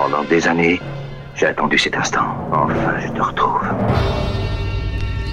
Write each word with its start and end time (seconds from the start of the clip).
Pendant 0.00 0.22
des 0.22 0.46
années, 0.46 0.80
j'ai 1.34 1.46
attendu 1.46 1.76
cet 1.76 1.96
instant. 1.96 2.20
Enfin, 2.52 2.70
je 3.04 3.08
te 3.08 3.20
retrouve. 3.20 3.60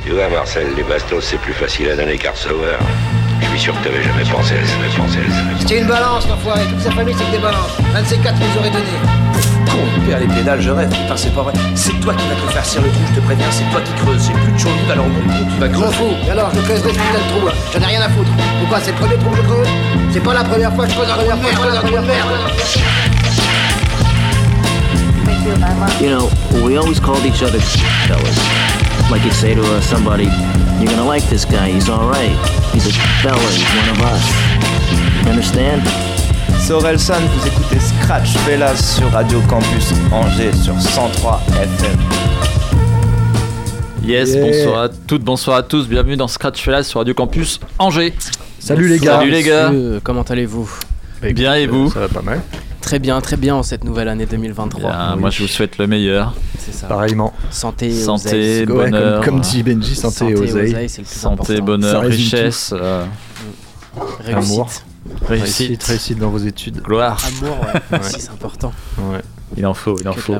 Tu 0.03 0.09
vois, 0.11 0.27
Marcel, 0.29 0.65
les 0.75 0.81
bastos, 0.81 1.23
c'est 1.23 1.37
plus 1.37 1.53
facile 1.53 1.87
à 1.91 1.95
donner 1.95 2.17
qu'à 2.17 2.31
recevoir. 2.31 2.79
Je 3.41 3.45
suis 3.45 3.59
sûr 3.59 3.73
que 3.79 3.83
t'avais 3.87 4.01
jamais 4.01 4.23
pensé 4.23 4.55
à 4.55 4.65
ça, 4.65 4.75
pensé. 4.97 5.19
C'était 5.59 5.81
une 5.81 5.87
balance, 5.87 6.27
l'enfoiré. 6.27 6.61
Toute 6.67 6.81
sa 6.81 6.89
famille, 6.91 7.13
c'est 7.15 7.25
que 7.25 7.31
des 7.31 7.37
balances. 7.43 7.77
Un 7.95 8.01
de 8.01 8.07
ces 8.07 8.17
quatre 8.17 8.39
nous 8.39 8.57
aurait 8.59 8.71
donné. 8.71 8.85
Con, 9.69 9.77
père 10.07 10.19
les 10.19 10.25
pédales, 10.27 10.61
je 10.61 10.71
rêve. 10.71 10.89
Putain, 10.89 11.15
c'est 11.15 11.35
pas 11.35 11.43
vrai. 11.43 11.53
C'est 11.75 11.93
toi 12.01 12.15
qui 12.15 12.27
vas 12.27 12.33
te 12.33 12.39
faire 12.41 12.51
farcir 12.53 12.81
le 12.81 12.89
trou, 12.89 13.01
je 13.13 13.19
te 13.19 13.25
préviens. 13.25 13.51
C'est 13.51 13.69
toi 13.71 13.81
qui 13.81 13.93
creuses. 14.03 14.19
C'est 14.19 14.33
plus 14.33 14.51
de 14.51 14.57
chaud, 14.57 14.69
va 14.87 14.95
leur 14.95 15.05
tu 15.05 15.59
vas 15.59 15.67
Je 15.67 15.73
creuser. 15.73 15.93
fous. 15.93 16.15
Et 16.27 16.31
alors, 16.31 16.49
je 16.55 16.59
creuserai 16.61 16.89
ce 16.89 16.97
putain 16.97 17.19
de 17.21 17.29
trou. 17.37 17.45
là. 17.45 17.51
J'en 17.71 17.81
ai 17.81 17.85
rien 17.85 18.01
à 18.01 18.09
foutre. 18.09 18.31
Pourquoi 18.61 18.79
C'est 18.79 18.91
le 18.91 18.97
premier 18.97 19.15
trou 19.17 19.29
que 19.29 19.37
je 19.37 19.41
creuse? 19.43 19.67
C'est 20.11 20.23
pas 20.23 20.33
la 20.33 20.43
première 20.43 20.73
fois 20.73 20.85
que 20.85 20.91
je 20.91 20.95
creuse 20.95 21.11
un 21.11 21.17
trou 21.17 21.29
de 21.29 21.35
You 25.45 26.09
know, 26.09 26.27
we 26.65 26.75
always 26.75 26.99
called 26.99 27.23
each 27.23 27.43
other 27.43 27.59
fellas. 28.07 28.37
Like 29.11 29.23
you'd 29.23 29.31
say 29.33 29.53
to 29.53 29.61
uh, 29.61 29.79
somebody, 29.79 30.23
you're 30.79 30.89
gonna 30.89 31.05
like 31.05 31.21
this 31.29 31.45
guy, 31.45 31.69
he's 31.69 31.87
alright. 31.87 32.33
He's 32.73 32.87
a 32.87 32.91
fella, 33.21 33.37
he's 33.51 33.61
one 33.77 33.89
of 33.89 34.01
us. 34.01 34.25
You 35.23 35.29
understand? 35.29 35.83
C'est 36.57 36.73
Orelsan, 36.73 37.19
vous 37.27 37.47
écoutez 37.47 37.79
Scratch 37.79 38.29
Fellas 38.39 38.75
sur 38.97 39.07
Radio 39.11 39.39
Campus 39.47 39.91
Angers 40.11 40.51
sur 40.53 40.81
103 40.81 41.39
FM. 41.61 41.99
Yes, 44.03 44.29
Yeah. 44.29 44.41
bonsoir 44.41 44.81
à 44.85 44.89
toutes, 44.89 45.23
bonsoir 45.23 45.57
à 45.57 45.63
tous, 45.63 45.87
bienvenue 45.87 46.17
dans 46.17 46.27
Scratch 46.27 46.59
Fellas 46.59 46.83
sur 46.85 47.01
Radio 47.01 47.13
Campus 47.13 47.59
Angers. 47.77 48.15
Salut 48.57 48.87
les 48.87 48.97
gars. 48.97 49.19
Salut 49.19 49.29
les 49.29 49.43
gars. 49.43 49.69
Messieurs, 49.69 49.99
comment 50.03 50.23
allez-vous? 50.23 50.67
Bien 51.21 51.53
et 51.53 51.67
vous? 51.67 51.91
Ça 51.91 51.99
va 51.99 52.07
pas 52.07 52.23
mal. 52.23 52.41
Très 52.85 52.99
bien, 52.99 53.19
très 53.19 53.35
bien 53.35 53.55
en 53.55 53.63
cette 53.63 53.83
nouvelle 53.83 54.07
année 54.07 54.27
2023. 54.27 54.91
Bien, 54.91 55.15
Moi 55.15 55.31
je 55.31 55.41
vous 55.41 55.47
souhaite 55.47 55.79
le 55.79 55.87
meilleur. 55.87 56.35
C'est 56.59 56.71
ça. 56.71 56.85
Pareillement. 56.85 57.33
Santé, 57.49 57.91
Santé, 57.91 58.27
oseille. 58.27 58.59
Ouais, 58.59 58.65
bonheur, 58.91 59.21
comme, 59.25 59.33
comme 59.35 59.41
dit 59.41 59.63
Benji, 59.63 59.95
santé, 59.95 60.29
et 60.29 60.35
oseille. 60.35 60.87
c'est 60.87 61.01
le 61.01 61.07
plus 61.07 61.15
santé, 61.19 61.41
important. 61.53 61.63
bonheur, 61.65 62.01
richesse, 62.03 62.73
euh, 62.77 63.03
Réussite. 64.19 64.51
Amour. 64.51 64.69
réussite, 65.27 65.57
Réussite, 65.67 65.83
réussite 65.83 66.19
dans 66.19 66.29
vos 66.29 66.37
études. 66.37 66.81
gloire. 66.83 67.19
Amour, 67.41 67.57
ouais. 67.91 67.99
aussi, 67.99 68.19
c'est 68.21 68.29
important. 68.29 68.71
Ouais. 68.99 69.21
Il 69.57 69.65
en 69.65 69.73
faut, 69.73 69.95
il 69.99 70.07
en 70.07 70.13
Que 70.13 70.19
faut. 70.19 70.35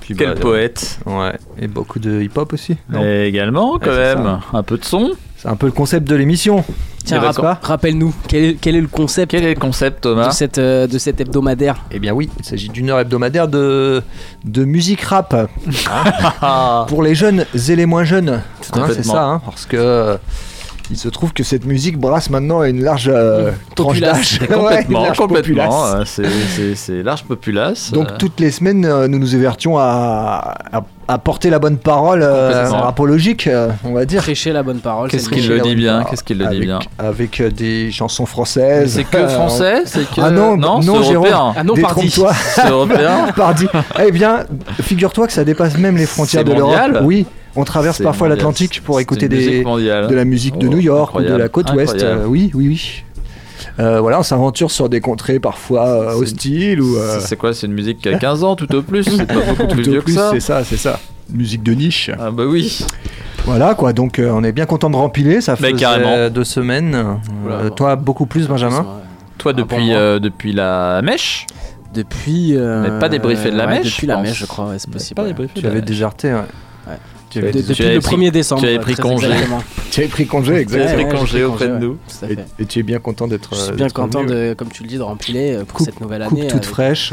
Puis, 0.00 0.14
Quel 0.16 0.34
bah, 0.34 0.40
poète. 0.40 0.98
Ouais. 1.06 1.36
Et 1.60 1.68
beaucoup 1.68 1.98
de 1.98 2.20
hip-hop 2.22 2.52
aussi. 2.52 2.76
non 2.88 3.02
Et 3.04 3.26
également, 3.26 3.78
quand 3.78 3.90
Ouais, 3.90 4.14
même, 4.16 4.40
un 4.52 4.62
peu 4.62 4.78
de 4.78 4.84
son. 4.84 5.12
C'est 5.36 5.48
un 5.48 5.54
peu 5.56 5.66
le 5.66 5.72
concept 5.72 6.08
de 6.08 6.16
l'émission. 6.16 6.64
Tiens, 7.04 7.20
pas 7.32 7.58
rappelle-nous, 7.62 8.12
quel 8.26 8.44
est, 8.44 8.54
quel 8.60 8.74
est 8.76 8.80
le 8.80 8.88
concept 8.88 9.30
Quel 9.30 9.44
est 9.44 9.54
le 9.54 9.60
concept, 9.60 10.02
Thomas 10.02 10.28
de, 10.28 10.32
cette, 10.32 10.58
euh, 10.58 10.86
de 10.86 10.98
cet 10.98 11.20
hebdomadaire? 11.20 11.76
Eh 11.90 11.98
bien 12.00 12.12
oui, 12.12 12.28
il 12.38 12.44
s'agit 12.44 12.68
d'une 12.68 12.90
heure 12.90 12.98
hebdomadaire 12.98 13.48
de, 13.48 14.02
de 14.44 14.64
musique 14.64 15.00
rap. 15.02 15.48
Ah, 16.42 16.84
Pour 16.88 17.02
les 17.02 17.14
jeunes 17.14 17.46
et 17.68 17.76
les 17.76 17.86
moins 17.86 18.04
jeunes. 18.04 18.28
à 18.72 18.78
Hein, 18.78 18.86
fait. 18.88 18.94
c'est 18.94 19.04
ça, 19.04 19.24
hein, 19.24 19.40
parce 19.44 19.64
que 19.64 19.76
euh, 19.78 20.16
il 20.90 20.96
se 20.96 21.08
trouve 21.08 21.32
que 21.32 21.42
cette 21.42 21.64
musique 21.66 21.98
brasse 21.98 22.30
maintenant 22.30 22.62
une 22.64 22.82
large 22.82 23.10
euh, 23.12 23.50
tranche 23.74 24.00
Populace. 24.00 24.38
d'âge. 24.38 24.48
Ouais, 24.58 24.86
large 24.88 25.16
complètement. 25.18 25.86
euh, 25.86 26.02
c'est- 26.06 27.02
large 27.02 27.24
populace. 27.24 27.92
Donc 27.92 28.10
euh, 28.10 28.16
toutes 28.18 28.40
les 28.40 28.50
semaines, 28.50 28.84
euh, 28.84 29.06
nous 29.08 29.18
nous 29.18 29.34
évertions 29.34 29.78
à, 29.78 30.54
à, 30.72 30.84
à 31.08 31.18
porter 31.18 31.50
la 31.50 31.58
bonne 31.58 31.76
parole 31.78 32.22
euh, 32.22 32.64
euh, 33.46 33.68
on 33.84 33.92
va 33.92 34.04
dire. 34.04 34.22
Prêcher 34.22 34.52
la 34.52 34.62
bonne 34.62 34.78
parole. 34.80 35.10
Qu'est-ce 35.10 35.28
qu'il 35.28 35.46
le- 35.48 35.60
dit 35.60 35.74
bien. 35.74 36.04
Qu'est-ce 36.04 36.24
qu'il 36.24 36.38
le 36.38 36.44
dit 36.46 36.56
avec, 36.56 36.62
bien 36.68 36.78
Avec 36.98 37.42
des 37.42 37.90
chansons 37.92 38.26
françaises. 38.26 38.92
C'est 38.94 39.04
que 39.04 39.26
français 39.28 39.82
C'est 39.84 40.08
que. 40.10 40.20
Ah 40.22 40.30
non, 40.30 40.56
non, 40.56 40.80
non, 40.80 41.00
européen. 41.00 41.52
Ah 41.56 41.64
non, 41.64 41.74
pardi. 41.74 42.10
C'est 42.10 42.68
européen. 42.68 43.26
Pardi. 43.36 43.66
Eh 44.04 44.10
bien, 44.10 44.44
figure-toi 44.82 45.26
que 45.26 45.32
ça 45.32 45.44
dépasse 45.44 45.76
même 45.78 45.96
les 45.96 46.06
frontières 46.06 46.44
de 46.44 46.52
l'Europe. 46.52 46.74
mondial 46.76 47.02
Oui, 47.04 47.26
on 47.58 47.64
traverse 47.64 48.00
parfois 48.02 48.28
l'Atlantique 48.28 48.82
pour 48.84 49.00
écouter 49.00 49.28
des, 49.28 49.62
de 49.62 50.14
la 50.14 50.24
musique 50.24 50.58
de 50.58 50.66
Oh, 50.66 50.70
New 50.70 50.78
York 50.78 51.14
ou 51.14 51.20
de 51.22 51.34
la 51.34 51.48
côte 51.48 51.72
ouest. 51.72 52.02
Euh, 52.02 52.24
oui, 52.26 52.50
oui, 52.54 52.68
oui. 52.68 53.02
Euh, 53.80 54.00
voilà, 54.00 54.18
on 54.20 54.22
s'aventure 54.22 54.70
sur 54.70 54.88
des 54.88 55.00
contrées 55.00 55.38
parfois 55.38 55.86
euh, 55.86 56.14
hostiles 56.14 56.80
ou 56.80 56.96
euh, 56.96 57.18
C'est 57.20 57.36
quoi 57.36 57.54
C'est 57.54 57.66
une 57.66 57.72
musique 57.74 57.98
qui 57.98 58.08
a 58.08 58.18
15 58.18 58.42
ans 58.44 58.56
tout 58.56 58.72
au 58.74 58.82
plus? 58.82 59.04
C'est 59.16 59.26
pas 59.26 59.34
beaucoup 59.34 59.66
plus 59.68 59.82
tout 59.82 59.90
vieux 59.90 59.98
au 59.98 60.02
que 60.02 60.06
plus, 60.06 60.14
ça 60.14 60.30
c'est 60.32 60.40
ça, 60.40 60.64
c'est 60.64 60.76
ça. 60.76 60.98
Musique 61.32 61.62
de 61.62 61.72
niche. 61.74 62.10
Ah 62.18 62.30
bah 62.30 62.44
oui 62.46 62.84
Voilà 63.44 63.74
quoi, 63.74 63.92
donc 63.92 64.18
euh, 64.18 64.30
on 64.32 64.42
est 64.42 64.52
bien 64.52 64.66
content 64.66 64.90
de 64.90 64.96
rempiler, 64.96 65.40
ça 65.40 65.54
Mais 65.60 65.68
fait 65.70 65.74
carrément. 65.74 66.28
deux 66.30 66.44
semaines. 66.44 67.18
Euh, 67.48 67.68
toi 67.70 67.94
beaucoup 67.96 68.26
plus 68.26 68.48
Benjamin 68.48 68.84
Toi 69.38 69.52
Ah, 69.54 69.58
depuis, 69.58 69.92
euh, 69.94 70.18
depuis 70.18 70.52
la 70.52 71.00
mèche? 71.02 71.46
Depuis. 71.94 72.56
euh, 72.56 72.82
n'est 72.82 72.98
pas 72.98 73.08
débriefé 73.08 73.50
de 73.50 73.56
la 73.56 73.66
ouais, 73.66 73.78
mèche, 73.78 73.94
Depuis 73.94 74.06
la 74.06 74.18
mèche, 74.18 74.38
je 74.40 74.46
crois, 74.46 74.68
ouais, 74.70 74.78
c'est 74.78 74.90
possible. 74.90 75.14
Pas 75.16 75.22
ouais. 75.22 75.28
débriefé 75.28 75.52
Tu 75.54 75.60
de 75.60 75.66
la 75.66 75.72
avais 75.72 75.80
mèche. 75.80 75.88
déserté, 75.88 76.32
ouais. 76.32 76.94
Ouais. 77.28 77.30
Tu 77.30 77.38
avais, 77.40 77.52
De- 77.52 77.60
Tu 77.60 77.68
depuis 77.68 77.84
avais 77.84 77.94
le 77.96 78.00
pris- 78.00 78.16
1er 78.16 78.30
décembre. 78.30 78.60
tu 78.62 78.68
avais 78.68 78.78
pris 78.78 78.94
congé. 78.94 79.26
exactement. 79.26 79.62
tu 79.90 80.00
avais 80.00 80.08
pris 80.08 80.26
congé, 80.26 80.52
Tu 80.54 80.60
exactement. 80.60 80.92
avais 80.94 81.06
pris 81.08 81.18
congé 81.18 81.44
auprès 81.44 81.68
de 81.68 81.78
nous. 81.78 81.90
ouais, 81.90 81.96
tout 82.18 82.24
à 82.24 82.30
Et, 82.30 82.34
fait. 82.36 82.46
et 82.60 82.66
tu 82.66 82.78
es 82.78 82.82
bien 82.82 82.98
content 82.98 83.28
d'être. 83.28 83.50
Je 83.54 83.60
suis 83.60 83.72
euh, 83.72 83.74
bien 83.76 83.88
content, 83.90 84.24
de, 84.24 84.54
comme 84.56 84.68
tu 84.70 84.82
le 84.82 84.88
dis, 84.88 84.96
de 84.96 85.02
rempiler 85.02 85.52
euh, 85.56 85.64
pour 85.64 85.78
Coupe- 85.78 85.86
cette 85.86 86.00
nouvelle 86.00 86.24
Coupe 86.24 86.38
année. 86.38 86.46
toute 86.48 86.56
avec- 86.56 86.64
fraîche. 86.68 87.12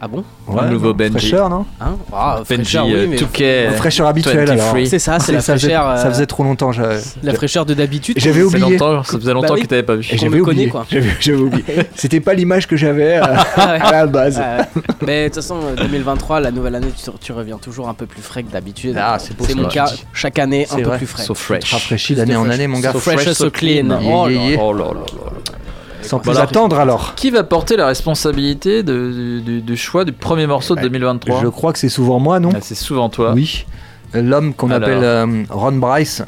Ah 0.00 0.06
bon 0.06 0.22
Un 0.56 0.66
nouveau 0.70 0.94
Benji. 0.94 1.10
Fraîcheur, 1.18 1.50
non 1.50 1.66
Hein 1.80 1.96
ah, 2.12 2.40
Benji, 2.48 2.78
oui, 2.78 2.92
euh, 2.94 3.16
Touquet, 3.18 3.70
Fraîcheur 3.76 4.06
habituelle 4.06 4.48
alors. 4.50 4.66
23. 4.74 4.86
c'est 4.86 4.98
ça, 5.00 5.18
c'est 5.18 5.32
la 5.32 5.40
ça 5.40 5.54
faisait, 5.54 5.66
fraîcheur. 5.70 5.88
euh, 5.90 5.96
ça 5.96 6.08
faisait 6.10 6.26
trop 6.26 6.44
longtemps. 6.44 6.70
la 7.22 7.34
fraîcheur 7.34 7.66
de 7.66 7.74
d'habitude. 7.74 8.16
J'avais 8.18 8.40
Ça 8.40 8.46
oublié. 8.46 8.70
longtemps, 8.78 9.02
ça 9.02 9.18
faisait 9.18 9.32
longtemps 9.32 9.48
Bah 9.48 9.54
oui. 9.56 9.62
que 9.62 9.66
t'avais 9.66 9.82
pas 9.82 9.96
vu. 9.96 10.02
J'avais 10.04 10.40
oublié. 10.40 10.68
quoi. 10.68 10.86
J'avais 10.88 11.38
oublié. 11.38 11.64
C'était 11.96 12.20
pas 12.20 12.34
l'image 12.34 12.68
que 12.68 12.76
j'avais 12.76 13.16
euh, 13.16 13.22
Ah 13.56 13.70
à 13.72 13.92
la 13.92 14.06
base. 14.06 14.38
Ouais. 14.38 14.82
Mais 15.04 15.22
de 15.24 15.34
toute 15.34 15.42
façon, 15.42 15.56
euh, 15.64 15.74
2023, 15.74 16.40
la 16.40 16.52
nouvelle 16.52 16.76
année, 16.76 16.92
tu, 16.96 17.10
tu 17.20 17.32
reviens 17.32 17.58
toujours 17.58 17.88
un 17.88 17.94
peu 17.94 18.06
plus 18.06 18.22
frais 18.22 18.44
que 18.44 18.52
d'habitude. 18.52 18.96
Ah, 18.96 19.18
c'est 19.18 19.36
beau, 19.36 19.44
C'est 19.46 19.54
ça, 19.54 19.58
mon 19.60 19.68
cas, 19.68 19.90
chaque 20.12 20.38
année 20.38 20.66
un 20.70 20.76
peu 20.76 20.90
plus 20.96 21.06
frais. 21.06 21.24
So 21.24 21.34
fresh. 21.34 21.72
Rafraîchi 21.72 22.14
d'année 22.14 22.36
en 22.36 22.48
année, 22.48 22.68
mon 22.68 22.78
gars. 22.78 22.92
So 22.92 23.00
fresh, 23.00 23.28
so 23.32 23.50
clean. 23.50 23.88
Oh. 23.90 24.28
Oh 24.60 24.72
là 24.72 24.84
là. 24.84 25.00
Sans 26.08 26.18
plus 26.18 26.30
Voilà. 26.32 26.42
attendre 26.42 26.78
alors. 26.78 27.14
Qui 27.14 27.30
va 27.30 27.44
porter 27.44 27.76
la 27.76 27.86
responsabilité 27.86 28.82
de- 28.82 29.40
du, 29.60 29.76
choix 29.76 30.04
du 30.04 30.12
premier 30.12 30.46
morceau 30.46 30.74
de 30.74 30.80
2023 30.80 31.40
Je 31.42 31.48
crois 31.48 31.72
que 31.72 31.78
c'est 31.78 31.88
souvent 31.88 32.18
moi, 32.18 32.40
non? 32.40 32.50
Ah, 32.54 32.58
C'est 32.60 32.74
souvent 32.74 33.08
toi. 33.08 33.32
Oui. 33.34 33.66
L'homme 34.14 34.54
qu'on 34.54 34.70
appelle 34.70 35.04
euh, 35.04 35.44
Ron 35.50 35.72
Bryce, 35.72 36.22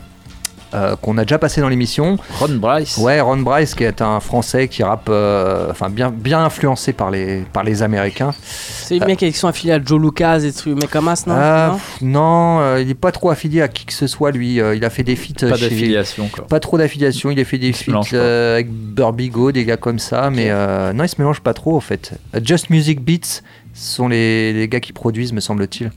euh, 0.75 0.97
qu'on 0.97 1.19
a 1.19 1.23
déjà 1.25 1.39
passé 1.39 1.61
dans 1.61 1.69
l'émission. 1.69 2.17
Ron 2.39 2.57
Bryce. 2.57 2.97
Ouais, 2.99 3.21
Ron 3.21 3.39
Bryce, 3.39 3.75
qui 3.75 3.85
est 3.85 4.03
un 4.03 4.21
Français 4.21 4.69
qui 4.69 4.83
rappe, 4.83 5.09
euh, 5.09 5.69
enfin 5.71 5.89
bien, 5.91 6.11
bien 6.11 6.45
influencé 6.45 6.93
par 6.93 7.11
les, 7.11 7.45
par 7.53 7.65
les 7.65 7.83
Américains. 7.83 8.33
C'est 8.43 8.99
les 8.99 9.07
mecs 9.07 9.19
qui 9.19 9.33
sont 9.33 9.49
affiliés 9.49 9.73
à 9.75 9.83
Joe 9.83 10.01
Lucas 10.01 10.39
et 10.39 10.43
des 10.43 10.53
trucs, 10.53 10.77
mais 10.81 10.87
comme 10.87 11.09
as, 11.09 11.27
non, 11.27 11.35
Non 11.35 11.75
pff, 11.75 12.01
non, 12.03 12.61
euh, 12.61 12.81
il 12.81 12.91
est 12.91 12.95
pas 12.95 13.13
trop 13.13 13.31
affilié 13.31 13.63
à 13.63 13.69
qui 13.69 13.85
que 13.85 13.93
ce 13.93 14.07
soit, 14.07 14.31
lui. 14.31 14.61
Euh, 14.61 14.75
il 14.75 14.85
a 14.85 14.91
fait 14.91 15.03
des 15.03 15.17
feats 15.17 15.49
Pas 15.49 15.57
d'affiliation 15.57 16.29
quoi. 16.33 16.47
Pas 16.47 16.61
trop 16.61 16.79
d'affiliation, 16.79 17.31
il 17.31 17.39
a 17.41 17.45
fait 17.45 17.59
des 17.59 17.73
feats 17.73 17.93
euh, 18.13 18.55
avec 18.55 18.71
Burbigo, 18.71 19.53
des 19.53 19.65
gars 19.65 19.77
comme 19.77 19.99
ça, 19.99 20.31
mais 20.31 20.47
euh, 20.51 20.93
non, 20.93 21.05
il 21.05 21.09
se 21.09 21.17
mélange 21.19 21.41
pas 21.41 21.55
trop 21.55 21.77
en 21.77 21.81
fait. 21.81 22.13
Euh, 22.35 22.41
Just 22.43 22.71
Music 22.71 23.01
Beats 23.01 23.43
sont 23.75 24.09
les, 24.09 24.53
les 24.53 24.69
gars 24.69 24.81
qui 24.81 24.93
produisent, 24.93 25.33
me 25.33 25.41
semble-t-il. 25.41 25.91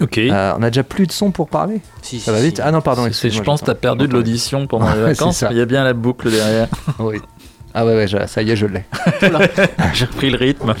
Ok. 0.00 0.18
Euh, 0.18 0.52
on 0.58 0.62
a 0.62 0.70
déjà 0.70 0.82
plus 0.82 1.06
de 1.06 1.12
son 1.12 1.30
pour 1.30 1.48
parler 1.48 1.80
Si, 2.02 2.18
Ça 2.18 2.24
si, 2.26 2.30
va 2.30 2.38
si. 2.38 2.44
vite 2.46 2.60
Ah 2.64 2.72
non, 2.72 2.80
pardon, 2.80 3.06
je 3.10 3.42
pense 3.42 3.60
que 3.60 3.66
t'as 3.66 3.74
perdu 3.74 4.06
de 4.08 4.12
l'audition 4.12 4.66
pendant 4.66 4.90
les 4.94 5.00
vacances. 5.02 5.44
Il 5.50 5.56
y 5.56 5.60
a 5.60 5.66
bien 5.66 5.84
la 5.84 5.92
boucle 5.92 6.30
derrière. 6.30 6.68
Oui. 6.98 7.20
Ah 7.72 7.86
ouais, 7.86 7.94
ouais, 7.94 8.08
je- 8.08 8.26
ça 8.26 8.42
y 8.42 8.50
est, 8.50 8.56
je 8.56 8.66
l'ai. 8.66 8.84
J'ai 9.94 10.04
repris 10.06 10.30
le 10.30 10.36
rythme. 10.38 10.74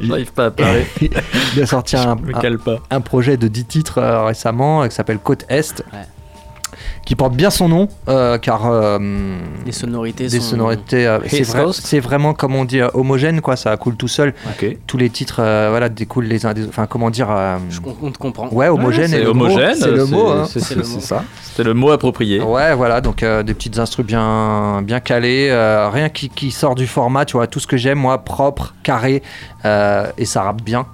J'arrive 0.00 0.32
pas 0.32 0.46
à 0.46 0.50
parler. 0.52 0.86
Il 1.00 1.62
a 1.62 1.66
sorti 1.66 1.96
Je 1.96 2.64
un 2.94 3.00
projet 3.00 3.36
de 3.36 3.48
10 3.48 3.64
titres 3.64 3.98
euh, 3.98 4.24
récemment 4.24 4.82
euh, 4.82 4.86
qui 4.86 4.94
s'appelle 4.94 5.18
Côte 5.18 5.44
Est. 5.48 5.82
Ouais. 5.92 5.98
Qui 7.06 7.16
porte 7.16 7.34
bien 7.34 7.50
son 7.50 7.68
nom, 7.68 7.88
euh, 8.08 8.38
car 8.38 8.66
euh, 8.70 8.98
Les 9.66 9.72
sonorités 9.72 10.28
des 10.28 10.38
sont. 10.38 10.50
sonorités, 10.50 11.06
euh, 11.06 11.18
c'est 11.26 11.42
vrai- 11.42 12.00
vraiment 12.00 12.34
comme 12.34 12.54
on 12.54 12.64
dit 12.64 12.80
euh, 12.80 12.88
homogène, 12.94 13.40
quoi. 13.40 13.56
Ça 13.56 13.76
coule 13.76 13.96
tout 13.96 14.06
seul. 14.08 14.32
Tous 14.86 14.96
les 14.96 15.10
titres, 15.10 15.40
euh, 15.40 15.68
voilà, 15.70 15.88
découlent 15.88 16.26
les 16.26 16.46
uns 16.46 16.52
des 16.54 16.62
autres. 16.62 16.70
Enfin, 16.70 16.86
comment 16.86 17.10
dire 17.10 17.28
euh, 17.30 17.56
Je, 17.68 17.80
on 18.02 18.10
te 18.10 18.18
comprend. 18.18 18.48
Ouais, 18.52 18.68
homogène. 18.68 19.10
le 19.12 19.32
mot. 19.32 19.46
homogène. 19.46 19.74
C'est 19.74 19.90
le 19.90 20.04
mot. 20.06 20.28
hein. 20.28 20.44
C'est 20.48 20.60
C'est 20.60 20.74
le 20.76 20.84
c'est 20.84 20.94
mot. 20.94 21.00
ça. 21.00 21.24
C'était 21.42 21.64
le 21.64 21.74
mot 21.74 21.90
approprié. 21.90 22.40
Ouais, 22.40 22.74
voilà, 22.74 23.00
donc 23.00 23.22
euh, 23.22 23.42
des 23.42 23.54
petites 23.54 23.78
instrus 23.78 24.06
bien, 24.06 24.82
bien 24.82 25.00
calées, 25.00 25.48
euh, 25.50 25.88
rien 25.90 26.08
qui, 26.10 26.28
qui 26.28 26.50
sort 26.52 26.74
du 26.76 26.86
format, 26.86 27.24
tu 27.24 27.32
vois, 27.36 27.46
tout 27.48 27.58
ce 27.60 27.66
que 27.66 27.76
j'aime, 27.76 27.98
moi, 27.98 28.18
propre, 28.18 28.74
carré, 28.84 29.22
euh, 29.64 30.06
et 30.16 30.24
ça 30.26 30.42
rappe 30.42 30.62
bien. 30.62 30.86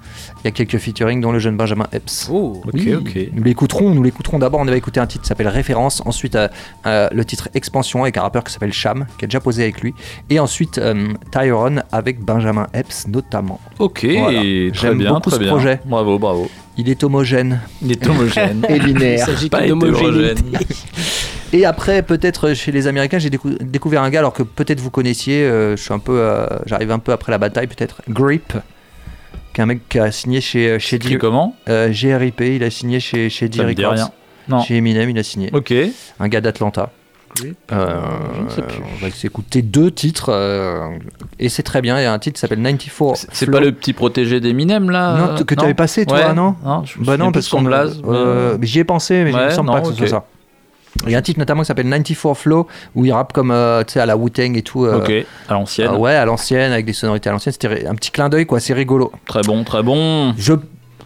Il 0.47 0.51
y 0.51 0.53
a 0.53 0.65
quelques 0.65 0.77
featuring, 0.81 1.19
dont 1.19 1.33
le 1.33 1.39
jeune 1.39 1.57
Benjamin 1.57 1.87
Epps. 1.91 2.29
Oh, 2.31 2.61
Ok, 2.65 2.71
Oui, 2.73 2.95
ok. 2.95 3.17
Nous 3.33 3.43
l'écouterons, 3.43 3.89
nous 3.93 4.01
l'écouterons 4.01 4.39
d'abord. 4.39 4.61
On 4.61 4.67
avait 4.69 4.77
écouté 4.77 5.01
un 5.01 5.05
titre 5.05 5.23
qui 5.23 5.27
s'appelle 5.27 5.49
Référence, 5.49 6.01
ensuite 6.05 6.37
euh, 6.37 6.47
euh, 6.85 7.09
le 7.11 7.25
titre 7.25 7.49
Expansion 7.53 8.03
avec 8.03 8.15
un 8.15 8.21
rappeur 8.21 8.45
qui 8.45 8.53
s'appelle 8.53 8.71
Cham, 8.71 9.07
qui 9.19 9.25
a 9.25 9.27
déjà 9.27 9.41
posé 9.41 9.63
avec 9.63 9.81
lui, 9.81 9.93
et 10.29 10.39
ensuite 10.39 10.77
euh, 10.77 11.07
Tyrone 11.33 11.83
avec 11.91 12.21
Benjamin 12.21 12.67
Epps 12.73 13.09
notamment. 13.09 13.59
Ok, 13.79 14.05
Voilà. 14.17 14.41
J'aime 14.71 14.99
bien, 14.99 15.09
beaucoup 15.15 15.29
très 15.31 15.37
ce 15.39 15.43
bien. 15.43 15.49
projet. 15.51 15.79
Bravo, 15.83 16.17
bravo. 16.17 16.49
Il 16.77 16.87
est 16.89 17.03
homogène 17.03 17.59
Il 17.81 17.91
est 17.91 18.07
homogène. 18.07 18.63
et 18.69 18.77
il 18.77 18.83
linéaire. 18.83 19.25
s'agit 19.25 19.49
Pas 19.49 19.65
hétérogène. 19.65 20.37
Et 21.53 21.65
après, 21.65 22.03
peut-être 22.03 22.53
chez 22.53 22.71
les 22.73 22.87
Américains, 22.87 23.19
j'ai 23.19 23.29
décou- 23.29 23.57
découvert 23.61 24.01
un 24.03 24.09
gars, 24.09 24.19
alors 24.19 24.33
que 24.33 24.43
peut-être 24.43 24.79
vous 24.81 24.91
connaissiez, 24.91 25.41
euh, 25.43 25.75
je 25.77 25.81
suis 25.83 25.93
un 25.93 25.99
peu, 25.99 26.19
euh, 26.19 26.45
j'arrive 26.65 26.91
un 26.91 26.99
peu 26.99 27.13
après 27.13 27.31
la 27.31 27.37
bataille, 27.37 27.67
peut-être. 27.67 28.01
Grip, 28.09 28.53
qui 29.57 29.61
est 29.61 29.63
un 29.63 29.65
mec 29.65 29.89
qui 29.89 29.97
a 29.97 30.11
signé 30.11 30.39
chez, 30.39 30.77
chez 30.77 30.97
Écrit 30.97 31.09
Di- 31.13 31.17
comment 31.17 31.55
euh, 31.67 31.89
GRIP, 31.89 32.41
il 32.41 32.63
a 32.63 32.69
signé 32.69 32.99
chez, 32.99 33.27
chez 33.31 33.49
Ça 33.51 33.63
me 33.63 33.69
D 33.69 33.73
dit 33.73 33.81
Records. 33.83 33.95
rien. 33.95 34.11
Non. 34.49 34.61
Chez 34.61 34.75
Eminem, 34.77 35.09
il 35.09 35.17
a 35.17 35.23
signé. 35.23 35.49
Ok. 35.51 35.73
Un 36.19 36.27
gars 36.27 36.41
d'Atlanta. 36.41 36.91
Oui. 37.43 37.55
Euh, 37.71 37.99
Je 38.37 38.41
ne 38.43 38.49
sais 38.49 38.61
plus. 38.61 38.77
On 38.83 39.03
va 39.03 39.09
s'écouter 39.11 39.63
deux 39.63 39.89
titres 39.89 40.29
euh, 40.31 40.89
et 41.39 41.49
c'est 41.49 41.63
très 41.63 41.81
bien. 41.81 41.99
Il 41.99 42.03
y 42.03 42.05
a 42.05 42.13
un 42.13 42.19
titre 42.19 42.35
qui 42.35 42.39
s'appelle 42.41 42.59
94. 42.61 43.25
C'est 43.31 43.49
pas 43.49 43.59
le 43.59 43.71
petit 43.71 43.93
protégé 43.93 44.39
d'Eminem 44.39 44.91
là 44.91 45.17
Non, 45.17 45.35
t- 45.37 45.43
que 45.43 45.55
tu 45.55 45.63
avais 45.63 45.73
passé 45.73 46.05
toi, 46.05 46.17
Ouais. 46.27 46.33
non 46.35 46.55
Non, 46.63 46.83
je 46.85 46.99
me 46.99 47.05
Bah 47.05 47.17
non, 47.17 47.31
parce 47.31 47.49
qu'on 47.49 47.65
euh, 47.65 48.57
J'y 48.61 48.77
ai 48.79 48.83
pensé, 48.83 49.23
mais 49.23 49.31
je 49.31 49.37
Ouais, 49.37 49.45
ne 49.45 49.49
sens 49.49 49.65
non, 49.65 49.73
pas 49.73 49.81
que 49.81 49.87
ce 49.87 49.91
ok. 49.93 49.97
soit 49.97 50.07
ça. 50.07 50.25
Il 51.05 51.11
y 51.11 51.15
a 51.15 51.17
un 51.17 51.21
titre 51.21 51.39
notamment 51.39 51.61
qui 51.61 51.67
s'appelle 51.67 51.85
94 51.85 52.37
Flow 52.37 52.67
où 52.95 53.05
il 53.05 53.11
rappe 53.13 53.31
comme 53.33 53.51
euh, 53.51 53.83
tu 53.83 53.93
sais 53.93 53.99
à 53.99 54.05
la 54.05 54.17
Wu-Tang 54.17 54.57
et 54.57 54.61
tout. 54.61 54.85
euh, 54.85 54.97
Ok, 54.99 55.11
à 55.47 55.53
l'ancienne. 55.53 55.91
euh, 55.91 55.97
ouais, 55.97 56.15
à 56.15 56.25
l'ancienne 56.25 56.71
avec 56.71 56.85
des 56.85 56.93
sonorités 56.93 57.29
à 57.29 57.31
l'ancienne. 57.33 57.53
C'était 57.53 57.85
un 57.87 57.95
petit 57.95 58.11
clin 58.11 58.29
d'œil 58.29 58.45
quoi, 58.45 58.59
c'est 58.59 58.73
rigolo. 58.73 59.11
Très 59.27 59.41
bon, 59.41 59.63
très 59.63 59.83
bon. 59.83 60.33
Je 60.37 60.53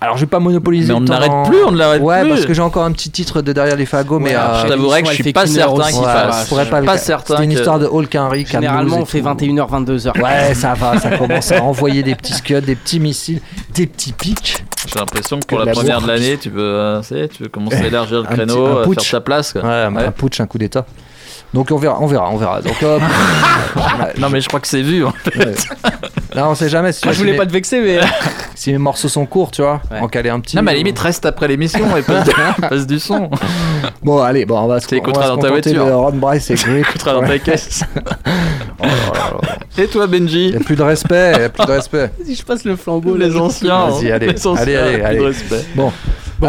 alors 0.03 0.15
je 0.17 0.21
vais 0.21 0.29
pas 0.29 0.39
monopoliser. 0.39 0.87
Mais 0.87 0.97
on 0.97 1.01
n'arrête 1.01 1.29
dans- 1.29 1.43
plus, 1.43 1.63
on 1.63 1.71
ne 1.71 1.77
l'arrête 1.77 2.01
Ouais, 2.01 2.21
plus. 2.21 2.29
parce 2.29 2.45
que 2.47 2.55
j'ai 2.55 2.61
encore 2.63 2.83
un 2.85 2.91
petit 2.91 3.11
titre 3.11 3.43
de 3.43 3.53
derrière 3.53 3.75
les 3.75 3.85
fagots, 3.85 4.17
mais 4.17 4.31
Ouais, 4.31 4.35
euh, 4.35 4.63
Je 4.63 4.67
t'avouerais 4.69 5.03
que 5.03 5.09
je 5.09 5.13
suis 5.21 5.31
pas 5.31 5.45
certain 5.45 5.89
qu'il 5.91 5.99
ouais, 5.99 6.05
ça 6.05 6.27
fasse. 6.31 6.43
je 6.45 6.49
pourrais 6.49 6.69
pas 6.71 6.79
le 6.79 6.85
pas 6.87 6.97
certain. 6.97 7.37
C'est 7.37 7.43
une 7.43 7.51
que- 7.53 7.57
histoire 7.57 7.77
de 7.77 7.85
Hulk 7.85 8.15
Henry. 8.15 8.45
Généralement, 8.47 8.97
on 8.97 9.05
fait 9.05 9.19
tout. 9.19 9.25
21h, 9.27 9.67
22h. 9.69 10.19
Ouais, 10.19 10.55
ça 10.55 10.73
va, 10.73 10.97
ça 10.99 11.15
commence 11.17 11.51
à 11.51 11.61
envoyer 11.63 12.01
des 12.01 12.15
petits 12.15 12.33
scuds, 12.33 12.61
des 12.61 12.75
petits 12.75 12.99
missiles, 12.99 13.41
des 13.75 13.85
petits 13.85 14.13
pics. 14.13 14.63
J'ai 14.87 14.99
l'impression 14.99 15.39
que 15.39 15.45
pour 15.45 15.59
Que 15.59 15.65
la 15.65 15.71
première 15.73 16.01
de 16.01 16.07
l'année, 16.07 16.37
tu 16.37 16.49
peux, 16.49 16.59
euh, 16.61 17.01
tu 17.01 17.07
sais, 17.07 17.27
tu 17.27 17.43
veux 17.43 17.49
commencer 17.49 17.77
à 17.77 17.85
élargir 17.87 18.19
le 18.21 18.23
créneau, 18.25 18.55
petit- 18.65 18.71
un 18.71 18.77
euh, 18.77 18.83
putsch. 18.85 19.03
faire 19.03 19.11
ta 19.19 19.21
place. 19.21 19.53
quoi. 19.53 19.61
Ouais, 19.61 19.67
un- 19.69 19.95
Ouais. 19.95 20.05
un 20.05 20.11
putsch, 20.11 20.39
un 20.39 20.47
coup 20.47 20.57
d'état. 20.57 20.85
Donc 21.53 21.69
on 21.71 21.77
verra, 21.77 21.97
on 21.99 22.07
verra, 22.07 22.29
on 22.31 22.37
verra. 22.37 22.61
Donc, 22.61 22.81
euh, 22.81 22.97
Non, 24.17 24.29
mais 24.29 24.39
je 24.41 24.47
crois 24.47 24.59
que 24.59 24.67
c'est 24.67 24.81
vu. 24.81 25.05
hein. 25.05 25.13
ouais. 25.37 25.53
Là, 26.33 26.49
on 26.49 26.55
sait 26.55 26.69
jamais 26.69 26.91
si, 26.93 27.03
Moi, 27.05 27.11
je 27.13 27.17
si 27.17 27.23
voulais 27.25 27.37
pas 27.37 27.45
te 27.45 27.51
vexer, 27.51 27.81
mais. 27.81 27.99
si 28.55 28.71
mes 28.71 28.77
morceaux 28.77 29.09
sont 29.09 29.25
courts, 29.25 29.51
tu 29.51 29.61
vois. 29.61 29.81
Ouais. 29.91 29.99
En 29.99 30.07
caler 30.07 30.29
un 30.29 30.39
petit. 30.39 30.55
Non, 30.55 30.61
mais 30.61 30.71
à 30.71 30.73
la 30.73 30.77
limite, 30.77 30.97
reste 30.97 31.25
après 31.25 31.47
l'émission 31.47 31.95
et 31.97 32.01
passe, 32.01 32.29
passe 32.69 32.87
du 32.87 32.99
son. 32.99 33.29
Bon, 34.01 34.19
allez, 34.21 34.45
bon, 34.45 34.59
on 34.59 34.67
va 34.67 34.79
se, 34.79 34.87
Tu 34.87 34.95
on 34.95 34.97
va 34.97 35.01
écouteras 35.03 35.23
se 35.25 35.29
dans 35.29 35.37
ta 35.37 35.49
contenter 35.49 35.73
voiture. 35.73 35.85
de 35.85 35.91
Ron 35.91 36.11
Bryce 36.13 36.49
et 36.51 36.55
Grip. 36.55 36.85
Tu 36.97 37.05
dans 37.05 37.21
ta 37.21 37.39
caisse. 37.39 37.83
Oh. 38.81 38.85
Et 39.77 39.87
toi, 39.87 40.07
Benji 40.07 40.45
Il 40.47 40.51
n'y 40.51 40.57
a 40.57 40.59
plus 40.61 40.75
de 40.75 40.83
respect, 40.83 41.33
il 41.37 41.43
a 41.43 41.49
plus 41.49 41.65
de 41.65 41.71
respect. 41.71 42.11
Si 42.25 42.35
je 42.35 42.43
passe 42.43 42.63
le 42.65 42.75
flambeau, 42.75 43.15
Les 43.15 43.35
anciens. 43.35 43.89
Vas-y, 43.89 44.11
hein. 44.11 44.15
allez, 44.15 44.27
Les 44.27 44.47
anciens, 44.47 44.61
allez, 44.63 44.75
allez, 44.75 44.91
plus 44.93 45.01
de 45.01 45.05
allez. 45.05 45.25
respect. 45.25 45.65
Bon, 45.75 45.91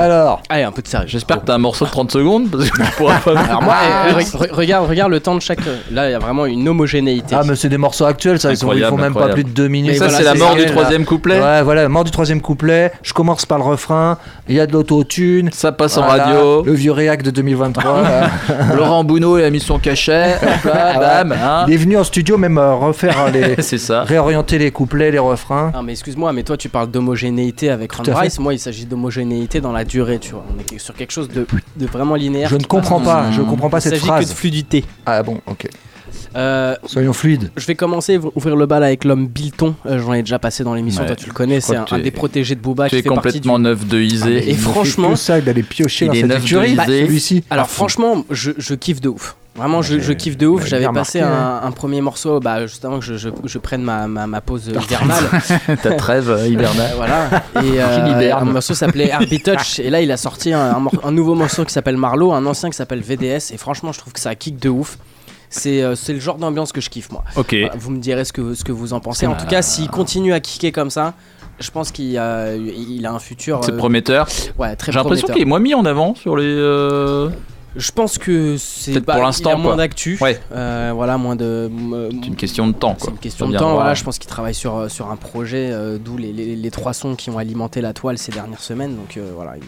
alors. 0.00 0.42
Allez, 0.48 0.62
un 0.64 0.72
peu 0.72 0.82
de 0.82 0.88
sérieux. 0.88 1.06
J'espère 1.08 1.40
que 1.40 1.46
t'as 1.46 1.54
un 1.54 1.58
morceau 1.58 1.84
de 1.84 1.90
30 1.90 2.10
secondes 2.12 2.50
parce 2.50 2.70
que 2.70 2.84
je 2.84 2.90
pourrais 2.92 3.18
pas. 3.20 3.38
Alors 3.38 3.62
moi, 3.62 3.74
eh, 4.08 4.12
re- 4.12 4.36
re- 4.36 4.52
regarde, 4.52 4.88
regarde 4.88 5.10
le 5.10 5.20
temps 5.20 5.34
de 5.34 5.40
chaque. 5.40 5.60
Là, 5.90 6.08
il 6.08 6.12
y 6.12 6.14
a 6.14 6.18
vraiment 6.18 6.46
une 6.46 6.68
homogénéité. 6.68 7.34
Ah, 7.38 7.42
mais 7.46 7.56
c'est 7.56 7.68
des 7.68 7.78
morceaux 7.78 8.04
actuels, 8.04 8.38
ça, 8.40 8.50
ils, 8.52 8.56
font 8.58 8.68
même 8.74 8.82
incroyable. 8.84 9.14
pas 9.14 9.28
plus 9.34 9.44
de 9.44 9.50
deux 9.50 9.68
minutes. 9.68 9.92
Mais 9.92 9.98
ça, 9.98 10.04
voilà, 10.06 10.18
c'est 10.18 10.24
la 10.24 10.34
mort 10.34 10.54
du 10.56 10.66
troisième 10.66 11.04
couplet. 11.04 11.40
Ouais, 11.40 11.62
voilà, 11.62 11.88
mort 11.88 12.04
du 12.04 12.10
troisième 12.10 12.40
couplet. 12.40 12.92
Je 13.02 13.12
commence 13.12 13.46
par 13.46 13.58
le 13.58 13.64
refrain. 13.64 14.18
Il 14.48 14.54
y 14.54 14.60
a 14.60 14.66
de 14.66 14.72
l'autotune. 14.72 15.50
Ça 15.52 15.72
passe 15.72 15.96
en 15.96 16.02
radio. 16.02 16.62
Le 16.64 16.72
vieux 16.72 16.92
réac 16.92 17.22
de 17.22 17.30
2023. 17.30 18.02
là. 18.02 18.30
Laurent 18.76 19.04
Bounot, 19.04 19.38
il 19.38 19.44
a 19.44 19.50
mis 19.50 19.60
son 19.60 19.78
cachet. 19.78 20.36
Là, 20.64 21.24
bam. 21.24 21.32
hein. 21.32 21.64
Il 21.68 21.74
est 21.74 21.76
venu 21.78 21.96
en 21.96 22.04
studio 22.04 22.36
même 22.38 22.58
euh, 22.58 22.74
refaire 22.74 23.16
euh, 23.26 23.30
les. 23.30 23.56
C'est 23.62 23.78
ça. 23.78 24.02
réorienter 24.02 24.58
les 24.58 24.70
couplets, 24.70 25.10
les 25.10 25.18
refrains. 25.18 25.70
Ah 25.74 25.80
mais 25.84 25.92
excuse-moi, 25.92 26.32
mais 26.32 26.42
toi 26.42 26.56
tu 26.56 26.68
parles 26.68 26.90
d'homogénéité 26.90 27.70
avec. 27.70 27.92
Bryce. 28.02 28.38
Moi, 28.38 28.54
il 28.54 28.58
s'agit 28.58 28.86
d'homogénéité 28.86 29.60
dans 29.60 29.72
la 29.72 29.81
durée, 29.84 30.18
tu 30.18 30.32
vois. 30.32 30.44
On 30.54 30.74
est 30.74 30.78
sur 30.78 30.94
quelque 30.94 31.10
chose 31.12 31.28
de, 31.28 31.46
de 31.76 31.86
vraiment 31.86 32.14
linéaire. 32.14 32.48
Je 32.48 32.56
ne 32.56 32.64
comprends 32.64 33.00
pas, 33.00 33.30
je 33.32 33.40
comprends 33.42 33.70
pas 33.70 33.78
Il 33.78 33.82
cette 33.82 33.92
s'agit 33.94 34.02
que 34.02 34.06
de 34.08 34.12
phrase. 34.12 34.32
fluidité. 34.34 34.84
Ah 35.06 35.22
bon, 35.22 35.40
ok. 35.46 35.68
Euh, 36.34 36.74
Soyons 36.86 37.12
fluides. 37.12 37.50
je 37.58 37.66
vais 37.66 37.74
commencer 37.74 38.16
à 38.16 38.20
ouvrir 38.34 38.56
le 38.56 38.64
bal 38.64 38.82
avec 38.84 39.04
l'homme 39.04 39.26
Bilton. 39.26 39.74
Euh, 39.84 39.98
J'en 39.98 40.14
ai 40.14 40.22
déjà 40.22 40.38
passé 40.38 40.64
dans 40.64 40.72
l'émission, 40.74 41.02
Ouais, 41.02 41.06
toi 41.08 41.16
tu 41.16 41.26
le 41.26 41.32
connais. 41.34 41.60
C'est 41.60 41.76
un, 41.76 41.98
des 41.98 42.10
protégés 42.10 42.54
de 42.54 42.60
Booba 42.60 42.84
Tu 42.88 42.90
qui 42.90 42.96
es 42.96 43.02
fait 43.02 43.08
du. 43.08 43.14
complètement 43.14 43.58
neuf 43.58 43.86
de 43.86 43.98
Isée. 44.00 44.38
Et 44.38 44.44
Il 44.44 44.52
ne 44.52 44.54
fait 44.54 44.70
franchement- 44.70 45.10
que 45.10 45.16
ça 45.16 45.40
d'aller 45.42 45.62
piocher 45.62 46.06
Il 46.06 46.08
dans 46.08 46.14
est 46.14 46.20
cette 46.20 46.28
neuf 46.30 46.42
de 46.50 46.64
Isée. 46.66 47.06
celui-ci. 47.06 47.44
Alors 47.50 47.68
franchement, 47.68 48.24
je, 48.30 48.52
je 48.56 48.74
kiffe 48.74 49.00
de 49.02 49.10
ouf. 49.10 49.36
Vraiment, 49.54 49.82
je, 49.82 49.98
je 50.00 50.12
kiffe 50.14 50.38
de 50.38 50.46
ouf. 50.46 50.64
J'avais 50.66 50.86
passé 50.88 51.22
remarqué, 51.22 51.64
un, 51.64 51.68
un 51.68 51.70
premier 51.72 52.00
morceau, 52.00 52.40
bah, 52.40 52.66
juste 52.66 52.84
avant 52.86 53.00
que 53.00 53.04
je, 53.04 53.16
je- 53.18 53.28
je 53.44 53.58
prenne 53.58 53.82
ma, 53.82 54.06
ma, 54.06 54.26
ma 54.26 54.40
pause 54.40 54.66
hivernale. 54.82 55.24
Ta 55.82 55.92
trêve 55.94 56.30
euh, 56.30 56.48
hivernale. 56.48 56.92
voilà. 56.96 57.28
Et 57.62 57.78
euh, 57.82 58.34
un 58.34 58.44
morceau 58.46 58.72
s'appelait 58.72 59.08
Heartbeat 59.08 59.44
Touch. 59.44 59.78
Et 59.78 59.90
là, 59.90 60.00
il 60.00 60.10
a 60.10 60.16
sorti 60.16 60.54
un, 60.54 60.76
un 60.76 60.80
mor- 60.80 60.94
un 61.04 61.12
nouveau 61.12 61.34
morceau 61.34 61.64
qui 61.66 61.72
s'appelle 61.72 61.98
Marlowe, 61.98 62.32
un 62.32 62.46
ancien 62.46 62.70
qui 62.70 62.76
s'appelle 62.76 63.00
VDS. 63.02 63.52
Et 63.52 63.58
franchement, 63.58 63.92
je 63.92 63.98
trouve 63.98 64.14
que 64.14 64.20
ça 64.20 64.34
kick 64.34 64.58
de 64.58 64.70
ouf. 64.70 64.96
C'est 65.50 65.82
euh, 65.82 65.94
le 66.08 66.18
genre 66.18 66.38
d'ambiance 66.38 66.72
que 66.72 66.80
je 66.80 66.88
kiffe, 66.88 67.10
moi. 67.12 67.22
Ok. 67.36 67.50
Voilà, 67.54 67.74
vous 67.76 67.90
me 67.90 67.98
direz 67.98 68.24
ce 68.24 68.32
que, 68.32 68.54
ce 68.54 68.64
que 68.64 68.72
vous 68.72 68.94
en 68.94 69.00
pensez. 69.00 69.26
En 69.26 69.34
tout 69.36 69.46
cas, 69.46 69.60
s'il 69.60 69.88
continue 69.90 70.32
à 70.32 70.40
kicker 70.40 70.72
comme 70.72 70.88
ça, 70.88 71.12
je 71.60 71.70
pense 71.70 71.92
qu'il 71.92 72.16
a, 72.16 72.54
il 72.54 73.04
a 73.04 73.12
un 73.12 73.18
futur 73.18 73.60
C'est 73.62 73.76
prometteur. 73.76 74.26
ouais, 74.58 74.74
très 74.76 74.92
J'ai 74.92 74.98
l'impression 74.98 75.28
qu'il 75.28 75.42
est 75.42 75.44
moins 75.44 75.58
mis 75.60 75.74
en 75.74 75.84
avant 75.84 76.14
sur 76.14 76.36
les. 76.36 77.28
Euh, 77.76 77.78
Je 77.80 77.92
pense 77.92 78.18
que 78.18 78.56
c'est 78.58 78.92
Peut-être 78.92 79.04
bah, 79.06 79.14
pour 79.14 79.22
l'instant, 79.24 79.50
a 79.52 79.56
moins 79.56 79.76
d'actu. 79.76 80.18
Ouais. 80.20 80.40
Euh, 80.52 80.92
voilà, 80.94 81.16
moins 81.18 81.36
de. 81.36 81.70
C'est 82.22 82.26
une 82.28 82.36
question 82.36 82.66
de 82.66 82.72
temps, 82.72 82.94
C'est 82.98 83.04
quoi. 83.04 83.12
une 83.12 83.18
question 83.18 83.48
de 83.48 83.52
temps. 83.56 83.64
voir. 83.64 83.74
Voilà, 83.76 83.94
je 83.94 84.04
pense 84.04 84.18
qu'il 84.18 84.28
travaille 84.30 84.54
sur, 84.54 84.76
euh, 84.76 84.88
sur 84.88 85.10
un 85.10 85.16
projet, 85.16 85.70
euh, 85.72 85.98
d'où 85.98 86.16
les, 86.16 86.32
les, 86.32 86.56
les 86.56 86.70
trois 86.70 86.92
sons 86.92 87.14
qui 87.14 87.30
ont 87.30 87.38
alimenté 87.38 87.80
la 87.80 87.92
toile 87.92 88.18
ces 88.18 88.32
dernières 88.32 88.60
semaines. 88.60 88.96
Donc 88.96 89.16
euh, 89.16 89.30
voilà, 89.34 89.52
il, 89.56 89.62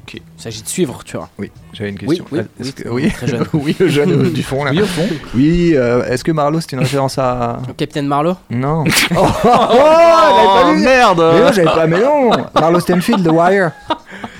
Ok. 0.00 0.14
il 0.14 0.42
s'agit 0.42 0.62
de 0.62 0.68
suivre, 0.68 1.02
tu 1.04 1.16
vois. 1.16 1.28
Oui, 1.38 1.50
j'avais 1.72 1.90
une 1.90 1.98
question. 1.98 2.24
oui, 2.32 2.38
Est-ce 2.60 2.68
oui, 2.68 2.72
que- 2.74 2.88
oui, 2.88 3.10
très 3.10 3.26
jeune. 3.28 3.44
oui, 3.54 3.76
le 3.78 3.88
jeune 3.88 4.22
du 4.32 4.42
fond 4.42 4.64
là. 4.64 4.70
Oui, 4.72 4.82
au 4.82 4.86
fond. 4.86 5.06
Oui, 5.34 5.72
euh, 5.74 6.04
est-ce 6.04 6.24
que 6.24 6.32
Marlowe 6.32 6.60
c'est 6.60 6.72
une 6.72 6.80
référence 6.80 7.18
à. 7.18 7.58
Captain 7.76 8.02
Marlowe? 8.02 8.36
Non. 8.50 8.84
Oh, 8.84 8.90
oh, 9.16 9.26
oh, 9.44 9.44
j'avais 9.44 10.46
pas 10.46 10.64
Oh 10.66 10.72
merde 10.74 11.18
Mais 11.32 11.40
non, 11.40 11.52
j'avais 11.52 11.64
pas, 11.64 11.86
mais 11.86 12.00
non 12.00 12.30
Marlowe 12.54 12.80
Stenfield, 12.80 13.24
The 13.24 13.30
Wire. 13.32 13.70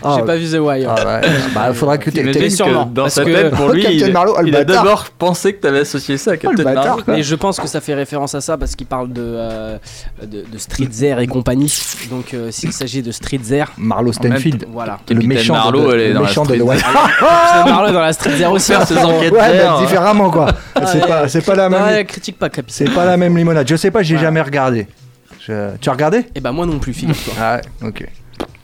J'ai 0.05 0.23
Oh, 0.23 0.25
pas 0.25 0.37
vu 0.37 0.47
The 0.51 0.59
Wire. 0.61 0.91
ah 0.97 1.21
ouais. 1.21 1.29
Bah, 1.55 1.73
faudra 1.75 1.99
que 1.99 2.11
tu 2.11 2.23
que 2.23 2.49
sûrement, 2.51 2.85
dans 2.87 3.09
sa 3.09 3.25
tête, 3.25 3.51
pour 3.55 3.71
lui, 3.71 3.83
Captain 3.83 4.07
il, 4.07 4.13
Marlowe, 4.13 4.35
oh, 4.39 4.43
il 4.47 4.55
a 4.55 4.65
d'abord 4.65 5.07
pensé 5.19 5.55
que 5.55 5.61
t'avais 5.63 5.81
associé 5.81 6.19
ça 6.19 6.33
à 6.33 6.37
Captain 6.37 6.63
bâtard, 6.63 6.85
Marlowe. 6.99 7.05
Mais 7.09 7.23
je 7.23 7.35
pense 7.35 7.59
que 7.59 7.67
ça 7.67 7.81
fait 7.81 7.95
référence 7.95 8.35
à 8.35 8.41
ça 8.41 8.57
parce 8.59 8.77
qu'il 8.77 8.87
parle 8.87 9.13
de, 9.13 9.23
euh, 9.25 9.79
de, 10.23 10.45
de 10.51 10.59
Street 10.59 10.89
Zer 10.91 11.19
et 11.21 11.27
compagnie. 11.27 11.73
Donc 12.11 12.35
euh, 12.35 12.51
s'il 12.51 12.73
s'agit 12.73 13.03
de 13.03 13.13
Street 13.13 13.41
Zer, 13.43 13.73
Marlowe 13.79 14.13
Stenfield. 14.13 14.67
voilà. 14.71 14.99
Le 15.09 15.21
méchant 15.27 15.55
Marlowe, 15.55 15.89
de, 15.89 15.95
elle 15.95 16.01
est 16.01 16.09
le 16.09 16.15
dans 16.15 16.21
la 16.21 16.27
méchant 16.29 16.43
de 16.43 16.47
street. 16.55 16.59
The 16.59 16.63
Wire. 16.63 16.83
Captain 17.21 17.65
Marlowe 17.71 17.93
dans 17.93 18.01
la 18.01 18.13
Street 18.13 18.37
Zer 18.37 18.53
aussi. 18.53 18.73
Faire 18.73 18.87
ses 18.87 18.99
enquêtes 18.99 19.33
Ouais, 19.33 19.63
différemment 19.81 20.31
quoi. 20.31 20.47
c'est 20.87 21.07
pas, 21.07 21.29
c'est 21.29 21.45
pas 21.45 21.55
la 21.55 21.69
même. 21.69 22.05
Critique 22.07 22.39
pas 22.39 22.49
Capitaine. 22.51 22.89
C'est 22.89 22.95
pas 22.95 23.05
la 23.05 23.17
même 23.17 23.37
limonade. 23.37 23.67
Je 23.69 23.77
sais 23.77 23.91
pas, 23.91 24.03
j'ai 24.03 24.19
jamais 24.19 24.41
regardé. 24.43 24.87
Tu 25.39 25.53
as 25.53 25.93
regardé? 25.93 26.25
Et 26.35 26.41
bah 26.41 26.53
moi 26.53 26.65
non 26.65 26.79
plus, 26.79 26.95
figure-toi. 26.95 27.35
Ah 27.39 27.57
ouais, 27.83 27.89
ok. 27.89 28.07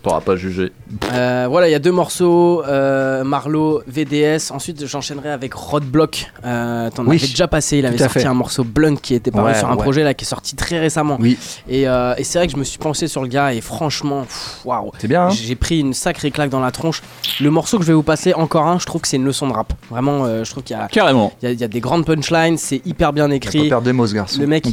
T'auras 0.03 0.21
pas 0.23 0.35
jugé. 0.37 0.73
Euh, 1.13 1.47
voilà, 1.51 1.69
il 1.69 1.73
y 1.73 1.75
a 1.75 1.79
deux 1.79 1.93
morceaux, 1.93 2.63
euh, 2.67 3.23
Marlowe, 3.23 3.83
VDS. 3.87 4.51
Ensuite, 4.51 4.87
j'enchaînerai 4.87 5.31
avec 5.31 5.53
Roadblock. 5.53 6.33
Euh, 6.45 6.89
T'en 6.91 7.05
Oui, 7.07 7.17
avais 7.19 7.27
déjà 7.27 7.47
passé. 7.49 7.79
Il 7.79 7.87
avait 7.87 7.99
sorti 7.99 8.21
fait. 8.21 8.25
un 8.27 8.33
morceau 8.33 8.65
Blunt 8.65 8.97
qui 8.97 9.15
était 9.15 9.31
paru 9.31 9.49
Ouais, 9.53 9.59
sur 9.59 9.69
un 9.69 9.77
ouais. 9.77 9.83
projet 9.83 10.03
là 10.03 10.15
qui 10.15 10.25
est 10.25 10.29
sorti 10.29 10.57
très 10.57 10.79
récemment. 10.79 11.19
Oui, 11.21 11.37
Et, 11.69 11.87
euh, 11.87 12.15
et 12.17 12.25
c'est 12.25 12.39
vrai 12.39 12.47
que 12.47 12.53
je 12.55 12.57
me 12.57 12.65
suis 12.65 12.79
pensé 12.79 13.09
sur 13.09 13.21
le 13.21 13.29
gars 13.29 13.53
et 13.53 13.61
franchement, 13.61 14.27
waouh. 14.65 14.91
c'est 14.99 15.07
bien. 15.09 15.25
hein 15.27 15.31
J'ai 15.31 15.55
pris 15.55 15.81
une 15.81 15.93
sacrée 15.93 16.31
claque 16.31 16.49
dans 16.51 16.61
la 16.61 16.71
tronche. 16.71 17.03
Le 17.41 17.51
morceau 17.51 17.77
que 17.77 17.83
je 17.85 17.89
vais 17.89 17.95
vous 17.95 18.03
passer, 18.03 18.33
encore 18.33 18.67
un, 18.67 18.79
je 18.79 18.87
trouve 18.87 19.03
que 19.03 19.09
c'est 19.09 19.17
une 19.19 19.25
leçon 19.27 19.49
de 19.49 19.53
rap. 19.53 19.73
Vraiment, 19.91 20.25
euh, 20.25 20.45
je 20.45 20.51
trouve 20.51 20.63
qu'il 20.63 20.77
y 20.77 20.81
a, 20.81 20.89
Carrément. 20.89 21.31
il 21.43 21.45
y 21.45 21.49
a- 21.49 21.53
il 21.53 21.61
y 21.61 21.65
a 21.65 21.69
des 21.69 21.81
grandes 21.81 22.07
punchlines, 22.07 22.57
c'est 22.57 22.81
hyper 22.87 23.13
bien 23.13 23.31
écrit. 23.31 23.71
des 23.85 23.93
mots 23.93 24.07
ce 24.07 24.15
garçon. 24.15 24.41
Le 24.41 24.47
mec, 24.47 24.65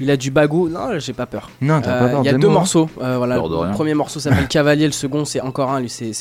il- 0.00 0.10
a 0.10 0.16
du 0.16 0.30
bagou. 0.30 0.68
Non, 0.70 0.98
j'ai 0.98 1.12
pas 1.12 1.26
peur. 1.26 1.50
Non, 1.60 1.80
t'as 1.82 1.90
Euh, 1.90 2.00
pas 2.00 2.08
peur 2.08 2.20
Il 2.22 2.26
y 2.26 2.28
a 2.30 2.32
deux 2.32 2.46
mots, 2.48 2.52
hein. 2.52 2.54
morceaux. 2.54 2.88
euh, 3.02 3.16
voilà. 3.18 3.36
Le 3.36 3.72
premier 3.72 3.92
morceau 3.94 4.20
s'appelle 4.20 4.48
Cavalier, 4.54 4.86
le 4.86 4.92
second 4.92 5.24
c'est 5.24 5.40
encore 5.40 5.72
un. 5.72 5.80
Lui, 5.80 5.88
c'est 5.90 6.12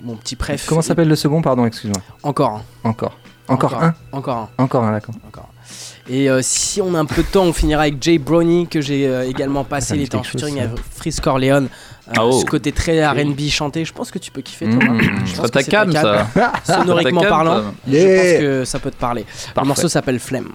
mon 0.00 0.14
petit 0.14 0.36
préf. 0.36 0.64
Comment 0.68 0.80
s'appelle 0.80 1.08
le 1.08 1.16
second 1.16 1.42
Pardon, 1.42 1.66
excuse-moi. 1.66 2.00
Encore 2.22 2.50
un. 2.50 2.88
Encore. 2.88 3.18
Encore 3.48 3.82
un 3.82 3.94
Encore 4.12 4.36
un. 4.36 4.48
Encore 4.62 4.84
un, 4.84 4.92
d'accord. 4.92 5.14
Encore 5.26 5.48
un. 5.48 6.12
Et 6.12 6.30
euh, 6.30 6.38
si 6.40 6.80
on 6.80 6.94
a 6.94 7.00
un 7.00 7.04
peu 7.04 7.22
de 7.24 7.26
temps, 7.28 7.42
on 7.44 7.52
finira 7.52 7.82
avec 7.82 8.00
Jay 8.00 8.18
Brownie 8.18 8.68
que 8.68 8.80
j'ai 8.80 9.08
euh, 9.08 9.28
également 9.28 9.64
Ça 9.64 9.68
passé. 9.70 9.96
Il 9.96 10.02
était 10.02 10.14
en 10.16 10.22
featuring 10.22 10.60
avec 10.60 10.78
Freeze 10.94 11.18
Corleone. 11.18 11.64
Euh, 12.08 12.12
Ah, 12.16 12.26
oh. 12.26 12.40
Ce 12.40 12.44
côté 12.44 12.70
très 12.70 13.04
RB 13.04 13.40
chanté, 13.48 13.84
je 13.84 13.92
pense 13.92 14.12
que 14.12 14.20
tu 14.20 14.30
peux 14.30 14.40
kiffer 14.42 14.66
Mmh. 14.66 15.00
Je 15.24 15.30
C'est 15.30 15.36
pense 15.36 15.50
pas 15.50 15.62
ta 15.62 15.62
cam, 15.64 15.90
ça. 15.92 16.26
Sonoriquement 16.64 17.22
Ta 17.22 17.26
cam, 17.28 17.36
parlant, 17.36 17.56
ça. 17.62 17.72
je 17.88 17.96
pense 17.96 18.40
que 18.40 18.64
ça 18.66 18.78
peut 18.78 18.90
te 18.92 18.96
parler. 19.00 19.22
Le 19.48 19.52
Parfait. 19.54 19.66
morceau 19.68 19.88
s'appelle 19.88 20.20
Flemme. 20.20 20.52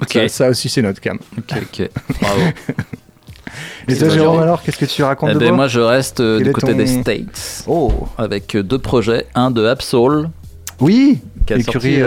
Ok. 0.00 0.12
Ça, 0.12 0.28
ça 0.28 0.48
aussi, 0.48 0.68
c'est 0.68 0.82
notre 0.82 1.00
cam. 1.00 1.18
Ok, 1.38 1.54
ok. 1.62 1.90
Bravo. 2.20 2.40
Et 3.88 3.96
toi, 3.96 4.08
Jérôme, 4.08 4.40
alors, 4.40 4.62
qu'est-ce 4.62 4.78
que 4.78 4.84
tu 4.86 5.02
racontes 5.02 5.30
Eh 5.32 5.34
de 5.34 5.38
ben, 5.38 5.52
moi, 5.54 5.68
je 5.68 5.80
reste 5.80 6.20
euh, 6.20 6.38
du 6.40 6.52
côté 6.52 6.72
ton- 6.72 6.78
des 6.78 6.86
States. 6.86 7.64
Oh. 7.66 7.92
Avec 8.18 8.54
euh, 8.56 8.62
deux 8.62 8.78
projets. 8.78 9.26
Un 9.34 9.50
de 9.50 9.64
Absol, 9.66 10.28
Oui. 10.80 11.20
L'écurie 11.48 12.02
euh, 12.02 12.06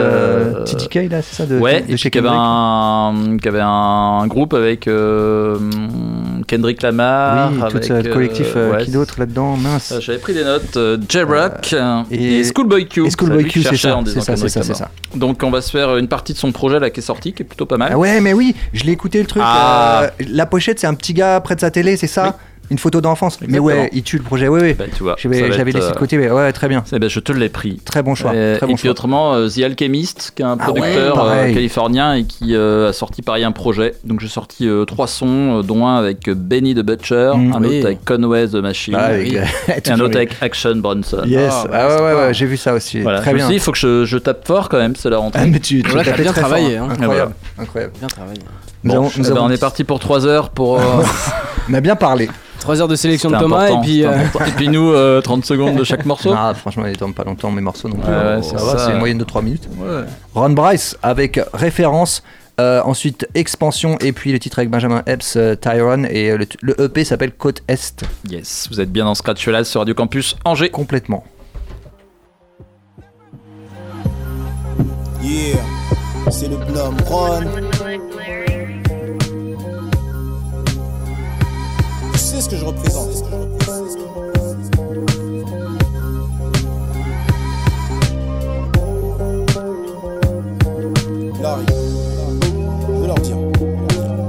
euh, 0.59 0.63
TTK, 0.65 1.09
là, 1.09 1.21
c'est 1.21 1.35
ça 1.35 1.45
de, 1.45 1.57
ouais, 1.59 1.79
de 1.81 1.93
et 1.93 1.97
chez 1.97 2.09
puis 2.09 2.19
qui 2.21 2.27
avait, 2.27 2.27
un, 2.29 3.37
qui 3.41 3.47
avait 3.47 3.61
un 3.63 4.27
groupe 4.27 4.53
avec 4.53 4.85
euh, 4.89 5.57
Kendrick 6.49 6.81
Lamar. 6.81 7.51
Oui, 7.51 7.59
tout 7.59 7.91
avec, 7.93 8.05
le 8.07 8.11
collectif, 8.13 8.53
euh, 8.55 8.71
ouais, 8.71 8.83
qui 8.83 8.89
d'autre 8.91 9.15
là-dedans 9.19 9.55
Mince. 9.55 9.93
J'avais 9.99 10.17
pris 10.17 10.33
des 10.33 10.43
notes. 10.43 10.75
euh, 10.77 10.97
J-Rock 11.07 11.73
euh, 11.73 12.01
et- 12.09 12.39
et, 12.39 12.43
Schoolboy 12.43 12.87
Q. 12.87 13.05
Et 13.05 13.11
Schoolboy 13.11 13.45
Q, 13.45 13.61
c'est 13.61 13.77
ça, 13.77 13.99
c'est 14.05 14.21
ça, 14.49 14.63
c'est 14.63 14.73
ça. 14.73 14.89
Donc 15.15 15.43
on 15.43 15.51
va 15.51 15.61
se 15.61 15.69
faire 15.69 15.95
une 15.97 16.07
partie 16.07 16.33
de 16.33 16.39
son 16.39 16.51
projet 16.51 16.79
là 16.79 16.89
qui 16.89 17.01
est 17.01 17.03
sorti, 17.03 17.33
qui 17.33 17.43
est 17.43 17.45
plutôt 17.45 17.67
pas 17.67 17.77
mal. 17.77 17.89
Ah 17.93 17.97
ouais, 17.99 18.19
mais 18.19 18.33
oui, 18.33 18.55
je 18.73 18.83
l'ai 18.83 18.91
écouté 18.93 19.19
le 19.21 19.27
truc. 19.27 19.43
Ah. 19.45 20.07
la 20.27 20.45
pochette, 20.47 20.79
c'est 20.79 20.87
un 20.87 20.95
petit 20.95 21.13
gars 21.13 21.39
près 21.39 21.55
de 21.55 21.61
sa 21.61 21.69
télé, 21.69 21.97
c'est 21.97 22.07
ça? 22.07 22.37
Une 22.71 22.77
photo 22.77 23.01
d'enfance. 23.01 23.39
Mais 23.47 23.57
ouais, 23.59 23.89
il 23.93 24.03
tue 24.03 24.17
le 24.17 24.23
projet. 24.23 24.47
Ouais, 24.47 24.61
ouais. 24.61 24.73
Bah, 24.73 24.85
tu 24.95 25.03
vois, 25.03 25.15
J'avais 25.17 25.71
laissé 25.71 25.79
de 25.87 25.93
euh, 25.93 25.97
côté. 25.97 26.17
mais 26.17 26.29
Ouais, 26.29 26.51
très 26.53 26.67
bien. 26.67 26.83
Eh 26.93 26.99
ben, 26.99 27.09
je 27.09 27.19
te 27.19 27.31
l'ai 27.31 27.49
pris. 27.49 27.77
Très 27.83 28.03
bon 28.03 28.13
choix. 28.15 28.31
Euh, 28.33 28.57
très 28.57 28.65
et 28.65 28.69
bon 28.69 28.75
puis 28.75 28.83
choix. 28.83 28.91
autrement, 28.91 29.33
euh, 29.33 29.47
The 29.49 29.59
Alchemist, 29.63 30.33
qui 30.35 30.41
est 30.41 30.45
un 30.45 30.57
Ah 30.59 30.71
ouais, 30.71 30.79
producteur 30.79 31.23
euh, 31.25 31.53
californien 31.53 32.13
et 32.13 32.23
qui 32.25 32.55
euh, 32.55 32.89
a 32.89 32.93
sorti 32.93 33.21
pareil 33.21 33.43
un 33.43 33.51
projet. 33.51 33.95
Donc 34.03 34.19
j'ai 34.19 34.27
sorti 34.27 34.67
euh, 34.67 34.85
trois 34.85 35.07
sons, 35.07 35.61
dont 35.61 35.87
un 35.87 35.97
avec 35.97 36.29
Benny 36.29 36.75
the 36.75 36.79
Butcher, 36.81 37.31
Mm. 37.35 37.53
un 37.55 37.61
Oui. 37.63 37.77
autre 37.79 37.85
avec 37.87 38.05
Conway 38.05 38.47
the 38.47 38.55
Machine, 38.55 38.95
Ah, 38.97 39.05
avec, 39.05 39.33
et 39.33 39.41
un 39.91 39.99
autre 39.99 40.15
avec 40.17 40.35
Action 40.41 40.75
Bronson. 40.75 41.23
Yes. 41.25 41.51
Ah, 41.51 41.65
Ah, 41.73 41.87
ouais, 41.87 42.01
ouais, 42.01 42.13
ouais, 42.27 42.33
j'ai 42.33 42.45
vu 42.45 42.57
ça 42.57 42.73
aussi. 42.73 43.01
Voilà. 43.01 43.21
Très 43.21 43.31
je 43.31 43.35
bien. 43.37 43.49
il 43.51 43.59
faut 43.59 43.71
que 43.71 43.77
je, 43.79 44.05
je 44.05 44.17
tape 44.17 44.45
fort 44.47 44.69
quand 44.69 44.77
même, 44.77 44.95
c'est 44.95 45.09
la 45.09 45.17
rentrée. 45.17 45.41
Ah, 45.43 45.47
mais 45.47 45.59
tu, 45.59 45.81
tu 45.81 45.87
Voilà, 45.89 46.03
t'as 46.03 46.11
tapais 46.11 46.23
bien 46.23 46.31
très 46.33 46.41
travaillé, 46.41 46.77
hein. 46.77 46.87
hein. 46.89 46.93
Incroyable. 46.99 47.33
Incroyable. 47.57 47.93
Bien 47.99 48.07
travaillé. 48.07 48.39
Nous 48.83 48.91
Bon, 48.91 48.97
avons- 48.97 49.11
nous 49.17 49.25
eh 49.27 49.29
ben, 49.31 49.37
avons- 49.37 49.45
on 49.47 49.49
est 49.51 49.59
parti 49.59 49.83
pour 49.83 49.99
3 49.99 50.25
heures 50.25 50.49
pour. 50.51 50.79
euh, 50.79 50.83
On 51.69 51.73
a 51.73 51.81
bien 51.81 51.95
parlé. 51.95 52.29
3 52.59 52.81
heures 52.81 52.87
de 52.87 52.95
sélection 52.95 53.29
de 53.29 53.37
Thomas 53.37 53.67
et 53.69 53.79
puis. 53.81 54.05
euh. 54.05 54.11
Et 54.47 54.51
puis 54.51 54.67
nous, 54.69 54.91
euh, 54.91 55.21
30 55.21 55.45
secondes 55.45 55.75
de 55.77 55.83
chaque 55.83 56.05
morceau. 56.05 56.33
Ah, 56.37 56.53
franchement, 56.53 56.85
ils 56.87 56.97
tombent 56.97 57.13
pas 57.13 57.23
longtemps 57.23 57.51
mes 57.51 57.61
morceaux. 57.61 57.89
Ouais, 57.89 57.95
euh, 58.07 58.37
ouais, 58.37 58.43
ça 58.43 58.57
c'est 58.57 58.65
va, 58.65 58.71
ça. 58.77 58.85
c'est 58.85 58.91
une 58.91 58.99
moyenne 58.99 59.17
de 59.17 59.23
3 59.23 59.41
minutes. 59.41 59.67
Ouais. 59.77 60.03
Ron 60.33 60.49
Bryce 60.51 60.97
avec 61.03 61.39
référence. 61.53 62.23
euh, 62.59 62.81
ensuite, 62.83 63.25
expansion 63.35 63.97
et 64.01 64.11
puis 64.11 64.33
le 64.33 64.39
titre 64.39 64.59
avec 64.59 64.69
Benjamin 64.69 65.01
Epps, 65.07 65.35
euh, 65.37 65.55
Tyrone 65.55 66.05
et 66.11 66.29
euh, 66.31 66.37
le, 66.37 66.45
le 66.61 66.81
EP 66.81 67.05
s'appelle 67.05 67.31
Côte 67.31 67.61
Est 67.69 68.03
Yes, 68.29 68.67
vous 68.69 68.81
êtes 68.81 68.91
bien 68.91 69.05
dans 69.05 69.15
Scratch 69.15 69.39
sur 69.41 69.79
Radio 69.79 69.93
Campus 69.95 70.35
Angers. 70.43 70.69
complètement. 70.69 71.23
Yeah, 75.21 75.57
c'est 76.29 76.47
le 76.49 76.57
gnome 76.57 76.97
Ron. 77.05 77.43
Ce 82.49 82.55
que 82.55 82.59
je 82.61 82.65
représente. 82.65 83.09
Larry, 91.41 91.65
je 92.87 93.01
vais 93.01 93.07
leur 93.07 93.19
dire. 93.19 93.37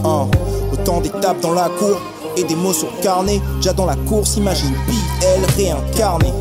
Un, 0.04 0.28
autant 0.72 1.00
d'étapes 1.00 1.40
dans 1.40 1.54
la 1.54 1.68
cour 1.70 2.00
et 2.36 2.44
des 2.44 2.54
mots 2.54 2.72
sur 2.72 2.88
carnet. 3.00 3.40
Déjà 3.56 3.72
dans 3.72 3.86
la 3.86 3.96
course, 3.96 4.36
imagine 4.36 4.74
BL 4.86 5.44
réincarné. 5.56 6.32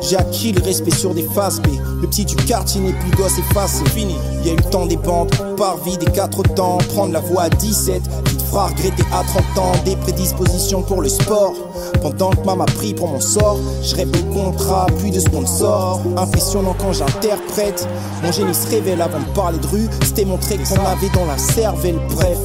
J'ai 0.00 0.16
acquis 0.16 0.52
le 0.52 0.62
respect 0.62 0.94
sur 0.94 1.14
des 1.14 1.22
faces 1.22 1.60
B. 1.60 1.66
Le 2.00 2.08
petit 2.08 2.24
du 2.24 2.34
quartier 2.34 2.80
n'est 2.80 2.92
plus 2.92 3.10
gosse 3.12 3.38
effacé. 3.38 3.84
Fini. 3.94 4.16
Il 4.40 4.46
y 4.46 4.50
a 4.50 4.52
eu 4.54 4.56
le 4.56 4.62
temps 4.62 4.86
des 4.86 4.96
bandes, 4.96 5.30
parvis 5.56 5.98
des 5.98 6.06
quatre 6.06 6.42
temps. 6.54 6.78
Prendre 6.94 7.12
la 7.12 7.20
voie 7.20 7.42
à 7.42 7.48
17, 7.50 8.02
qui 8.24 8.36
te 8.36 8.42
fera 8.42 8.68
regretter 8.68 9.04
à 9.12 9.22
30 9.22 9.58
ans. 9.58 9.72
Des 9.84 9.96
prédispositions 9.96 10.82
pour 10.82 11.02
le 11.02 11.08
sport. 11.08 11.52
Pendant 12.00 12.30
que 12.30 12.44
maman 12.46 12.64
pris 12.64 12.94
pour 12.94 13.08
mon 13.08 13.20
sort, 13.20 13.58
je 13.82 13.94
rêve 13.94 14.10
de 14.10 14.20
contrat, 14.32 14.86
puis 14.98 15.10
de 15.10 15.20
sponsor. 15.20 16.00
Impressionnant 16.16 16.74
quand 16.78 16.92
j'interprète. 16.92 17.86
Mon 18.22 18.32
génie 18.32 18.54
se 18.54 18.68
révèle 18.68 19.02
avant 19.02 19.20
de 19.20 19.34
parler 19.34 19.58
de 19.58 19.66
rue. 19.66 19.88
C'était 20.02 20.24
montré 20.24 20.56
qu'on 20.56 20.84
avait 20.86 21.10
dans 21.14 21.26
la 21.26 21.36
cervelle. 21.36 21.98
Bref, 22.14 22.38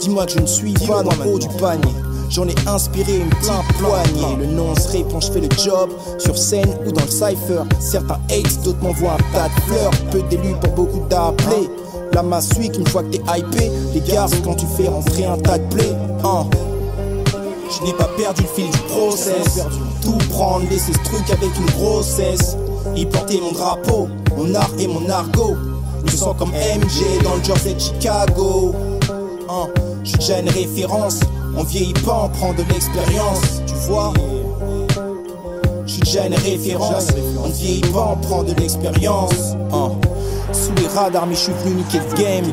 dis-moi 0.00 0.26
que 0.26 0.32
je 0.32 0.40
ne 0.40 0.46
suis 0.46 0.74
pas 0.74 1.02
dans 1.02 1.24
le 1.24 1.30
haut 1.30 1.38
du 1.38 1.48
panier. 1.48 1.94
J'en 2.30 2.46
ai 2.46 2.54
inspiré 2.66 3.16
une 3.16 3.30
petite 3.30 3.78
poignée. 3.78 4.36
Le 4.38 4.46
nom 4.46 4.74
se 4.74 4.88
répond, 4.88 5.20
je 5.20 5.32
fais 5.32 5.40
le 5.40 5.48
job. 5.64 5.90
Sur 6.18 6.36
scène 6.36 6.76
ou 6.86 6.92
dans 6.92 7.04
le 7.04 7.10
cypher. 7.10 7.62
Certains 7.80 8.20
hate, 8.30 8.62
d'autres 8.64 8.82
m'envoient 8.82 9.14
un 9.14 9.32
tas 9.32 9.48
de 9.48 9.60
fleurs. 9.62 9.90
Peu 10.10 10.22
d'élus 10.22 10.54
pour 10.60 10.72
beaucoup 10.72 11.08
d'appelés. 11.08 11.70
La 12.12 12.22
masse 12.22 12.50
week 12.58 12.76
une 12.76 12.86
fois 12.86 13.02
que 13.02 13.16
t'es 13.16 13.22
hypé. 13.38 13.70
Les 13.94 14.00
gars, 14.00 14.26
quand 14.44 14.54
tu 14.54 14.66
fais 14.76 14.88
rentrer 14.88 15.24
un 15.24 15.38
tas 15.38 15.58
de 15.58 15.74
blé. 15.74 15.92
Hein. 16.24 16.44
Je 17.70 17.84
n'ai 17.86 17.92
pas 17.94 18.08
perdu 18.16 18.42
le 18.42 18.48
fil 18.48 18.70
du 18.70 18.78
process. 18.78 19.64
Tout 20.02 20.18
prendre, 20.30 20.68
laisser 20.70 20.92
ce 20.92 21.10
truc 21.10 21.30
avec 21.30 21.50
une 21.58 21.70
grossesse. 21.82 22.56
Y 22.94 23.06
porter 23.06 23.40
mon 23.40 23.52
drapeau, 23.52 24.08
mon 24.36 24.54
art 24.54 24.70
et 24.78 24.86
mon 24.86 25.08
argot. 25.08 25.56
Je 26.04 26.16
sens 26.16 26.34
comme 26.38 26.50
MJ 26.50 27.22
dans 27.22 27.34
le 27.36 27.42
Jersey 27.42 27.74
de 27.74 27.80
Chicago. 27.80 28.74
Hein, 29.48 29.68
Je 30.04 30.10
suis 30.10 30.18
déjà 30.18 30.40
une 30.40 30.48
référence. 30.48 31.20
On 31.56 31.62
vieillit 31.64 31.92
pas, 31.92 32.24
on 32.24 32.28
prend 32.28 32.52
de 32.52 32.62
l'expérience. 32.72 33.62
Tu 33.66 33.74
vois 33.86 34.12
Je 35.86 35.92
suis 35.92 36.02
déjà 36.02 36.26
une 36.26 36.34
référence. 36.34 37.08
On 37.42 37.48
ne 37.48 37.52
vieillit 37.52 37.92
pas, 37.92 38.16
on 38.16 38.16
prend 38.16 38.42
de 38.42 38.52
l'expérience. 38.54 39.54
Hein. 39.72 39.90
Sous 40.52 40.72
les 40.76 40.88
radars, 40.88 41.26
mais 41.26 41.34
je 41.34 41.40
suis 41.40 41.52
venu 41.64 41.76
niquer 41.76 41.98
le 41.98 42.16
game. 42.16 42.44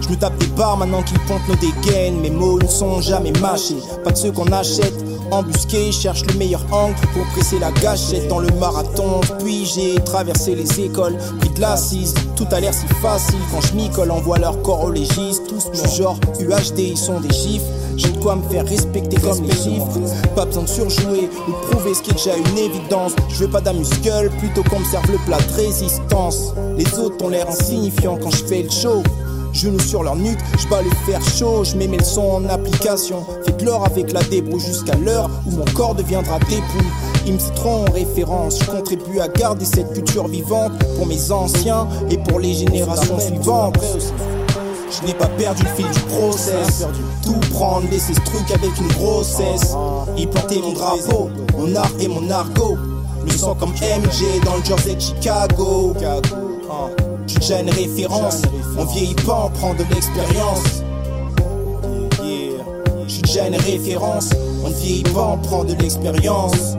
Je 0.00 0.08
me 0.08 0.16
tape 0.16 0.36
des 0.38 0.46
barres 0.46 0.76
maintenant 0.76 1.02
qu'ils 1.02 1.18
pompent 1.20 1.48
nos 1.48 1.56
dégaines. 1.56 2.20
Mes 2.20 2.30
mots 2.30 2.58
ne 2.58 2.66
sont 2.66 3.00
jamais 3.00 3.32
mâchés, 3.40 3.76
pas 4.04 4.10
de 4.12 4.16
ceux 4.16 4.32
qu'on 4.32 4.50
achète. 4.52 5.07
Embusqué, 5.30 5.92
cherche 5.92 6.24
le 6.26 6.34
meilleur 6.34 6.64
angle 6.72 6.96
pour 7.12 7.24
presser 7.34 7.58
la 7.58 7.70
gâchette 7.72 8.28
dans 8.28 8.38
le 8.38 8.48
marathon. 8.58 9.20
Puis 9.40 9.66
j'ai 9.66 9.96
traversé 9.96 10.54
les 10.54 10.80
écoles, 10.80 11.16
pris 11.40 11.50
de 11.50 11.60
l'assise. 11.60 12.14
Tout 12.36 12.46
a 12.50 12.60
l'air 12.60 12.72
si 12.72 12.86
facile 13.02 13.38
quand 13.50 13.60
je 13.60 13.74
m'y 13.74 13.90
colle, 13.90 14.10
envoie 14.10 14.38
leur 14.38 14.62
corps 14.62 14.84
au 14.84 14.90
légiste. 14.90 15.42
Tous 15.48 15.70
suis 15.72 15.96
genre 15.96 16.18
UHD, 16.40 16.78
ils 16.78 16.96
sont 16.96 17.20
des 17.20 17.32
chiffres. 17.32 17.66
J'ai 17.96 18.10
de 18.10 18.18
quoi 18.18 18.36
me 18.36 18.42
faire 18.48 18.66
respecter 18.66 19.16
comme 19.16 19.42
les 19.42 19.52
chiffres. 19.52 19.98
Pas 20.34 20.46
besoin 20.46 20.62
de 20.62 20.68
surjouer 20.68 21.28
ou 21.48 21.52
prouver 21.68 21.94
ce 21.94 22.02
qui 22.02 22.10
est 22.10 22.14
déjà 22.14 22.36
une 22.36 22.58
évidence. 22.58 23.12
Je 23.28 23.44
veux 23.44 23.50
pas 23.50 23.60
d'amuscle, 23.60 24.30
plutôt 24.38 24.62
qu'on 24.62 24.78
me 24.78 24.84
serve 24.84 25.10
le 25.10 25.18
plat 25.26 25.38
de 25.38 25.62
résistance. 25.62 26.54
Les 26.76 26.98
autres 26.98 27.24
ont 27.24 27.28
l'air 27.28 27.48
insignifiants 27.48 28.18
quand 28.22 28.30
je 28.30 28.44
fais 28.44 28.62
le 28.62 28.70
show. 28.70 29.02
Genoux 29.58 29.80
sur 29.80 30.04
leur 30.04 30.14
nuque, 30.14 30.38
je 30.56 30.68
bats 30.68 30.82
les 30.82 31.12
faire 31.12 31.20
chaud, 31.20 31.64
je 31.64 31.74
mets 31.74 31.88
mes 31.88 31.96
leçons 31.96 32.30
en 32.30 32.48
application. 32.48 33.26
Fais 33.44 33.50
de 33.50 33.64
l'or 33.64 33.84
avec 33.84 34.12
la 34.12 34.22
débrouille 34.22 34.60
jusqu'à 34.60 34.94
l'heure 34.94 35.28
où 35.46 35.50
mon 35.50 35.64
corps 35.74 35.96
deviendra 35.96 36.38
dépouille. 36.38 36.86
Ils 37.26 37.32
me 37.32 37.38
citeront 37.40 37.84
en 37.84 37.90
référence, 37.90 38.60
je 38.60 38.70
contribue 38.70 39.18
à 39.18 39.26
garder 39.26 39.64
cette 39.64 39.92
culture 39.92 40.28
vivante 40.28 40.72
pour 40.96 41.06
mes 41.06 41.32
anciens 41.32 41.88
et 42.08 42.18
pour 42.18 42.38
les 42.38 42.54
générations 42.54 43.18
suivantes. 43.18 43.76
Je 44.90 45.06
n'ai 45.06 45.14
pas 45.14 45.26
perdu 45.26 45.64
le 45.64 45.70
fil 45.70 45.90
du 45.90 46.00
process. 46.02 46.86
Tout 47.24 47.40
prendre, 47.50 47.90
laisser 47.90 48.14
ce 48.14 48.20
truc 48.20 48.48
avec 48.54 48.70
une 48.78 48.92
grossesse. 48.92 49.74
Y 50.16 50.26
planter 50.28 50.60
mon 50.60 50.72
drapeau, 50.72 51.30
mon 51.58 51.74
art 51.74 51.90
et 51.98 52.06
mon 52.06 52.30
argot. 52.30 52.78
Me 53.26 53.30
sens 53.32 53.56
comme 53.58 53.72
MJ 53.72 54.40
dans 54.44 54.54
le 54.54 54.64
Jersey 54.64 54.94
de 54.94 55.00
Chicago. 55.00 55.94
Je 57.40 57.44
suis 57.44 57.54
déjà 57.54 57.60
une 57.60 57.70
référence. 57.70 58.42
On 58.76 58.84
vieillit 58.84 59.14
pas, 59.14 59.44
on 59.46 59.50
prend 59.50 59.74
de 59.74 59.84
l'expérience. 59.94 60.82
Je 63.06 63.12
suis 63.12 63.22
déjà 63.22 63.46
une 63.46 63.54
référence. 63.54 64.30
On 64.64 64.68
ne 64.68 64.74
vieillit 64.74 65.02
pas, 65.04 65.34
on 65.34 65.38
prend 65.38 65.64
de 65.64 65.74
l'expérience. 65.74 66.76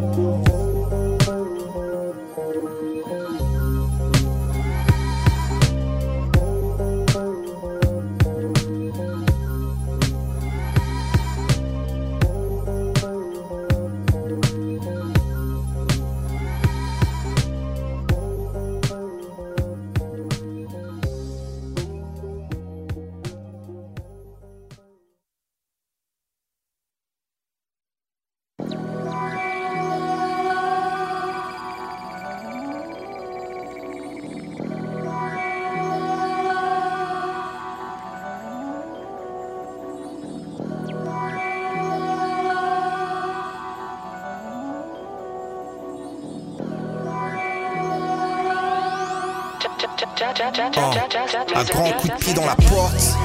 Un 51.55 51.63
grand 51.65 51.91
coup 51.99 52.07
de 52.07 52.13
pied 52.13 52.33
dans 52.33 52.45
la 52.45 52.55
porte. 52.55 53.15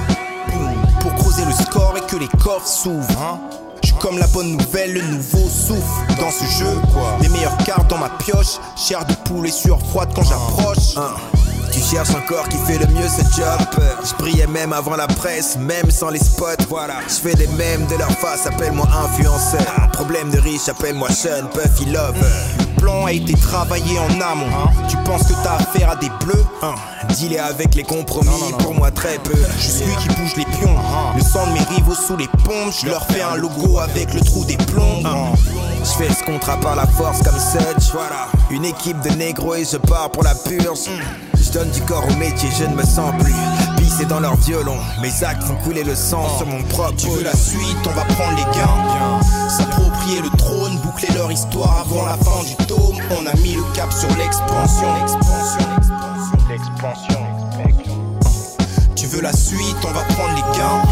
Pour 1.00 1.14
creuser 1.14 1.44
le 1.46 1.52
score 1.52 1.94
et 1.96 2.00
que 2.10 2.16
les 2.16 2.28
coffres 2.28 2.66
s'ouvrent. 2.66 3.22
hein. 3.22 3.38
Je 3.82 3.88
suis 3.88 3.96
comme 3.98 4.18
la 4.18 4.26
bonne 4.28 4.56
nouvelle, 4.56 4.92
le 4.94 5.02
nouveau 5.02 5.48
souffle 5.48 6.20
dans 6.20 6.30
ce 6.30 6.44
jeu. 6.58 6.78
Les 7.20 7.28
meilleures 7.28 7.56
cartes 7.58 7.88
dans 7.88 7.98
ma 7.98 8.08
pioche. 8.10 8.58
Chair 8.76 9.04
de 9.06 9.14
poule 9.14 9.46
et 9.46 9.50
sueur 9.50 9.78
froide 9.80 10.10
quand 10.14 10.22
j'approche. 10.24 10.94
Tu 11.72 11.80
cherches 11.80 12.10
un 12.14 12.20
corps 12.20 12.48
qui 12.48 12.56
fait 12.58 12.78
le 12.78 12.86
mieux 12.86 13.08
ce 13.08 13.22
job. 13.36 13.84
Je 14.04 14.14
brillais 14.22 14.46
même 14.46 14.72
avant 14.72 14.96
la 14.96 15.06
presse, 15.06 15.56
même 15.56 15.90
sans 15.90 16.10
les 16.10 16.18
spots. 16.20 16.64
Voilà, 16.68 16.96
je 17.08 17.14
fais 17.14 17.34
des 17.34 17.48
mèmes 17.48 17.86
de 17.86 17.96
leur 17.96 18.10
face, 18.12 18.46
appelle-moi 18.46 18.86
influenceur. 19.04 19.88
Problème 19.92 20.30
de 20.30 20.38
riche, 20.38 20.68
appelle-moi 20.68 21.10
Sean 21.10 21.46
Puffy 21.52 21.86
Love. 21.86 22.14
plan 22.78 23.06
a 23.06 23.12
été 23.12 23.34
travaillé 23.34 23.98
en 23.98 24.20
amont. 24.20 24.46
Tu 24.88 24.96
penses 24.98 25.24
que 25.24 25.34
t'as 25.42 25.56
affaire 25.56 25.90
à 25.90 25.96
des 25.96 26.10
bleus? 26.24 26.44
Hein? 26.62 26.74
Dealer 27.14 27.40
avec 27.44 27.74
les 27.74 27.84
compromis, 27.84 28.28
pour 28.58 28.74
moi 28.74 28.90
très 28.90 29.18
peu. 29.18 29.36
Je 29.56 29.62
suis 29.62 29.70
celui 29.70 29.94
qui 29.96 30.08
bouge 30.08 30.34
les 30.36 30.44
pions. 30.44 30.76
Le 31.16 31.22
sang 31.22 31.46
de 31.46 31.52
mes 31.52 31.76
rivaux 31.76 31.94
sous 31.94 32.16
les 32.16 32.26
pompes, 32.26 32.74
je 32.80 32.86
leur 32.86 33.04
fais 33.06 33.22
un 33.22 33.36
logo 33.36 33.78
avec 33.78 34.12
le 34.14 34.20
trou 34.20 34.44
des 34.44 34.56
plombs. 34.56 35.02
Je 35.80 35.90
fais 35.90 36.12
ce 36.12 36.24
contrat 36.24 36.58
par 36.58 36.74
la 36.74 36.86
force 36.86 37.22
comme 37.22 37.38
Sedge. 37.38 37.90
Voilà. 37.92 38.26
Une 38.50 38.64
équipe 38.64 39.00
de 39.02 39.10
négros 39.10 39.54
et 39.54 39.64
je 39.64 39.76
pars 39.76 40.10
pour 40.10 40.24
la 40.24 40.34
purge. 40.34 40.88
Je 41.34 41.50
donne 41.52 41.70
du 41.70 41.82
corps 41.82 42.04
au 42.10 42.14
métier, 42.16 42.48
je 42.58 42.64
ne 42.64 42.74
me 42.74 42.82
sens 42.82 43.12
plus. 43.20 43.34
Pissé 43.76 44.06
dans 44.06 44.20
leur 44.20 44.34
violon, 44.36 44.76
mes 45.00 45.24
actes 45.24 45.44
font 45.44 45.56
couler 45.56 45.84
le 45.84 45.94
sang 45.94 46.26
sur 46.38 46.46
mon 46.46 46.62
propre. 46.64 46.96
Tu 46.96 47.08
veux 47.08 47.22
la 47.22 47.36
suite, 47.36 47.76
on 47.86 47.92
va 47.92 48.04
prendre 48.04 48.36
les 48.36 48.58
gains. 48.58 49.48
S'approprier 49.48 50.20
le 50.20 50.30
trône, 50.36 50.78
boucler 50.78 51.08
leur 51.14 51.30
histoire 51.30 51.84
avant 51.86 52.06
la 52.06 52.16
fin 52.16 52.42
du 52.44 52.56
tome. 52.66 52.96
On 53.10 53.26
a 53.26 53.34
mis 53.36 53.54
le 53.54 53.62
cap 53.74 53.92
sur 53.92 54.08
l'expansion. 54.16 54.94
L'expansion, 55.00 55.58
l'expansion, 55.76 56.03
Tu 58.96 59.06
veux 59.06 59.20
la 59.20 59.32
suite, 59.32 59.76
on 59.84 59.92
va 59.92 60.00
prendre 60.14 60.34
les 60.34 60.58
gains. 60.58 60.82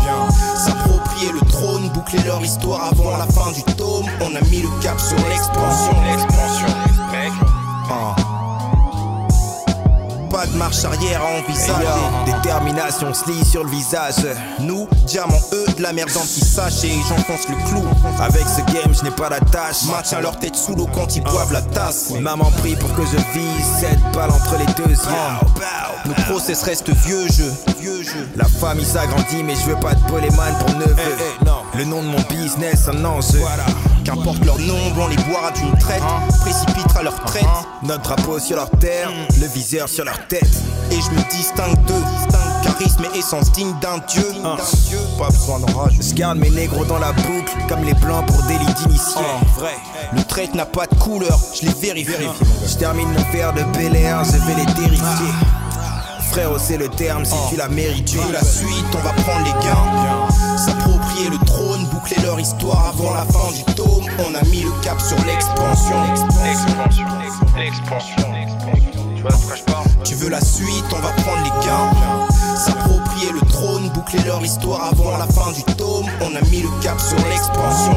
S'approprier 0.57 1.33
le 1.33 1.41
trône, 1.41 1.89
boucler 1.91 2.23
leur 2.25 2.43
histoire 2.43 2.93
avant 2.93 3.17
la 3.17 3.27
fin 3.27 3.51
du 3.53 3.63
tome. 3.75 4.07
On 4.21 4.35
a 4.35 4.41
mis 4.51 4.63
le 4.63 4.69
cap 4.81 5.01
sur 5.01 5.17
l'expansion. 5.29 5.95
L'expansion, 6.11 6.67
pas 10.43 10.49
de 10.49 10.57
marche 10.57 10.85
arrière 10.85 11.23
à 11.23 11.39
envisager. 11.39 11.87
Détermination 12.27 13.15
se 13.15 13.31
lit 13.31 13.45
sur 13.45 13.65
le 13.65 13.71
visage. 13.71 14.27
Nous, 14.61 14.89
diamants, 15.07 15.41
eux, 15.53 15.67
de 15.77 15.83
la 15.83 15.93
merde 15.93 16.11
qui 16.11 16.41
sache 16.41 16.85
et 16.85 16.93
j'enfonce 17.09 17.49
le 17.49 17.57
clou. 17.69 17.85
Avec 18.21 18.45
ce 18.49 18.61
game, 18.73 18.93
je 18.93 19.05
n'ai 19.05 19.11
pas 19.11 19.29
la 19.29 19.41
tâche. 19.41 19.85
Maintiens 19.91 20.21
leur 20.21 20.39
tête 20.39 20.57
sous 20.57 20.75
l'eau 20.75 20.89
quand 20.93 21.15
ils 21.17 21.23
boivent 21.23 21.53
la 21.53 21.63
tasse. 21.63 22.11
Maman 22.21 22.51
prie 22.59 22.77
pour 22.77 22.93
que 22.95 23.03
je 23.03 23.17
vise 23.39 23.67
cette 23.81 24.01
balle 24.13 24.31
entre 24.31 24.57
les 24.59 24.67
deux 24.75 24.91
yeux. 24.91 26.07
Nos 26.07 26.15
process 26.25 26.63
restent 26.63 26.91
vieux 26.91 27.29
jeu. 27.29 27.53
La 28.37 28.45
famille 28.45 28.87
s'agrandit, 28.87 29.43
mais 29.45 29.55
je 29.55 29.71
veux 29.71 29.81
pas 29.81 29.95
de 29.95 30.03
poléman 30.05 30.55
pour 30.61 30.75
neveu. 30.77 31.17
Le 31.77 31.85
nom 31.85 32.03
de 32.03 32.09
mon 32.09 32.21
business, 32.29 32.89
un 32.89 33.05
enjeu. 33.05 33.41
Qu'importe 34.05 34.45
leur 34.45 34.59
nombre, 34.59 35.03
on 35.05 35.09
les 35.09 35.17
boira 35.17 35.51
d'une 35.53 35.77
traite. 35.79 36.03
Précipitera 36.41 37.03
leur 37.03 37.23
traite. 37.25 37.45
Notre 37.83 38.03
drapeau 38.03 38.39
sur 38.39 38.57
leur 38.57 38.71
terre, 38.71 39.11
le 39.41 39.47
viseur 39.47 39.89
sur 39.89 40.05
leur 40.05 40.27
tête. 40.29 40.51
Et 40.91 40.97
je 41.01 41.11
me 41.11 41.31
distingue 41.31 41.77
d'eux. 41.87 42.03
Charisme 42.63 43.05
et 43.15 43.19
essence 43.19 43.53
digne 43.53 43.75
d'un 43.81 43.99
dieu. 44.09 44.27
Pas 45.19 45.29
besoin 45.29 45.61
d'orage. 45.61 45.99
Je 46.01 46.15
garde 46.15 46.39
mes 46.39 46.51
négros 46.51 46.85
dans 46.85 46.99
la 46.99 47.13
boucle, 47.13 47.53
comme 47.69 47.85
les 47.85 47.95
blancs 47.95 48.27
pour 48.27 48.43
délit 48.45 48.73
d'initié. 48.75 49.23
vrai. 49.57 49.77
Le 50.15 50.23
trait 50.25 50.49
n'a 50.55 50.67
pas 50.67 50.87
de 50.87 50.95
couleur, 50.97 51.39
je 51.55 51.67
les 51.67 51.73
vérifie. 51.73 52.29
Je 52.67 52.75
termine 52.75 53.09
mon 53.09 53.33
verre 53.33 53.53
de 53.53 53.63
Bel 53.77 53.93
je 53.93 54.39
vais 54.47 54.55
les 54.55 54.67
terrifier. 54.75 55.33
Frère, 56.31 56.51
c'est 56.59 56.79
le 56.79 56.89
terme 56.89 57.25
si 57.25 57.35
tu 57.51 57.57
l'as 57.57 57.69
mérité. 57.69 58.19
La 58.33 58.43
suite, 58.43 58.87
on 58.95 59.03
va 59.03 59.13
prendre 59.13 59.45
les 59.45 59.67
gains. 59.67 60.57
S'approprier 60.57 61.29
le 61.29 61.39
trône, 61.45 61.87
boucler 62.13 62.27
leur 62.27 62.41
histoire 62.41 62.89
avant 62.89 63.15
la 63.15 63.25
fin 63.25 63.53
du 63.53 63.63
tome. 63.75 64.05
On 64.19 64.35
a 64.35 64.43
mis 64.45 64.63
le 64.63 64.71
cap 64.83 65.01
sur 65.01 65.17
l'expansion. 65.25 66.03
L'expansion, 66.03 67.07
l'expansion. 67.57 68.33
Tu 69.17 69.23
vois 69.23 69.31
de 69.31 69.57
je 69.57 69.63
parle 69.65 69.87
Tu 70.05 70.15
veux 70.15 70.29
la 70.29 70.41
suite, 70.41 70.85
on 70.93 71.01
va 71.01 71.11
prendre 71.23 71.43
les 71.45 71.67
gains. 71.67 72.57
S'approprier 72.57 73.33
le 73.33 73.41
trône, 73.49 73.89
boucler 73.91 74.23
leur 74.25 74.43
histoire 74.43 74.93
avant 74.93 75.17
la 75.17 75.27
fin 75.27 75.53
du 75.53 75.63
tome. 75.77 76.07
On 76.21 76.35
a 76.35 76.41
mis 76.51 76.63
le 76.63 76.83
cap 76.83 77.01
sur 77.01 77.19
l'expansion. 77.29 77.97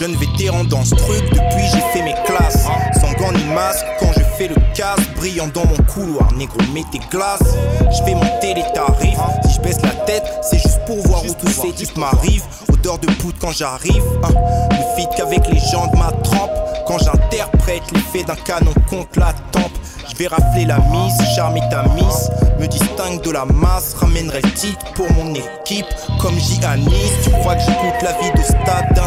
Jeune 0.00 0.16
vétéran 0.16 0.64
dans 0.64 0.82
ce 0.82 0.94
truc 0.94 1.22
depuis 1.30 1.66
j'ai 1.70 1.80
fait 1.92 2.02
mes 2.02 2.14
classes. 2.24 2.64
Sans 2.98 3.12
gants 3.18 3.32
ni 3.32 3.44
masque, 3.52 3.84
quand 3.98 4.10
je 4.16 4.22
fais 4.38 4.48
le 4.48 4.54
casse, 4.74 4.98
brillant 5.14 5.48
dans 5.48 5.66
mon 5.66 5.76
couloir, 5.92 6.32
négro, 6.32 6.56
mets 6.72 6.84
tes 6.90 7.00
glaces. 7.10 7.54
Je 7.80 8.02
vais 8.04 8.14
monter 8.14 8.54
les 8.54 8.64
tarifs. 8.72 9.18
Si 9.44 9.56
je 9.56 9.60
baisse 9.60 9.82
la 9.82 9.90
tête, 10.06 10.24
c'est 10.40 10.56
juste 10.56 10.80
pour 10.86 10.96
voir 11.06 11.22
où 11.22 11.34
tous 11.34 11.52
ces 11.52 11.72
types 11.72 11.98
m'arrivent. 11.98 12.44
Odeur 12.72 12.98
de 12.98 13.08
poudre 13.08 13.36
quand 13.38 13.52
j'arrive. 13.52 14.02
Hein. 14.22 14.32
Le 14.70 14.96
fit 14.96 15.08
qu'avec 15.18 15.46
les 15.48 15.60
gens 15.70 15.86
de 15.88 15.98
ma 15.98 16.10
trempe. 16.24 16.50
Quand 16.86 16.96
j'interprète 16.98 17.82
l'effet 17.92 18.24
d'un 18.24 18.36
canon 18.36 18.72
contre 18.88 19.18
la 19.18 19.34
tempe. 19.52 19.72
Je 20.08 20.16
vais 20.16 20.28
rafler 20.28 20.64
la 20.64 20.78
mise, 20.78 21.20
charmer 21.36 21.60
ta 21.70 21.82
mise. 21.94 22.30
Me 22.58 22.66
distingue 22.66 23.20
de 23.22 23.30
la 23.32 23.44
masse, 23.44 23.94
ramènerai 23.94 24.40
le 24.40 24.50
titre 24.52 24.92
pour 24.94 25.12
mon 25.12 25.34
équipe. 25.34 25.86
Comme 26.20 26.38
Giannis, 26.38 27.12
tu 27.22 27.30
crois 27.30 27.54
que 27.54 27.62
j'écoute 27.62 28.02
la 28.02 28.12
vie 28.12 28.30
de 28.36 28.42
stade 28.42 29.00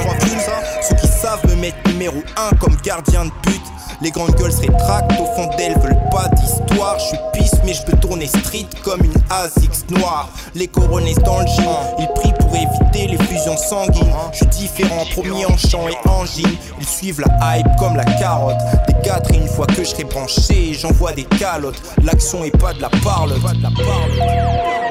Ceux 0.82 0.95
qui 0.95 1.08
savent 1.08 1.45
me 1.47 1.56
mettre 1.56 1.78
numéro 1.88 2.23
1 2.52 2.56
comme 2.56 2.76
gardien 2.84 3.26
de 3.26 3.32
but. 3.43 3.62
Les 4.02 4.10
grandes 4.10 4.36
gueules 4.36 4.52
se 4.52 4.62
rétractent, 4.62 5.12
au 5.19 5.26
fond 5.26 5.49
d'elles 5.56 5.78
veulent 5.80 6.10
pas 6.10 6.28
d'histoire. 6.30 6.97
Je 6.97 7.06
suis 7.06 7.17
pisse, 7.34 7.54
mais 7.65 7.73
je 7.73 7.84
peux 7.84 7.95
tourner 7.97 8.26
street 8.26 8.67
comme 8.84 9.02
une 9.04 9.13
ASIX 9.30 9.86
noire. 9.91 10.28
Les 10.56 10.67
coronets 10.67 11.13
dans 11.23 11.39
le 11.39 11.45
gym, 11.45 11.65
ils 11.99 12.08
prient 12.15 12.34
pour 12.39 12.56
éviter 12.56 13.08
les 13.08 13.23
fusions 13.26 13.58
sanguines. 13.58 14.13
Je 14.32 14.38
suis 14.38 14.47
différent, 14.47 15.06
promis 15.12 15.45
en 15.45 15.56
chant 15.56 15.88
et 15.88 16.10
en 16.10 16.26
gym. 16.26 16.49
Ils 16.80 16.88
suivent 16.88 17.21
la 17.21 17.58
hype 17.58 17.67
comme 17.78 17.95
la 17.95 18.06
carotte. 18.06 18.58
Des 18.88 18.95
quatre 19.04 19.32
et 19.32 19.38
une 19.38 19.47
fois 19.47 19.67
que 19.67 19.84
je 19.84 19.89
serai 19.89 20.04
branché, 20.04 20.73
j'envoie 20.73 21.13
des 21.13 21.26
calottes. 21.26 21.82
L'action 22.04 22.43
est 22.43 22.58
pas 22.58 22.73
de 22.73 22.82
la 22.82 22.89
parole. 22.89 23.39
Pas 23.39 23.54
de 23.54 23.62
la 23.62 23.69
parole. 23.69 24.82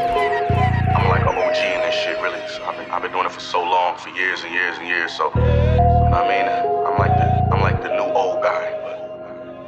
I'm 1.53 1.59
like 1.59 1.65
an 1.65 1.77
OG 1.77 1.85
in 1.85 1.91
this 1.91 1.95
shit, 1.95 2.23
really. 2.23 2.49
So 2.49 2.65
I've, 2.65 2.77
been, 2.77 2.91
I've 2.91 3.03
been 3.03 3.13
doing 3.13 3.27
it 3.27 3.33
for 3.33 3.41
so 3.41 3.63
long, 3.63 3.97
for 3.99 4.09
years 4.11 4.43
and 4.43 4.53
years 4.53 4.79
and 4.79 4.89
years. 4.89 5.13
So, 5.17 5.31
I 5.33 6.25
mean, 6.29 6.49
I'm 6.49 6.99
like 6.99 7.13
the, 7.17 7.55
I'm 7.55 7.61
like 7.61 7.83
the 7.83 7.89
new 7.89 8.13
old 8.13 8.43
guy. 8.43 8.79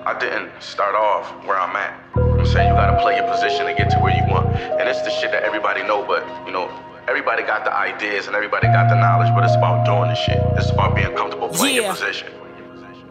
I 0.07 0.19
didn't 0.19 0.51
start 0.61 0.95
off 0.95 1.31
where 1.47 1.59
I'm 1.59 1.75
at. 1.77 1.99
I'm 2.17 2.47
saying 2.47 2.69
you 2.69 2.75
gotta 2.75 3.01
play 3.01 3.17
your 3.17 3.27
position 3.31 3.67
to 3.67 3.75
get 3.75 3.91
to 3.91 3.99
where 3.99 4.15
you 4.15 4.23
want. 4.31 4.55
And 4.55 4.89
it's 4.89 5.03
the 5.03 5.11
shit 5.11 5.31
that 5.33 5.45
everybody 5.45 5.83
know, 5.83 6.05
but 6.05 6.25
you 6.47 6.53
know, 6.53 6.69
everybody 7.09 7.43
got 7.43 7.65
the 7.65 7.73
ideas 7.73 8.27
and 8.27 8.37
everybody 8.37 8.67
got 8.69 8.89
the 8.89 8.97
knowledge, 8.97 9.33
but 9.35 9.45
it's 9.45 9.57
about 9.57 9.85
doing 9.87 10.09
the 10.09 10.15
shit. 10.15 10.41
It's 10.57 10.71
about 10.71 10.95
being 10.95 11.15
comfortable 11.17 11.49
playing 11.49 11.77
yeah. 11.77 11.83
your 11.83 11.93
position. 11.93 12.29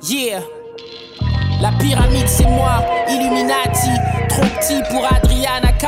Yeah. 0.01 0.45
La 1.63 1.71
pyramide 1.71 2.27
c'est 2.27 2.45
moi, 2.45 2.83
Illuminati. 3.07 3.87
Trop 4.27 4.41
petit 4.41 4.81
pour 4.91 5.05
Adriana 5.09 5.71
K 5.71 5.85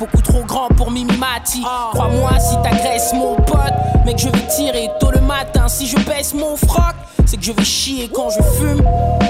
Beaucoup 0.00 0.20
trop 0.20 0.42
grand 0.42 0.66
pour 0.66 0.90
Mimimati. 0.90 1.62
Crois-moi 1.92 2.30
si 2.40 2.56
t'agresses 2.64 3.12
mon 3.12 3.36
pote 3.36 3.72
Mec 4.04 4.18
je 4.18 4.28
vais 4.28 4.46
tirer 4.48 4.90
tôt 4.98 5.12
le 5.12 5.20
matin. 5.20 5.68
Si 5.68 5.86
je 5.86 5.96
baisse 6.00 6.34
mon 6.34 6.56
froc 6.56 6.96
c'est 7.26 7.36
que 7.36 7.44
je 7.44 7.52
vais 7.52 7.64
chier 7.64 8.08
quand 8.12 8.30
je 8.30 8.42
fume. 8.58 8.82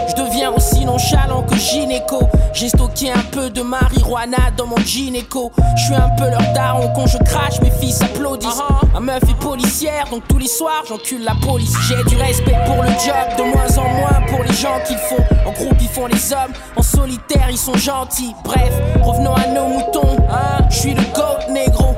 Je 0.09 0.23
deviens 0.23 0.53
aussi 0.53 0.85
nonchalant 0.85 1.43
que 1.43 1.57
gynéco. 1.57 2.21
J'ai 2.53 2.69
stocké 2.69 3.11
un 3.11 3.23
peu 3.33 3.51
de 3.51 3.63
marijuana 3.63 4.51
dans 4.57 4.67
mon 4.67 4.77
gynéco. 4.79 5.53
Je 5.77 5.85
suis 5.85 5.95
un 5.95 6.11
peu 6.11 6.29
leur 6.29 6.53
daron 6.55 6.93
quand 6.95 7.07
je 7.07 7.19
crache, 7.19 7.61
mes 7.61 7.71
filles 7.71 7.97
applaudissent. 8.03 8.49
Uh-huh. 8.49 8.93
Ma 8.95 9.01
meuf 9.01 9.23
est 9.29 9.39
policière, 9.39 10.07
donc 10.11 10.23
tous 10.29 10.39
les 10.39 10.49
soirs 10.49 10.85
j'encule 10.89 11.25
la 11.25 11.35
police. 11.43 11.75
J'ai 11.89 12.03
du 12.05 12.17
respect 12.17 12.57
pour 12.67 12.83
le 12.83 12.89
job, 12.89 13.39
de 13.39 13.43
moins 13.43 13.79
en 13.79 13.89
moins 13.89 14.21
pour 14.29 14.43
les 14.45 14.55
gens 14.55 14.79
qu'ils 14.87 14.97
font. 14.97 15.23
En 15.47 15.53
groupe 15.53 15.77
ils 15.81 15.89
font 15.89 16.07
les 16.07 16.33
hommes, 16.33 16.53
en 16.77 16.83
solitaire 16.83 17.49
ils 17.51 17.59
sont 17.59 17.77
gentils. 17.77 18.35
Bref, 18.45 18.73
revenons 19.03 19.35
à 19.35 19.47
nos 19.49 19.69
moutons. 19.69 20.17
Hein? 20.31 20.65
Je 20.71 20.77
suis 20.77 20.95
le 20.95 21.03
goat 21.15 21.51
négro. 21.51 21.96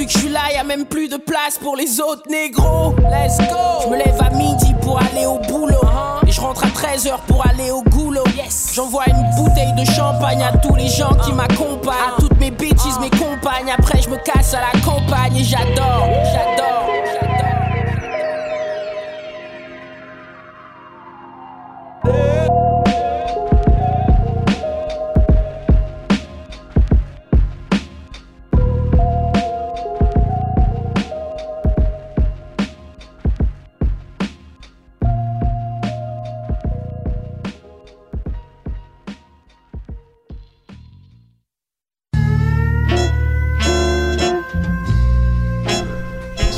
Depuis 0.00 0.14
que 0.14 0.18
je 0.18 0.24
suis 0.24 0.32
là, 0.32 0.40
y 0.50 0.56
a 0.56 0.64
même 0.64 0.86
plus 0.86 1.08
de 1.08 1.18
place 1.18 1.58
pour 1.58 1.76
les 1.76 2.00
autres 2.00 2.22
négros. 2.30 2.94
Let's 3.00 3.36
go. 3.36 3.84
Je 3.84 3.88
me 3.90 3.98
lève 3.98 4.18
à 4.18 4.30
midi 4.30 4.72
pour 4.80 4.98
aller 4.98 5.26
au 5.26 5.38
boulot. 5.40 5.76
Et 6.26 6.32
je 6.32 6.40
rentre 6.40 6.64
à 6.64 6.68
13h 6.68 7.18
pour 7.26 7.46
aller 7.46 7.70
au 7.70 7.82
goulot. 7.82 8.24
Yes. 8.34 8.70
J'envoie 8.72 9.04
une 9.08 9.22
bouteille 9.36 9.74
de 9.74 9.84
champagne 9.92 10.42
à 10.42 10.56
tous 10.56 10.74
les 10.74 10.88
gens 10.88 11.14
qui 11.22 11.34
m'accompagnent. 11.34 12.14
À 12.16 12.18
toutes 12.18 12.38
mes 12.40 12.50
bitches, 12.50 12.98
mes 12.98 13.10
compagnes. 13.10 13.74
Après, 13.76 14.00
je 14.00 14.08
me 14.08 14.16
casse 14.16 14.54
à 14.54 14.60
la 14.60 14.80
campagne 14.80 15.36
et 15.36 15.44
j'adore, 15.44 15.68
j'adore, 15.76 16.24
j'adore. 16.32 16.59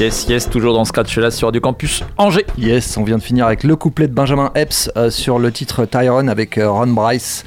Yes, 0.02 0.26
yes, 0.28 0.50
toujours 0.50 0.74
dans 0.74 0.84
Scratch 0.84 1.16
là 1.18 1.30
sur 1.30 1.46
Radio 1.46 1.60
Campus 1.60 2.02
Angers. 2.18 2.44
Yes, 2.58 2.96
on 2.96 3.04
vient 3.04 3.18
de 3.18 3.22
finir 3.22 3.46
avec 3.46 3.62
le 3.62 3.76
couplet 3.76 4.08
de 4.08 4.12
Benjamin 4.12 4.50
Epps 4.56 4.90
euh, 4.96 5.10
sur 5.10 5.38
le 5.38 5.52
titre 5.52 5.84
Tyrone 5.84 6.28
avec 6.28 6.58
euh, 6.58 6.68
Ron 6.68 6.88
Bryce. 6.88 7.44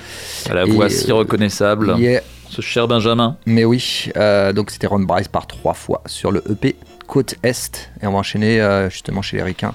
La 0.50 0.64
Et, 0.66 0.70
voix 0.72 0.90
si 0.90 1.12
euh, 1.12 1.16
reconnaissable. 1.16 1.96
yeah. 1.98 2.22
Ce 2.50 2.62
cher 2.62 2.88
Benjamin. 2.88 3.36
Mais 3.46 3.66
oui, 3.66 4.10
donc 4.56 4.72
c'était 4.72 4.88
Ron 4.88 5.02
Bryce 5.02 5.28
par 5.28 5.48
trois 5.48 5.74
fois 5.74 6.02
sur 6.06 6.32
le 6.32 6.42
EP 6.50 6.78
Côte 7.08 7.36
Est. 7.44 7.90
Et 8.02 8.08
on 8.08 8.12
va 8.12 8.18
enchaîner 8.20 8.60
euh, 8.62 8.90
justement 8.90 9.22
chez 9.22 9.38
les 9.38 9.44
Ricains 9.44 9.74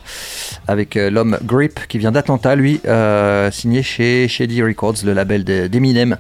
avec 0.69 0.97
euh, 0.97 1.11
l'homme 1.11 1.39
Grip 1.45 1.81
qui 1.89 1.99
vient 1.99 2.13
d'Atlanta, 2.13 2.55
lui, 2.57 2.81
euh, 2.87 3.51
signé 3.51 3.83
chez 3.83 4.29
Shady 4.29 4.63
Records, 4.63 4.97
le 5.05 5.13
label 5.13 5.45
de- 5.45 5.67
d'Eminem. 5.67 6.17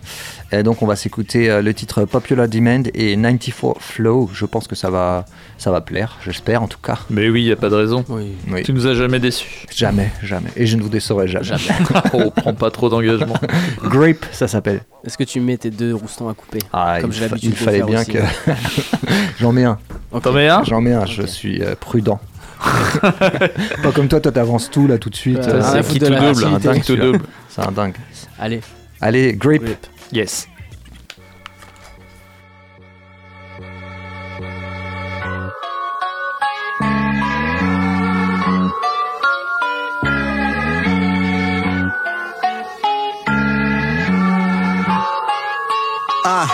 Et 0.52 0.62
donc 0.64 0.82
on 0.82 0.86
va 0.86 0.96
s'écouter 0.96 1.48
euh, 1.48 1.62
le 1.62 1.72
titre 1.74 2.04
Popular 2.04 2.48
Demand 2.48 2.82
et 2.94 3.14
94 3.16 3.76
Flow. 3.80 4.30
Je 4.32 4.46
pense 4.46 4.66
que 4.66 4.74
ça 4.74 4.90
va, 4.90 5.24
ça 5.58 5.70
va 5.70 5.80
plaire, 5.80 6.18
j'espère 6.24 6.62
en 6.62 6.66
tout 6.68 6.80
cas. 6.82 6.98
Mais 7.10 7.28
oui, 7.28 7.44
y 7.44 7.52
a 7.52 7.56
pas 7.56 7.68
de 7.68 7.76
raison. 7.76 8.04
Oui. 8.08 8.32
Tu 8.64 8.72
nous 8.72 8.86
as 8.88 8.94
jamais 8.94 9.20
déçus. 9.20 9.66
Jamais, 9.74 10.10
jamais. 10.22 10.50
Et 10.56 10.66
je 10.66 10.76
ne 10.76 10.82
vous 10.82 10.88
décevrai 10.88 11.28
jamais. 11.28 11.44
oh, 12.14 12.30
prends 12.34 12.54
pas 12.54 12.70
trop 12.72 12.88
d'engagement. 12.88 13.34
Grape, 13.84 14.26
ça 14.32 14.48
s'appelle. 14.48 14.80
Est-ce 15.04 15.16
que 15.16 15.24
tu 15.24 15.40
mets 15.40 15.56
tes 15.56 15.70
deux 15.70 15.94
roustons 15.94 16.28
à 16.28 16.34
couper 16.34 16.58
Ah, 16.72 16.98
Comme 17.00 17.10
il, 17.10 17.14
j'ai 17.16 17.20
l'habitude 17.28 17.50
il 17.50 17.52
de 17.52 17.56
fallait 17.56 17.78
faire 17.78 17.86
bien 17.86 18.00
aussi. 18.00 18.12
que. 18.12 18.18
J'en 19.40 19.52
mets 19.52 19.64
un. 19.64 19.78
T'en 20.22 20.32
mets 20.32 20.48
un? 20.48 20.64
J'en 20.64 20.80
mets 20.80 20.92
un, 20.92 20.99
je 21.06 21.22
suis 21.22 21.62
euh, 21.62 21.74
prudent. 21.78 22.20
Pas 23.82 23.92
comme 23.94 24.08
toi, 24.08 24.20
toi 24.20 24.32
t'avances 24.32 24.70
tout 24.70 24.86
là 24.86 24.98
tout 24.98 25.10
de 25.10 25.16
suite. 25.16 25.38
Euh, 25.38 25.60
à 25.60 25.72
c'est 25.72 25.82
foutre 25.82 25.92
qui 25.92 25.98
de 26.00 26.06
tout 26.06 26.12
la 26.12 26.32
double, 26.32 26.44
un 26.44 26.58
dingue, 26.58 26.84
double. 26.88 27.20
C'est 27.48 27.62
un 27.66 27.72
dingue. 27.72 27.94
Allez. 28.38 28.60
Allez, 29.00 29.32
grape. 29.34 29.62
Yes. 30.12 30.46
Uh, 46.22 46.46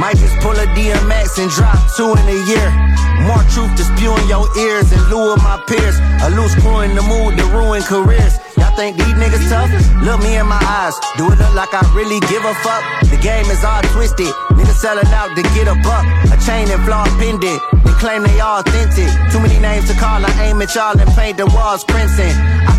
might 0.00 0.16
just 0.16 0.36
pull 0.40 0.50
a 0.50 0.66
DMX 0.74 1.38
and 1.38 1.50
drop 1.50 1.78
two 1.96 2.12
in 2.12 2.28
a 2.28 2.46
year. 2.48 2.95
More 3.26 3.42
truth 3.50 3.74
to 3.74 3.82
spew 3.82 4.14
in 4.14 4.28
your 4.28 4.46
ears 4.56 4.92
in 4.92 5.02
lieu 5.10 5.34
of 5.34 5.42
my 5.42 5.58
peers. 5.66 5.98
A 6.22 6.30
loose 6.30 6.54
crew 6.62 6.80
in 6.86 6.94
the 6.94 7.02
mood 7.02 7.36
to 7.38 7.44
ruin 7.50 7.82
careers. 7.82 8.38
Y'all 8.56 8.70
think 8.78 8.96
these 8.96 9.14
niggas 9.18 9.50
tough? 9.50 9.70
Look 10.06 10.22
me 10.22 10.38
in 10.38 10.46
my 10.46 10.62
eyes. 10.62 10.94
Do 11.18 11.26
it 11.32 11.38
look 11.38 11.54
like 11.54 11.74
I 11.74 11.82
really 11.92 12.20
give 12.30 12.44
a 12.44 12.54
fuck? 12.62 12.82
The 13.10 13.18
game 13.18 13.46
is 13.50 13.64
all 13.64 13.82
twisted. 13.90 14.30
Niggas 14.54 14.78
selling 14.78 15.10
out 15.10 15.34
to 15.34 15.42
get 15.58 15.66
a 15.66 15.74
buck. 15.82 16.06
A 16.30 16.38
chain 16.46 16.70
and 16.70 16.82
flaw 16.86 17.04
pendant. 17.18 17.60
They 17.82 17.94
claim 17.98 18.22
they 18.22 18.40
authentic. 18.40 19.10
Too 19.32 19.40
many 19.40 19.58
names 19.58 19.90
to 19.90 19.94
call. 19.98 20.24
I 20.24 20.30
aim 20.46 20.62
at 20.62 20.72
y'all 20.74 20.98
and 20.98 21.10
paint 21.18 21.36
the 21.36 21.46
walls 21.46 21.82
crimson. 21.82 22.30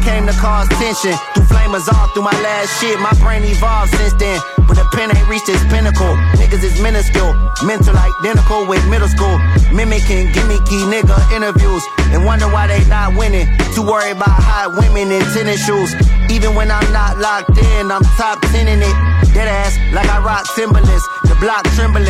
Came 0.08 0.24
to 0.24 0.32
cause 0.40 0.72
tension. 0.80 1.12
Through 1.36 1.52
flamers 1.52 1.92
all 1.92 2.08
through 2.16 2.24
my 2.24 2.32
last 2.40 2.80
shit. 2.80 2.98
My 3.04 3.12
brain 3.20 3.44
evolved 3.44 3.92
since 3.92 4.14
then. 4.14 4.40
But 4.64 4.80
the 4.80 4.88
pen 4.96 5.12
ain't 5.12 5.28
reached 5.28 5.50
its 5.52 5.60
pinnacle. 5.68 6.16
Niggas 6.40 6.64
is 6.64 6.80
minuscule. 6.80 7.36
Mental 7.68 7.92
identical 7.92 8.64
with 8.72 8.80
middle 8.88 9.12
school. 9.12 9.36
Mimicking 9.76 10.32
gimmicky 10.32 10.80
nigga 10.88 11.20
interviews. 11.36 11.84
And 12.16 12.24
wonder 12.24 12.48
why 12.48 12.68
they 12.72 12.80
not 12.88 13.20
winning. 13.20 13.52
Too 13.76 13.84
worried 13.84 14.16
about 14.16 14.32
hot 14.32 14.80
women 14.80 15.12
in 15.12 15.20
tennis 15.36 15.60
shoes. 15.68 15.92
Even 16.32 16.56
when 16.56 16.72
I'm 16.72 16.88
not 16.96 17.20
locked 17.20 17.60
in, 17.60 17.92
I'm 17.92 18.04
top 18.16 18.40
10 18.56 18.64
in 18.64 18.80
it. 18.80 18.96
Dead 19.36 19.52
ass 19.52 19.76
like 19.92 20.08
I 20.08 20.24
rock 20.24 20.48
Timberlands. 20.56 21.04
The 21.28 21.36
block 21.44 21.68
trembling. 21.76 22.08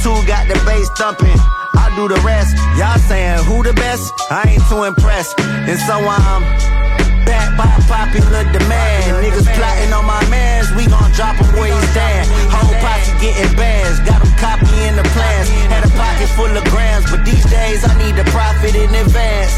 Two 0.00 0.16
got 0.24 0.48
the 0.48 0.56
bass 0.64 0.88
thumping. 0.96 1.36
I 1.76 1.92
do 2.00 2.08
the 2.08 2.16
rest. 2.24 2.56
Y'all 2.80 2.96
saying 2.96 3.44
who 3.44 3.62
the 3.62 3.74
best? 3.74 4.08
I 4.32 4.56
ain't 4.56 4.64
too 4.72 4.84
impressed. 4.88 5.38
And 5.38 5.78
so 5.84 6.00
I'm 6.00 6.95
back 7.26 7.58
by 7.58 7.68
popular 7.90 8.46
demand. 8.54 9.20
Niggas 9.20 9.50
plotting 9.58 9.92
on 9.92 10.06
my 10.06 10.22
mans, 10.30 10.70
we 10.78 10.86
gon' 10.86 11.10
drop 11.12 11.36
him 11.36 11.50
where 11.58 11.68
he 11.68 11.80
stand. 11.92 12.24
Whole 12.48 12.72
posse 12.80 13.12
getting 13.20 13.52
bands, 13.58 14.00
got 14.06 14.22
him 14.22 14.32
copying 14.38 14.94
the 14.94 15.04
plans. 15.12 15.50
Had 15.68 15.84
a 15.84 15.92
pocket 15.98 16.30
full 16.38 16.48
of 16.48 16.64
grams, 16.70 17.10
but 17.10 17.26
these 17.26 17.44
days 17.50 17.84
I 17.84 17.92
need 17.98 18.14
the 18.14 18.24
profit 18.30 18.72
in 18.78 18.88
advance. 18.94 19.52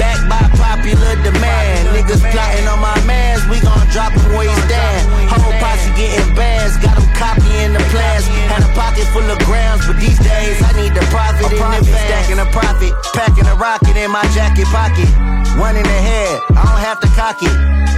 Back 0.00 0.18
by 0.26 0.42
popular 0.56 1.14
demand. 1.22 1.92
Niggas 1.94 2.24
plotting 2.32 2.66
on 2.66 2.80
my 2.80 2.96
mans, 3.04 3.44
we 3.46 3.60
gon' 3.60 3.86
drop 3.92 4.10
him 4.16 4.32
where 4.32 4.48
he 4.48 4.56
stand. 4.66 5.04
Whole 5.28 5.54
posse 5.60 5.92
getting 5.94 6.34
bands, 6.34 6.80
got 6.80 6.96
him 6.96 7.06
copying 7.14 7.76
the 7.76 7.84
plans. 7.92 8.26
Had 8.48 8.64
a 8.64 8.72
pocket 8.72 9.06
full 9.12 9.28
of 9.28 9.38
grams, 9.44 9.86
but 9.86 10.00
these 10.00 10.18
days 10.18 10.58
I 10.64 10.72
need 10.80 10.96
the 10.96 11.04
profit 11.12 11.52
in 11.52 11.60
advance. 11.60 12.08
Stacking 12.08 12.40
a 12.40 12.48
profit, 12.50 12.92
packing 13.12 13.46
a 13.46 13.54
rocket 13.54 13.96
in 13.96 14.10
my 14.10 14.24
jacket 14.32 14.66
pocket. 14.72 15.41
One 15.58 15.76
in 15.76 15.84
the 15.84 16.00
head, 16.00 16.40
I 16.56 16.64
don't 16.64 16.80
have 16.80 17.00
to 17.00 17.08
cock 17.08 17.42
it. 17.42 17.52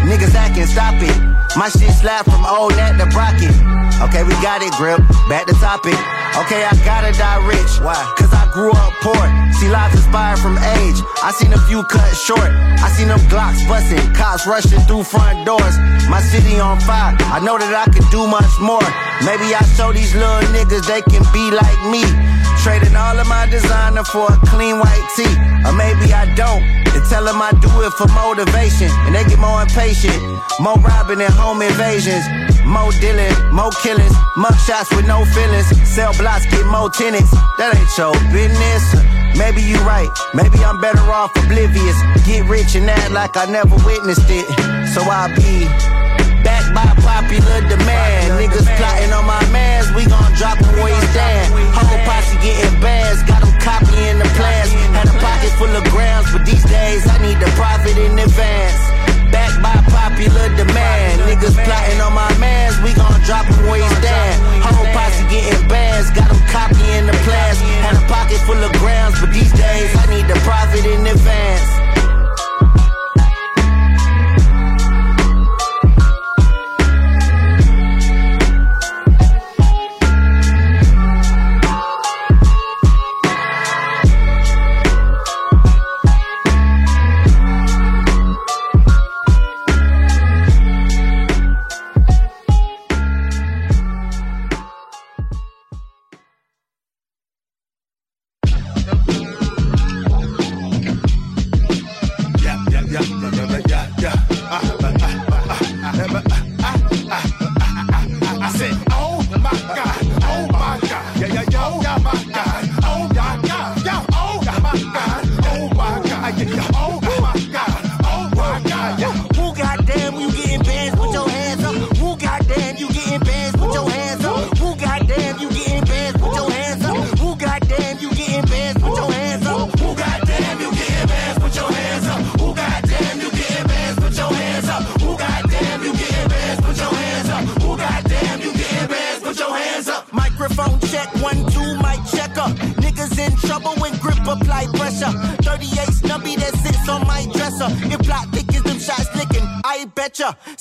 Niggas 0.05 0.35
acting, 0.35 0.67
stop 0.67 0.95
it. 0.99 1.17
My 1.57 1.69
shit 1.69 1.95
slap 1.95 2.25
from 2.25 2.45
old 2.45 2.75
Nat 2.77 2.99
to 2.99 3.07
Brocket. 3.15 3.55
Okay, 4.03 4.25
we 4.25 4.35
got 4.43 4.61
it, 4.61 4.73
grip. 4.75 4.99
Back 5.29 5.47
to 5.47 5.55
topic. 5.63 5.95
Okay, 6.35 6.67
I 6.67 6.75
gotta 6.85 7.15
die 7.17 7.39
rich. 7.47 7.79
Why? 7.79 7.95
Cause 8.19 8.35
I 8.35 8.51
grew 8.51 8.73
up 8.73 8.93
poor. 9.01 9.23
See 9.55 9.71
lives 9.71 9.95
inspired 9.95 10.41
from 10.41 10.59
age. 10.59 10.99
I 11.23 11.31
seen 11.31 11.53
a 11.53 11.61
few 11.71 11.85
cut 11.85 12.11
short. 12.17 12.51
I 12.83 12.91
seen 12.91 13.07
them 13.07 13.21
Glocks 13.31 13.63
busting, 13.69 14.03
cops 14.15 14.47
rushing 14.47 14.81
through 14.91 15.05
front 15.05 15.47
doors. 15.47 15.79
My 16.11 16.21
city 16.21 16.59
on 16.59 16.81
fire. 16.81 17.15
I 17.31 17.39
know 17.39 17.57
that 17.57 17.71
I 17.71 17.87
could 17.87 18.11
do 18.11 18.27
much 18.27 18.51
more. 18.59 18.83
Maybe 19.23 19.55
I 19.55 19.63
show 19.79 19.93
these 19.93 20.13
little 20.15 20.43
niggas 20.51 20.91
they 20.91 21.03
can 21.07 21.23
be 21.33 21.55
like 21.55 21.79
me. 21.87 22.03
Trading 22.65 22.97
all 22.97 23.19
of 23.21 23.29
my 23.29 23.45
designer 23.45 24.05
for 24.05 24.33
a 24.33 24.39
clean 24.49 24.81
white 24.81 25.05
tee. 25.15 25.29
Or 25.69 25.77
maybe 25.77 26.17
I 26.17 26.25
don't. 26.35 26.65
And 26.97 27.05
tell 27.13 27.23
them 27.29 27.37
I 27.43 27.53
do 27.61 27.69
it 27.85 27.93
for 27.93 28.09
motivation. 28.09 28.89
And 29.05 29.15
they 29.15 29.23
get 29.29 29.39
more 29.39 29.61
impatient. 29.61 30.17
More 30.61 30.81
robbing 30.81 31.21
and 31.21 31.35
home 31.35 31.61
invasions. 31.61 32.25
More 32.65 32.91
dealing, 33.05 33.37
more 33.53 33.71
killings. 33.85 34.17
Mug 34.37 34.57
shots 34.65 34.89
with 34.97 35.07
no 35.07 35.27
feelings. 35.37 35.69
Sell 35.85 36.17
blocks, 36.17 36.47
get 36.47 36.65
more 36.65 36.89
tenants. 36.89 37.37
That 37.61 37.77
ain't 37.77 37.93
your 38.01 38.17
business. 38.33 38.85
Maybe 39.37 39.61
you 39.61 39.77
right. 39.85 40.09
Maybe 40.33 40.65
I'm 40.65 40.81
better 40.81 41.05
off 41.13 41.37
oblivious. 41.37 42.01
Get 42.25 42.49
rich 42.49 42.77
and 42.77 42.89
act 42.89 43.11
like 43.13 43.37
I 43.37 43.45
never 43.45 43.77
witnessed 43.85 44.31
it. 44.33 44.49
So 44.97 45.03
I'll 45.05 45.29
be 45.37 45.69
back 46.45 46.63
by 46.77 46.87
popular 47.01 47.65
demand. 47.67 48.37
Niggas 48.39 48.69
plotting 48.77 49.13
on 49.13 49.25
my 49.25 49.41
mans, 49.51 49.91
we 49.97 50.05
gon' 50.05 50.31
drop 50.37 50.61
him 50.61 50.77
where 50.77 50.93
he 50.93 51.01
stand. 51.11 51.49
Whole 51.73 51.99
posse 52.05 52.37
getting 52.45 52.79
bands, 52.79 53.25
got 53.25 53.43
him 53.43 53.51
copying 53.59 54.21
the 54.21 54.29
plans. 54.37 54.71
Had 54.93 55.09
a 55.09 55.17
pocket 55.19 55.51
full 55.57 55.73
of 55.73 55.83
grams, 55.91 56.31
but 56.31 56.45
these 56.45 56.63
days 56.63 57.09
I 57.09 57.17
need 57.25 57.41
the 57.41 57.51
profit 57.57 57.97
in 57.97 58.15
advance. 58.21 58.79
Back 59.33 59.51
by 59.65 59.75
popular 59.91 60.53
demand. 60.55 61.25
Niggas 61.27 61.57
plotting 61.65 62.01
on 62.01 62.13
my 62.13 62.31
mans, 62.39 62.79
we 62.85 62.93
gon' 62.95 63.19
drop 63.25 63.49
him 63.49 63.67
where 63.67 63.83
he 63.83 63.89
stand. 63.99 64.37
Whole 64.63 64.87
posse 64.93 65.25
getting 65.33 65.67
bands, 65.67 66.13
got 66.13 66.31
him 66.31 66.39
copying 66.53 67.09
the 67.09 67.17
plans. 67.27 67.59
Had 67.83 67.97
a 67.97 68.05
pocket 68.07 68.39
full 68.47 68.61
of 68.63 68.71
grams, 68.79 69.19
but 69.19 69.33
these 69.33 69.51
days 69.51 69.91
I 69.97 70.07
need 70.13 70.29
the 70.29 70.39
profit 70.45 70.85
in 70.85 71.07
advance. 71.09 71.84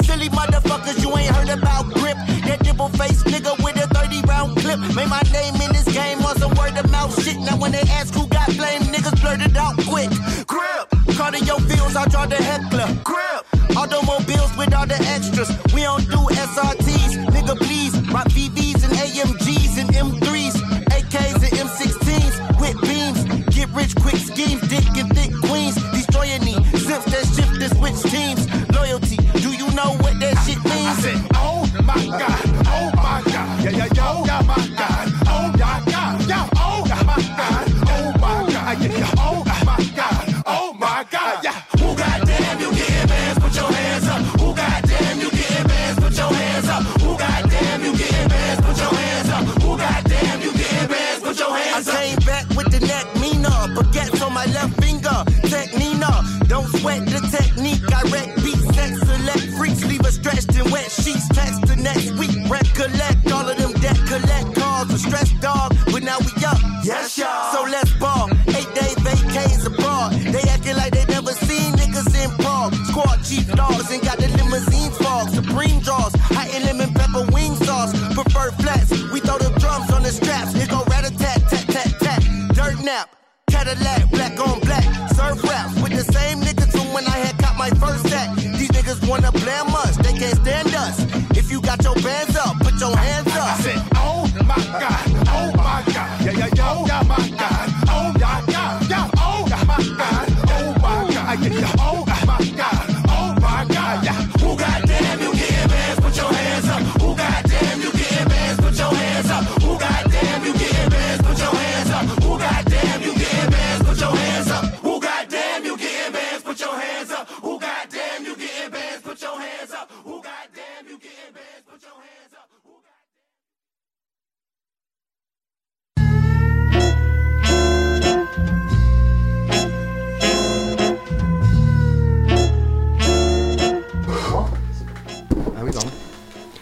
Silly 0.02 0.30
motherfuckers, 0.30 1.02
you 1.02 1.16
ain't 1.18 1.34
heard 1.36 1.43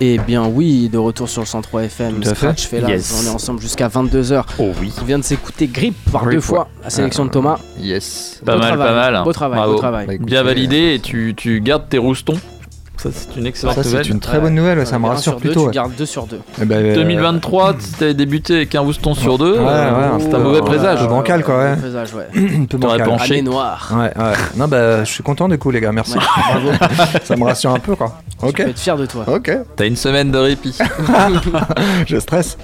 Eh 0.04 0.18
bien 0.18 0.48
oui, 0.48 0.90
de 0.90 0.98
retour 0.98 1.30
sur 1.30 1.42
le 1.44 1.46
103 1.46 1.84
FM, 1.84 2.16
Tout 2.16 2.22
à 2.22 2.34
fait. 2.34 2.36
Scratch 2.36 2.68
fait 2.68 2.82
là, 2.82 2.90
Yes. 2.90 3.22
on 3.24 3.28
est 3.28 3.34
ensemble 3.36 3.62
jusqu'à 3.62 3.88
22h. 3.88 4.44
Oh 4.58 4.72
oui. 4.82 4.92
On 5.00 5.06
vient 5.06 5.20
de 5.20 5.24
s'écouter 5.24 5.68
Grip 5.68 5.94
par 6.12 6.24
Grip, 6.24 6.34
deux 6.38 6.42
fois, 6.42 6.62
ouais. 6.62 6.84
la 6.86 6.90
sélection 6.90 7.24
de 7.26 7.30
Thomas. 7.30 7.60
Yes. 7.80 8.42
Pas 8.44 8.54
Beau 8.54 8.60
mal, 8.60 8.68
travail, 8.70 8.88
pas 8.88 9.12
mal. 9.12 9.24
beau 9.24 9.32
travail, 9.34 9.58
Bravo. 9.60 9.74
beau 9.74 9.78
travail. 9.78 10.08
Bah, 10.08 10.14
écoutez, 10.16 10.26
Bien 10.32 10.42
validé 10.42 10.96
et 10.96 11.00
tu, 11.00 11.36
tu 11.38 11.62
gardes 11.62 11.88
tes 11.88 12.00
roustons. 12.00 12.38
Ça, 13.02 13.10
c'est 13.12 13.36
une 13.40 13.48
excellente 13.48 13.76
Ça, 13.78 13.82
nouvelle. 13.84 14.06
c'est 14.06 14.12
une 14.12 14.20
très 14.20 14.40
bonne 14.40 14.54
nouvelle, 14.54 14.78
ouais, 14.78 14.86
ça 14.86 15.00
me 15.00 15.08
rassure 15.08 15.38
plutôt. 15.38 15.66
Tu 15.66 15.72
gardes 15.72 15.94
2 15.98 16.06
sur 16.06 16.28
2. 16.28 16.40
Eh 16.62 16.66
ben, 16.66 16.86
euh, 16.86 16.94
2023, 16.96 17.74
si 17.80 17.94
t'avais 17.94 18.14
débuté 18.14 18.58
avec 18.58 18.76
un 18.76 18.82
rouston 18.82 19.16
sur 19.16 19.40
deux, 19.40 19.54
Ouais, 19.54 19.66
euh, 19.68 20.14
ouais, 20.18 20.20
c'est 20.20 20.30
peu- 20.30 20.36
un 20.36 20.40
mauvais 20.40 20.62
présage. 20.62 21.00
un 21.02 21.06
peu 21.06 21.10
bancal, 21.10 21.44
quoi, 21.44 21.58
ouais. 21.58 21.76
Présage, 21.78 22.14
ouais. 22.14 22.28
un 22.62 22.66
peu 22.66 22.78
bancal. 22.78 23.04
penché. 23.04 23.42
Noire. 23.42 23.92
Ouais, 23.98 24.14
ouais. 24.24 24.34
Non, 24.56 24.68
bah, 24.68 25.04
je 25.04 25.10
suis 25.12 25.24
content 25.24 25.48
du 25.50 25.58
coup, 25.58 25.72
les 25.72 25.82
gars, 25.82 25.92
merci. 25.92 26.14
Ouais, 26.16 26.20
bravo. 26.52 26.70
ça 27.24 27.36
me 27.36 27.44
rassure 27.44 27.72
un 27.74 27.80
peu, 27.80 27.96
quoi. 27.96 28.20
Ok. 28.44 28.58
peux 28.58 28.70
être 28.70 28.80
fier 28.80 28.98
de 28.98 29.08
toi. 29.08 29.24
Ok. 29.28 29.52
T'as 29.76 29.88
une 29.88 29.96
semaine 29.96 30.30
de 30.32 30.38
répit. 30.38 30.78
je 32.08 32.18
stresse. 32.20 32.56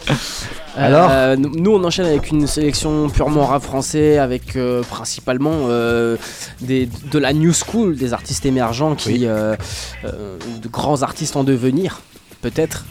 Euh, 0.77 0.85
Alors 0.85 1.09
euh, 1.11 1.35
nous, 1.35 1.71
on 1.73 1.83
enchaîne 1.83 2.05
avec 2.05 2.29
une 2.29 2.45
sélection 2.47 3.09
purement 3.09 3.45
rap 3.45 3.63
français, 3.63 4.17
avec 4.17 4.55
euh, 4.55 4.83
principalement 4.83 5.65
euh, 5.69 6.17
des, 6.61 6.87
de 7.11 7.19
la 7.19 7.33
new 7.33 7.53
school, 7.53 7.95
des 7.95 8.13
artistes 8.13 8.45
émergents 8.45 8.95
qui, 8.95 9.09
Oui. 9.13 9.19
de 9.21 10.67
grands 10.71 11.01
artistes 11.01 11.35
en 11.35 11.43
devenir, 11.43 12.01
peut-être. 12.41 12.85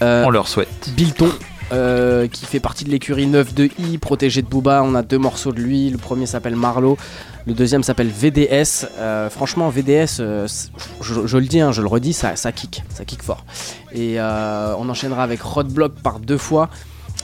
On 0.00 0.30
leur 0.30 0.48
souhaite. 0.48 0.90
Bilton, 0.96 1.30
qui 2.32 2.44
fait 2.44 2.60
partie 2.60 2.84
de 2.84 2.90
l'écurie 2.90 3.26
9 3.26 3.54
de 3.54 3.68
I, 3.78 3.98
protégé 3.98 4.42
de 4.42 4.48
Booba. 4.48 4.82
On 4.84 4.94
a 4.96 5.02
deux 5.02 5.18
morceaux 5.18 5.52
de 5.52 5.60
lui. 5.60 5.90
Le 5.90 5.98
premier 5.98 6.26
s'appelle 6.26 6.56
Marlowe, 6.56 6.96
le 7.46 7.54
deuxième 7.54 7.82
s'appelle 7.82 8.08
VDS. 8.08 8.86
Euh, 8.98 9.28
franchement, 9.30 9.68
VDS, 9.68 10.18
euh, 10.20 10.46
je, 11.00 11.26
je 11.26 11.38
le 11.38 11.46
dis, 11.46 11.60
hein, 11.60 11.72
je 11.72 11.82
le 11.82 11.88
redis, 11.88 12.12
ça, 12.12 12.36
ça 12.36 12.52
kick, 12.52 12.82
ça 12.88 13.04
kick 13.04 13.22
fort. 13.22 13.44
Et 13.92 14.20
euh, 14.20 14.74
on 14.78 14.88
enchaînera 14.88 15.22
avec 15.24 15.40
Roadblock 15.42 15.94
par 16.02 16.20
deux 16.20 16.38
fois. 16.38 16.68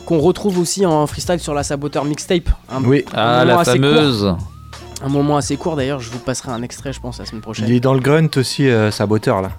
Qu'on 0.06 0.18
retrouve 0.18 0.58
aussi 0.58 0.86
en 0.86 1.06
freestyle 1.06 1.38
sur 1.40 1.54
la 1.54 1.62
Saboteur 1.62 2.04
mixtape. 2.04 2.48
Un, 2.72 2.82
Oui. 2.84 3.04
Ah, 3.12 3.40
un 3.40 3.44
moment 3.44 3.54
la 3.56 3.60
assez 3.60 3.78
court. 3.78 3.88
fameuse. 3.90 4.34
Un 5.04 5.08
moment 5.08 5.36
assez 5.36 5.56
court 5.56 5.76
d'ailleurs, 5.76 6.00
je 6.00 6.10
vous 6.10 6.18
passerai 6.18 6.50
un 6.50 6.62
extrait, 6.62 6.92
je 6.92 7.00
pense, 7.00 7.18
la 7.18 7.26
semaine 7.26 7.42
prochaine. 7.42 7.66
Il 7.68 7.74
est 7.74 7.80
dans 7.80 7.94
le 7.94 8.00
grunt 8.00 8.28
aussi, 8.36 8.68
euh, 8.68 8.90
saboteur 8.90 9.42
là. 9.42 9.50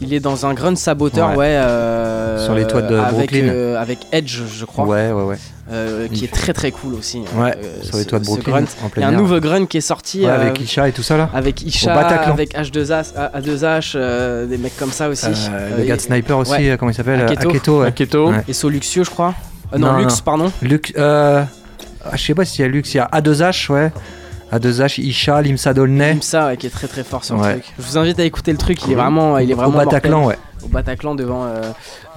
Il 0.00 0.12
est 0.12 0.20
dans 0.20 0.44
un 0.44 0.52
grunt 0.52 0.76
saboteur, 0.76 1.30
Ouais. 1.30 1.36
ouais. 1.36 1.46
euh, 1.56 2.44
Sur 2.44 2.54
les 2.54 2.66
toits 2.66 2.82
de 2.82 2.94
avec, 2.96 3.14
Brooklyn. 3.30 3.48
euh, 3.48 3.80
avec 3.80 3.98
Edge, 4.12 4.40
je 4.54 4.64
crois. 4.66 4.84
Ouais, 4.84 5.10
ouais, 5.10 5.22
ouais. 5.22 5.36
euh, 5.72 6.06
qui 6.08 6.24
est 6.26 6.32
très 6.32 6.52
très 6.52 6.70
cool 6.70 6.94
aussi. 6.94 7.22
Ouais, 7.34 7.54
euh, 7.56 7.82
sur 7.82 7.96
les 7.96 8.04
toits 8.04 8.18
de 8.18 8.24
Brooklyn, 8.26 8.52
grunt. 8.52 8.64
en 8.84 8.90
Il 8.96 9.00
y 9.00 9.04
a 9.04 9.08
un 9.08 9.12
air. 9.12 9.18
nouveau 9.18 9.40
grunt 9.40 9.64
qui 9.66 9.78
est 9.78 9.80
sorti 9.82 10.20
Ouais, 10.20 10.28
euh, 10.28 10.34
avec 10.42 10.60
Isha 10.60 10.88
et 10.88 10.92
tout 10.92 11.02
ça 11.02 11.16
là. 11.16 11.30
avec 11.34 11.62
Isha, 11.62 11.92
avec 11.94 12.54
H2H, 12.54 13.12
A2H, 13.34 13.92
euh, 13.96 14.46
des 14.46 14.58
mecs 14.58 14.76
comme 14.76 14.92
ça 14.92 15.08
aussi. 15.08 15.26
Euh, 15.26 15.30
Euh, 15.50 15.76
le 15.78 15.84
et- 15.84 15.86
gars 15.86 15.96
de 15.96 16.00
Sniper 16.02 16.38
aussi, 16.38 16.52
ouais. 16.52 16.76
comment 16.78 16.90
il 16.90 16.94
s'appelle 16.94 17.22
Aketo. 17.22 17.48
Aketo, 17.50 17.80
ouais. 17.80 17.86
Aketo. 17.88 18.30
Ouais. 18.30 18.44
Et 18.48 18.52
Soluxio, 18.52 19.02
je 19.04 19.10
crois. 19.10 19.34
Euh, 19.72 19.78
non, 19.78 19.92
Non, 19.92 19.98
Lux, 19.98 20.16
non. 20.16 20.22
pardon. 20.24 20.52
Luc, 20.62 20.92
euh, 20.96 21.42
ah, 22.04 22.10
je 22.16 22.22
sais 22.22 22.34
pas 22.34 22.44
s'il 22.44 22.62
y 22.62 22.64
a 22.64 22.68
Lux, 22.68 22.94
il 22.94 22.98
y 22.98 23.00
a 23.00 23.06
A2H, 23.12 23.70
ouais. 23.72 23.92
A2H, 24.52 25.00
Isha, 25.00 25.42
Limsa 25.42 25.74
Dolnay. 25.74 26.12
Imsa, 26.12 26.46
ouais, 26.46 26.56
qui 26.56 26.68
est 26.68 26.70
très 26.70 26.86
très 26.86 27.02
fort 27.02 27.24
sur 27.24 27.36
Ouais. 27.36 27.54
le 27.56 27.60
truc. 27.60 27.74
Je 27.78 27.82
vous 27.84 27.98
invite 27.98 28.20
à 28.20 28.24
écouter 28.24 28.52
le 28.52 28.58
truc, 28.58 28.78
il 28.86 28.92
est 28.92 28.94
vraiment, 28.94 29.38
il 29.38 29.50
est 29.50 29.54
Au 29.54 29.56
vraiment 29.56 29.78
Bataclan, 29.78 30.20
mortel. 30.20 30.38
ouais. 30.38 30.64
Au 30.64 30.68
Bataclan 30.68 31.14
devant, 31.16 31.44
euh, 31.46 31.62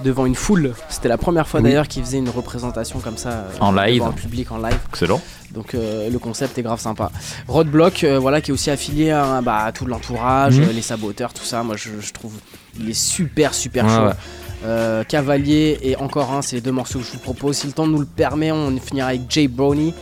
devant 0.04 0.26
une 0.26 0.36
foule. 0.36 0.72
C'était 0.88 1.08
la 1.08 1.18
première 1.18 1.48
fois 1.48 1.58
Oui. 1.60 1.64
d'ailleurs 1.64 1.88
qu'il 1.88 2.04
faisait 2.04 2.18
une 2.18 2.28
représentation 2.30 3.00
comme 3.00 3.16
ça. 3.16 3.30
euh, 3.30 3.48
En 3.60 3.72
live. 3.72 3.96
Devant 3.98 4.10
un 4.10 4.12
public 4.12 4.50
en 4.52 4.58
live. 4.58 4.78
Excellent. 4.90 5.20
Donc 5.52 5.74
euh, 5.74 6.08
le 6.08 6.18
concept 6.20 6.56
est 6.58 6.62
grave 6.62 6.80
sympa. 6.80 7.10
Roadblock, 7.48 8.04
euh, 8.04 8.18
voilà, 8.20 8.40
qui 8.40 8.52
est 8.52 8.54
aussi 8.54 8.70
affilié 8.70 9.10
à, 9.10 9.40
bah, 9.42 9.64
à 9.64 9.72
tout 9.72 9.84
l'entourage, 9.86 10.58
Mhm. 10.60 10.68
les 10.72 10.82
saboteurs, 10.82 11.32
tout 11.34 11.44
ça. 11.44 11.64
Moi, 11.64 11.74
je, 11.76 11.90
je 12.00 12.12
trouve 12.12 12.32
il 12.78 12.88
est 12.90 12.94
super 12.94 13.52
super 13.54 13.84
Ouais, 13.84 13.90
chaud. 13.90 14.16
Euh, 14.64 15.04
Cavalier 15.04 15.78
et 15.82 15.96
encore 15.96 16.32
un, 16.32 16.42
c'est 16.42 16.56
les 16.56 16.60
deux 16.62 16.70
morceaux 16.72 16.98
que 16.98 17.04
je 17.06 17.12
vous 17.12 17.18
propose. 17.18 17.56
Si 17.56 17.66
le 17.66 17.72
temps 17.72 17.86
nous 17.86 17.98
le 17.98 18.04
permet, 18.04 18.52
on 18.52 18.76
finira 18.78 19.08
avec 19.08 19.22
Jay 19.30 19.48
Brownie. 19.48 19.94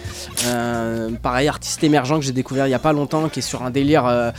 Euh, 0.46 1.10
pareil, 1.22 1.46
artiste 1.48 1.82
émergent 1.84 2.18
que 2.18 2.24
j'ai 2.24 2.32
découvert 2.32 2.66
il 2.66 2.70
y 2.70 2.74
a 2.74 2.78
pas 2.80 2.92
longtemps, 2.92 3.28
qui 3.28 3.38
est 3.38 3.42
sur 3.42 3.62
un 3.62 3.70
délire, 3.70 4.04
euh, 4.06 4.30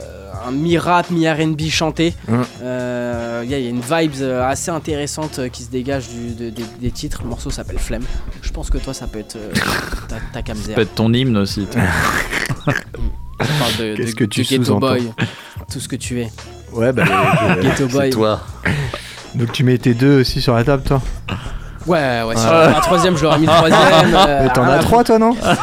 euh, 0.00 0.32
un 0.46 0.52
mi-rap, 0.52 1.10
mi-RB 1.10 1.60
chanté. 1.68 2.14
Euh, 2.62 3.42
Il 3.44 3.50
y, 3.50 3.54
a- 3.54 3.58
il 3.58 3.64
y 3.64 3.66
a 3.66 3.70
une 3.70 3.80
vibe 3.80 4.22
assez 4.42 4.70
intéressante 4.70 5.40
qui 5.50 5.62
se 5.64 5.70
dégage 5.70 6.08
du- 6.08 6.34
de- 6.34 6.50
des- 6.50 6.64
des 6.80 6.90
titres. 6.90 7.20
Le 7.22 7.28
morceau 7.28 7.50
s'appelle 7.50 7.78
Flemme. 7.78 8.04
Je 8.42 8.50
pense 8.52 8.70
que 8.70 8.78
toi, 8.78 8.94
ça 8.94 9.06
peut 9.08 9.18
être 9.18 9.36
euh, 9.36 9.52
ta, 10.08 10.16
ta 10.32 10.42
camzère. 10.42 10.68
Ça 10.70 10.74
peut 10.76 10.80
être 10.82 10.94
ton 10.94 11.12
hymne 11.12 11.36
aussi. 11.38 11.66
Qu'est-ce 13.78 14.14
que 14.14 14.24
tu 14.24 14.44
sous-entends 14.44 14.78
Boy, 14.80 15.12
tout 15.70 15.80
ce 15.80 15.88
que 15.88 15.96
tu 15.96 16.20
es. 16.20 16.30
Ouais, 16.72 16.92
bah. 16.92 17.04
Ghetto 17.62 17.86
Boy. 17.88 18.06
C'est 18.10 18.10
toi. 18.16 18.40
Donc 19.36 19.52
tu 19.52 19.64
mets 19.64 19.78
tes 19.78 19.94
deux 19.94 20.20
aussi 20.20 20.40
sur 20.40 20.54
la 20.54 20.64
table, 20.64 20.82
toi 20.82 21.00
Ouais, 21.86 21.98
ouais, 22.26 22.34
si 22.34 22.42
Ouais. 22.44 22.50
j'avais 22.50 22.74
un 22.74 22.80
troisième, 22.80 23.16
je 23.16 23.22
l'aurais 23.22 23.38
mis 23.38 23.46
le 23.46 23.52
troisième. 23.52 23.80
euh, 24.16 24.40
Mais 24.42 24.48
t'en 24.52 24.64
as 24.64 24.78
trois, 24.78 25.04
toi, 25.04 25.20
non 25.20 25.36
Ah, 25.44 25.54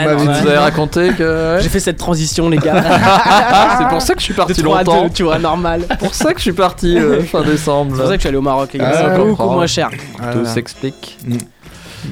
On 0.00 0.04
m'avait 0.04 0.24
non, 0.24 0.32
dit. 0.32 0.40
Vous 0.42 0.46
avez 0.48 0.58
raconté 0.58 1.08
que. 1.18 1.58
J'ai 1.60 1.68
fait 1.68 1.80
cette 1.80 1.96
transition, 1.96 2.48
les 2.48 2.58
gars. 2.58 2.80
C'est 3.78 3.88
pour 3.88 4.00
ça 4.00 4.14
que 4.14 4.20
je 4.20 4.24
suis 4.26 4.34
parti 4.34 4.60
à 4.60 4.62
longtemps. 4.62 5.02
deux, 5.04 5.10
tu 5.10 5.24
vois, 5.24 5.40
normal. 5.40 5.82
C'est 5.90 5.98
pour 5.98 6.14
ça 6.14 6.32
que 6.32 6.38
je 6.38 6.42
suis 6.44 6.52
parti 6.52 6.96
euh, 6.96 7.22
fin 7.24 7.42
décembre. 7.42 7.90
C'est 7.96 8.02
pour 8.02 8.06
ça 8.08 8.12
que 8.12 8.18
je 8.18 8.20
suis 8.20 8.28
allé 8.28 8.36
au 8.38 8.42
Maroc, 8.42 8.70
les 8.72 8.78
gars. 8.78 8.90
Ah, 8.92 8.96
c'est 8.98 9.04
je 9.04 9.16
beaucoup 9.16 9.30
comprends. 9.30 9.54
moins 9.54 9.66
cher. 9.66 9.90
Tout 9.90 9.98
Voilà. 10.32 10.48
s'explique. 10.48 11.18
Mm. 11.26 11.36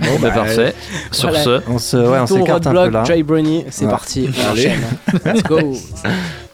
Bon, 0.01 0.19
bah, 0.21 0.31
parfait. 0.31 0.75
Sur 1.13 1.29
Voilà. 1.29 1.45
ce, 1.45 1.61
On 1.69 1.79
se, 1.79 1.97
ouais, 1.99 2.19
on 2.21 2.27
s'écarte 2.27 2.67
un 2.67 2.73
peu 2.73 2.79
roadblock, 2.79 2.93
là. 3.09 3.15
Jay 3.15 3.23
Bruni, 3.23 3.65
c'est 3.71 3.85
Ouais. 3.85 3.91
parti. 3.93 4.29
on 4.29 4.51
Allez. 4.51 4.71
enchaîne. 4.71 4.83
Let's 5.25 5.43
go. 5.45 5.59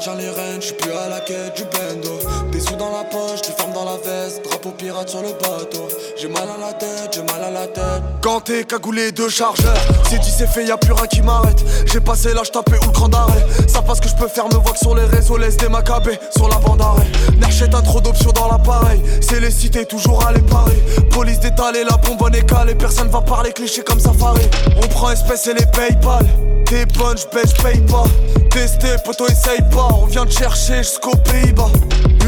je 0.00 0.10
les 0.16 0.30
rênes, 0.30 0.60
je 0.60 0.66
suis 0.66 0.76
plus 0.76 0.92
à 0.92 1.08
la 1.08 1.20
quête 1.20 1.56
du 1.56 1.64
bendo. 1.64 2.18
Des 2.50 2.60
sous 2.60 2.76
dans 2.76 2.92
la 2.92 3.04
poche, 3.04 3.42
tu 3.42 3.52
dans 3.72 3.84
la 3.84 3.96
veste, 3.96 4.44
drapeau 4.44 4.70
pirate 4.70 5.08
sur 5.08 5.22
le 5.22 5.28
bateau. 5.28 5.88
J'ai 6.16 6.28
mal 6.28 6.42
à 6.42 6.66
la 6.66 6.72
tête, 6.72 7.10
j'ai 7.12 7.22
mal 7.22 7.42
à 7.42 7.50
la 7.50 7.66
tête. 7.66 8.02
Ganté, 8.20 8.64
cagoulé, 8.64 9.12
deux 9.12 9.28
chargeurs. 9.28 9.76
C'est 10.08 10.18
dit, 10.18 10.30
c'est 10.30 10.46
fait, 10.46 10.64
y 10.64 10.70
a 10.70 10.76
plus 10.76 10.92
rien 10.92 11.06
qui 11.06 11.22
m'arrête. 11.22 11.62
J'ai 11.86 12.00
passé 12.00 12.34
l'âge 12.34 12.50
tapé 12.50 12.72
ou 12.82 12.86
le 12.86 12.92
cran 12.92 13.08
d'arrêt. 13.08 13.46
Ça 13.68 13.82
passe 13.82 14.00
que 14.00 14.08
je 14.08 14.14
peux 14.16 14.28
faire, 14.28 14.46
me 14.48 14.54
voix 14.54 14.72
que 14.72 14.78
sur 14.78 14.94
les 14.94 15.04
réseaux, 15.04 15.36
laisse 15.36 15.56
des 15.56 15.68
macabées 15.68 16.18
sur 16.36 16.48
la 16.48 16.56
bande 16.56 16.82
arrêt. 16.82 17.06
Nerchet, 17.38 17.68
t'as 17.70 17.82
trop 17.82 18.00
d'options 18.00 18.32
dans 18.32 18.48
l'appareil. 18.48 19.00
C'est 19.20 19.40
les 19.40 19.50
cités, 19.50 19.86
toujours 19.86 20.26
à 20.26 20.32
les 20.32 20.42
parer. 20.42 20.76
Police 21.10 21.40
détalée, 21.40 21.84
la 21.84 21.96
bombe 21.96 22.34
est 22.34 22.46
calée. 22.46 22.74
Personne 22.74 23.08
va 23.08 23.20
parler 23.20 23.52
cliché 23.52 23.82
comme 23.82 24.00
safari. 24.00 24.42
On 24.76 24.86
prend 24.88 25.10
espèce 25.10 25.46
et 25.46 25.54
les 25.54 25.66
paypal. 25.66 26.26
T'es 26.66 26.86
bonne, 26.98 27.18
j'baisse, 27.18 27.54
j'paye 27.56 27.80
pas. 27.80 28.04
Testé, 28.50 28.88
poto, 29.04 29.26
essaye 29.26 29.60
pas. 29.70 29.88
On 30.00 30.06
vient 30.06 30.26
te 30.26 30.32
chercher 30.32 30.78
jusqu'aux 30.78 31.16
Pays-Bas. 31.16 31.70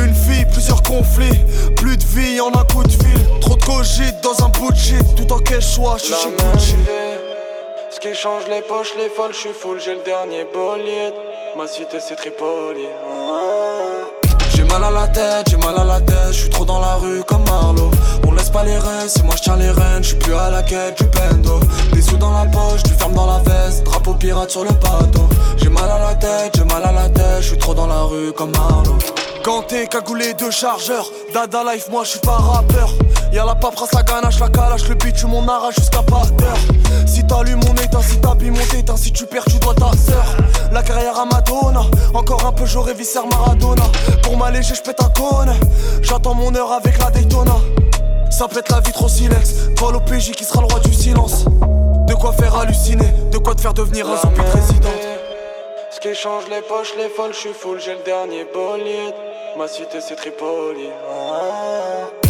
Une 0.03 0.15
fille, 0.15 0.47
plusieurs 0.53 0.83
conflits. 0.83 1.41
Plus 1.77 1.97
de 1.97 2.05
vie 2.05 2.41
en 2.41 2.49
un 2.49 2.65
coup 2.65 2.83
de 2.83 2.93
fil. 2.93 3.41
Trop 3.41 3.57
de 3.57 3.65
cogite 3.65 4.21
dans 4.23 4.45
un 4.45 4.49
bout 4.49 4.73
de 4.73 4.77
shit. 4.77 5.15
Tout 5.17 5.33
en 5.33 5.39
cash 5.39 5.75
choix, 5.75 5.97
je 5.99 6.05
suis 6.05 6.15
chez 6.15 6.31
Gucci. 6.31 6.77
Ce 7.91 8.01
qui 8.01 8.15
change 8.15 8.43
les 8.49 8.61
poches, 8.63 8.95
les 8.99 9.09
folles, 9.09 9.33
je 9.33 9.39
suis 9.39 9.53
full, 9.53 9.81
j'ai 9.81 9.95
le 9.95 10.03
dernier 10.03 10.47
bolide. 10.53 11.15
Ma 11.57 11.69
cité 11.69 11.99
c'est 12.01 12.17
Tripoli. 12.17 12.89
J'ai 14.55 14.65
mal 14.65 14.83
à 14.83 14.91
la 14.91 15.07
tête, 15.07 15.49
j'ai 15.49 15.57
mal 15.57 15.77
à 15.79 15.85
la 15.85 16.01
tête, 16.01 16.33
je 16.33 16.41
suis 16.41 16.51
trop 16.51 16.65
dans 16.65 16.81
la 16.81 16.97
rue 16.97 17.23
comme 17.23 17.45
Marlowe. 17.45 17.91
On 18.27 18.33
laisse 18.33 18.51
pas 18.51 18.65
les 18.65 18.77
rênes, 18.77 19.09
c'est 19.09 19.23
moi 19.23 19.35
je 19.37 19.43
tiens 19.43 19.57
les 19.57 19.71
rênes, 19.71 20.03
je 20.03 20.09
suis 20.09 20.17
plus 20.17 20.35
à 20.35 20.51
la 20.51 20.63
quête 20.65 20.99
du 20.99 21.05
bendo. 21.05 21.61
Des 21.93 22.03
sous 22.03 22.17
dans 22.17 22.33
la 22.33 22.47
poche, 22.47 22.83
tu 22.83 22.91
fermes 22.91 23.15
dans 23.15 23.27
la 23.27 23.39
veste, 23.39 23.85
drapeau 23.85 24.15
pirate 24.15 24.51
sur 24.51 24.65
le 24.65 24.71
bateau. 24.71 25.29
J'ai 25.57 25.69
mal 25.69 25.89
à 25.89 25.99
la 26.01 26.15
tête, 26.17 26.53
j'ai 26.57 26.65
mal 26.65 26.83
à 26.85 26.91
la 26.91 27.09
tête, 27.09 27.43
je 27.43 27.49
suis 27.49 27.59
trop 27.59 27.75
dans 27.75 27.87
la 27.87 28.03
rue 28.03 28.33
comme 28.33 28.51
Marlowe. 28.51 28.99
Ganté, 29.45 29.87
cagoulé, 29.89 30.33
deux 30.33 30.51
chargeurs, 30.51 31.07
Dada 31.35 31.63
Life, 31.65 31.89
moi 31.91 32.03
je 32.03 32.13
suis 32.13 32.19
pas 32.19 32.39
rappeur. 32.39 32.89
Y'a 33.31 33.45
la 33.45 33.55
paperasse, 33.55 33.93
la 33.93 34.03
ganache, 34.03 34.41
la 34.41 34.49
calache, 34.49 34.89
le 34.89 34.97
tu 34.97 35.27
m'en 35.27 35.47
arrache 35.47 35.75
jusqu'à 35.75 36.03
pas 36.03 36.23
d'heure. 36.39 36.57
Si 37.07 37.23
t'allumes 37.27 37.61
mon 37.63 37.75
éteint, 37.75 38.01
si 38.01 38.19
t'habilles 38.21 38.53
mon 38.53 38.79
éteint, 38.79 38.97
si 38.97 39.13
tu 39.13 39.27
perds, 39.27 39.45
tu 39.45 39.59
dois 39.59 39.75
ta 39.75 39.91
sœur. 39.99 40.25
La 40.73 40.83
carrière 40.83 41.19
à 41.19 41.27
Madonna, 41.27 41.83
encore 42.15 42.47
un 42.47 42.53
peu, 42.53 42.65
j'aurais 42.65 42.95
visser 42.95 43.19
Maradona. 43.31 43.85
Pour 44.23 44.39
m'alléger, 44.39 44.75
j'pète 44.77 45.03
un 45.03 45.11
cône. 45.11 45.53
J'attends 46.01 46.35
mon 46.35 46.55
heure 46.55 46.73
avec 46.73 46.99
la 46.99 47.11
Daytona. 47.11 47.57
Ça 48.31 48.49
pète 48.49 48.71
la 48.71 48.81
vitre 48.81 49.05
au 49.05 49.09
silex. 49.09 49.75
Toi, 49.77 49.93
l'OPJ 49.93 50.31
qui 50.31 50.45
sera 50.45 50.63
le 50.63 50.69
roi 50.69 50.81
du 50.81 50.95
silence. 50.95 51.45
De 52.07 52.15
quoi 52.15 52.33
faire 52.33 52.57
halluciner, 52.57 53.13
de 53.31 53.37
quoi 53.37 53.55
te 53.55 53.61
faire 53.61 53.75
devenir 53.75 54.09
un 54.09 54.17
zombie 54.17 54.41
président. 54.51 55.14
Ce 55.95 56.01
qui 56.01 56.13
change 56.13 56.49
les 56.49 56.61
poches, 56.63 56.97
les 56.97 57.09
folles, 57.09 57.33
je 57.33 57.39
suis 57.39 57.53
full, 57.53 57.79
j'ai 57.81 57.95
le 57.95 58.03
dernier 58.03 58.45
bolide. 58.53 59.15
Ma 59.57 59.69
cité 59.69 60.01
c'est 60.01 60.17
Tripoli. 60.17 60.89
J'ai 60.89 62.24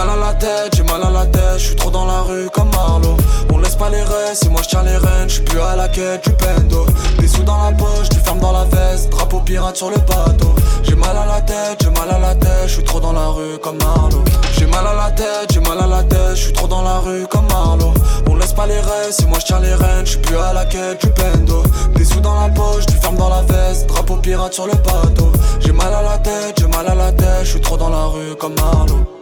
mal 0.00 0.10
à 0.10 0.16
la 0.16 0.34
tête, 0.34 0.76
j'ai 0.76 0.82
mal 0.84 1.02
à 1.02 1.10
la 1.10 1.26
tête, 1.26 1.58
je 1.58 1.74
trop 1.74 1.90
dans 1.90 2.06
la 2.06 2.22
rue 2.22 2.48
comme 2.50 2.70
Marlowe. 2.70 3.16
On 3.52 3.58
laisse 3.58 3.76
pas 3.76 3.90
les 3.90 4.02
rênes, 4.02 4.34
c'est 4.34 4.48
moi 4.48 4.62
je 4.62 4.68
tiens 4.68 4.82
les 4.82 4.96
rênes, 4.96 5.28
je 5.28 5.42
plus 5.42 5.60
à 5.60 5.76
la 5.76 5.88
quête 5.88 6.24
du 6.24 6.30
bendo. 6.30 6.86
Des 7.18 7.28
sous 7.28 7.42
dans 7.42 7.62
la 7.62 7.72
poche, 7.72 8.08
tu 8.10 8.18
fermes 8.18 8.40
dans 8.40 8.52
la 8.52 8.64
veste, 8.64 9.10
drapeau 9.10 9.40
pirate 9.40 9.76
sur 9.76 9.90
le 9.90 9.98
bateau. 9.98 10.54
J'ai 10.84 10.94
mal 10.94 11.16
à 11.16 11.26
la 11.26 11.40
tête, 11.42 11.82
j'ai 11.82 11.90
mal 11.90 12.10
à 12.10 12.18
la 12.18 12.34
tête, 12.34 12.68
je 12.68 12.80
trop 12.80 13.00
dans 13.00 13.12
la 13.12 13.28
rue 13.28 13.58
comme 13.62 13.78
Marlowe. 13.78 14.24
J'ai 14.58 14.66
mal 14.66 14.86
à 14.86 14.94
la 14.94 15.10
tête, 15.10 15.52
j'ai 15.52 15.60
mal 15.60 15.78
à 15.78 15.86
la 15.86 16.02
tête, 16.02 16.36
je 16.36 16.50
trop 16.52 16.66
dans 16.66 16.82
la 16.82 16.98
rue 16.98 17.26
comme 17.26 17.46
Marlowe. 17.48 17.94
On 18.28 18.36
laisse 18.36 18.54
pas 18.54 18.66
les 18.66 18.80
rênes, 18.80 19.12
c'est 19.12 19.26
moi 19.26 19.38
je 19.38 19.46
tiens 19.46 19.60
les 19.60 19.74
rênes, 19.74 20.06
je 20.06 20.16
plus 20.18 20.36
à 20.38 20.54
la 20.54 20.64
quête 20.64 21.00
du 21.02 21.10
bendo. 21.10 21.62
Des 21.94 22.04
sous 22.04 22.20
dans 22.20 22.40
la 22.40 22.48
poche, 22.48 22.86
tu 22.86 22.94
fermes 22.94 23.16
dans 23.16 23.28
la 23.28 23.42
veste, 23.42 23.86
drapeau 23.86 24.16
pirate 24.16 24.54
sur 24.54 24.66
le 24.66 24.72
bateau. 24.72 25.30
J'ai 25.60 25.72
mal 25.72 25.92
à 25.92 26.02
la 26.02 26.18
tête, 26.18 26.58
j'ai 26.58 26.68
mal 26.68 26.86
à 26.86 26.94
la 26.94 27.12
tête, 27.12 27.44
je 27.44 27.58
trop 27.58 27.76
dans 27.76 27.90
la 27.90 28.06
rue 28.06 28.34
comme 28.36 28.54
Marlowe. 28.54 29.19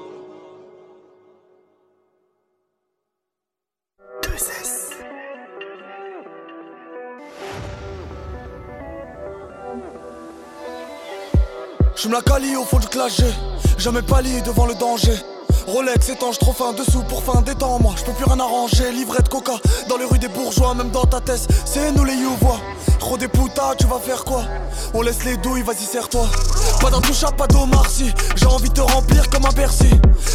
Je 12.01 12.07
me 12.07 12.13
la 12.13 12.23
calie 12.23 12.55
au 12.55 12.65
fond 12.65 12.79
du 12.79 12.87
clash. 12.87 13.21
Jamais 13.77 14.03
pali 14.03 14.41
devant 14.43 14.67
le 14.67 14.75
danger. 14.75 15.15
Rolex 15.69 16.09
étanche 16.09 16.39
trop 16.39 16.55
fin 16.55 16.73
dessous 16.73 17.03
pour 17.11 17.23
fin 17.23 17.43
des 17.43 17.55
temps 17.55 17.79
moi 17.79 17.93
je 17.99 18.03
peux 18.03 18.13
plus 18.13 18.25
rien 18.25 18.41
arranger 18.41 18.91
Livret 18.91 19.23
de 19.23 19.29
coca 19.29 19.53
dans 19.87 19.99
les 19.99 20.07
rues 20.07 20.19
des 20.19 20.29
bourgeois 20.29 20.75
Même 20.75 20.91
dans 20.91 21.05
ta 21.05 21.21
tête. 21.21 21.47
C'est 21.67 21.93
nous 21.93 22.05
les 22.05 22.15
youvois. 22.15 22.59
Trop 22.99 23.19
des 23.19 23.29
putas 23.29 23.75
tu 23.79 23.87
vas 23.87 23.99
faire 23.99 24.25
quoi? 24.25 24.45
On 24.95 25.03
laisse 25.03 25.25
les 25.25 25.37
douilles 25.37 25.63
vas-y 25.63 25.85
serre-toi. 25.85 26.27
Pas 26.81 26.91
d'intouchable 26.91 27.37
pas 27.37 27.47
d'Omarcy 27.47 28.11
J'ai 28.37 28.47
envie 28.47 28.71
de 28.71 28.75
te 28.75 28.81
remplir 28.81 29.29
comme 29.29 29.45
un 29.45 29.53
Bercy. 29.53 29.91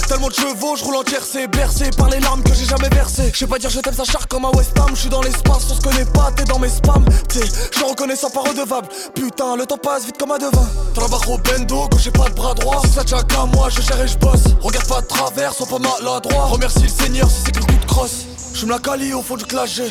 Tellement 0.07 0.27
de 0.27 0.33
chevaux 0.33 0.75
je 0.75 0.83
roule 0.83 0.97
en 0.97 1.03
tiercé 1.03 1.47
Bercé 1.47 1.89
par 1.97 2.09
les 2.09 2.19
larmes 2.19 2.43
que 2.43 2.53
j'ai 2.53 2.65
jamais 2.65 2.89
versées. 2.89 3.31
Je 3.33 3.39
sais 3.39 3.47
pas 3.47 3.57
dire 3.57 3.71
je 3.71 3.79
t'aime 3.79 3.95
ça 3.95 4.03
comme 4.29 4.45
un 4.45 4.51
West 4.51 4.77
Ham. 4.77 4.91
Je 4.93 5.01
suis 5.01 5.09
dans 5.09 5.21
l'espace 5.21 5.67
on 5.71 5.73
se 5.73 5.81
connaît 5.81 6.05
pas 6.05 6.31
t'es 6.35 6.43
dans 6.43 6.59
mes 6.59 6.69
spams. 6.69 7.05
T'sais 7.27 7.45
je 7.75 7.83
reconnais 7.83 8.15
ça 8.15 8.29
pas 8.29 8.41
redevable. 8.41 8.87
Putain 9.15 9.55
le 9.55 9.65
temps 9.65 9.77
passe 9.77 10.05
vite 10.05 10.19
comme 10.19 10.31
un 10.31 10.37
devin. 10.37 10.67
Trabajo 10.93 11.39
bendo 11.39 11.87
quand 11.89 11.97
j'ai 11.97 12.11
pas 12.11 12.29
de 12.29 12.35
bras 12.35 12.53
droit. 12.53 12.81
Si 12.85 12.91
ça 12.91 13.03
qu'à 13.03 13.45
moi 13.45 13.69
je 13.69 13.81
gère 13.81 13.99
et 13.99 14.07
je 14.07 14.17
bosse. 14.19 14.43
Regarde 14.61 14.87
pas 14.87 15.01
travers 15.25 15.53
sois 15.53 15.67
pas 15.67 15.79
maladroit 15.79 16.45
Remercie 16.47 16.83
le 16.83 16.89
Seigneur 16.89 17.29
si 17.29 17.43
c'est 17.45 17.51
que 17.51 17.59
le 17.59 17.79
de 17.79 17.85
crosse. 17.85 18.25
Je 18.53 18.65
me 18.65 18.71
la 18.71 18.79
calie 18.79 19.13
au 19.13 19.21
fond 19.21 19.35
du 19.35 19.45
clash 19.45 19.75
G. 19.75 19.83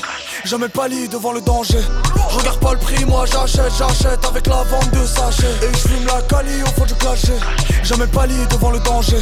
Jamais 0.44 0.68
pali 0.68 1.08
devant 1.08 1.32
le 1.32 1.40
danger. 1.40 1.80
Regarde 2.28 2.60
pas 2.60 2.72
le 2.72 2.78
prix 2.78 3.04
moi 3.06 3.24
j'achète 3.26 3.72
j'achète 3.78 4.24
avec 4.24 4.46
la 4.46 4.62
vente 4.62 4.90
de 4.90 5.06
sachets. 5.06 5.46
Et 5.62 5.72
je 5.72 5.88
fume 5.88 6.06
la 6.06 6.20
calie 6.22 6.62
au 6.62 6.66
fond 6.66 6.84
du 6.84 6.94
clash 6.94 7.24
G. 7.26 7.32
Jamais 7.82 8.06
pali 8.06 8.34
devant 8.50 8.70
le 8.70 8.78
danger. 8.80 9.16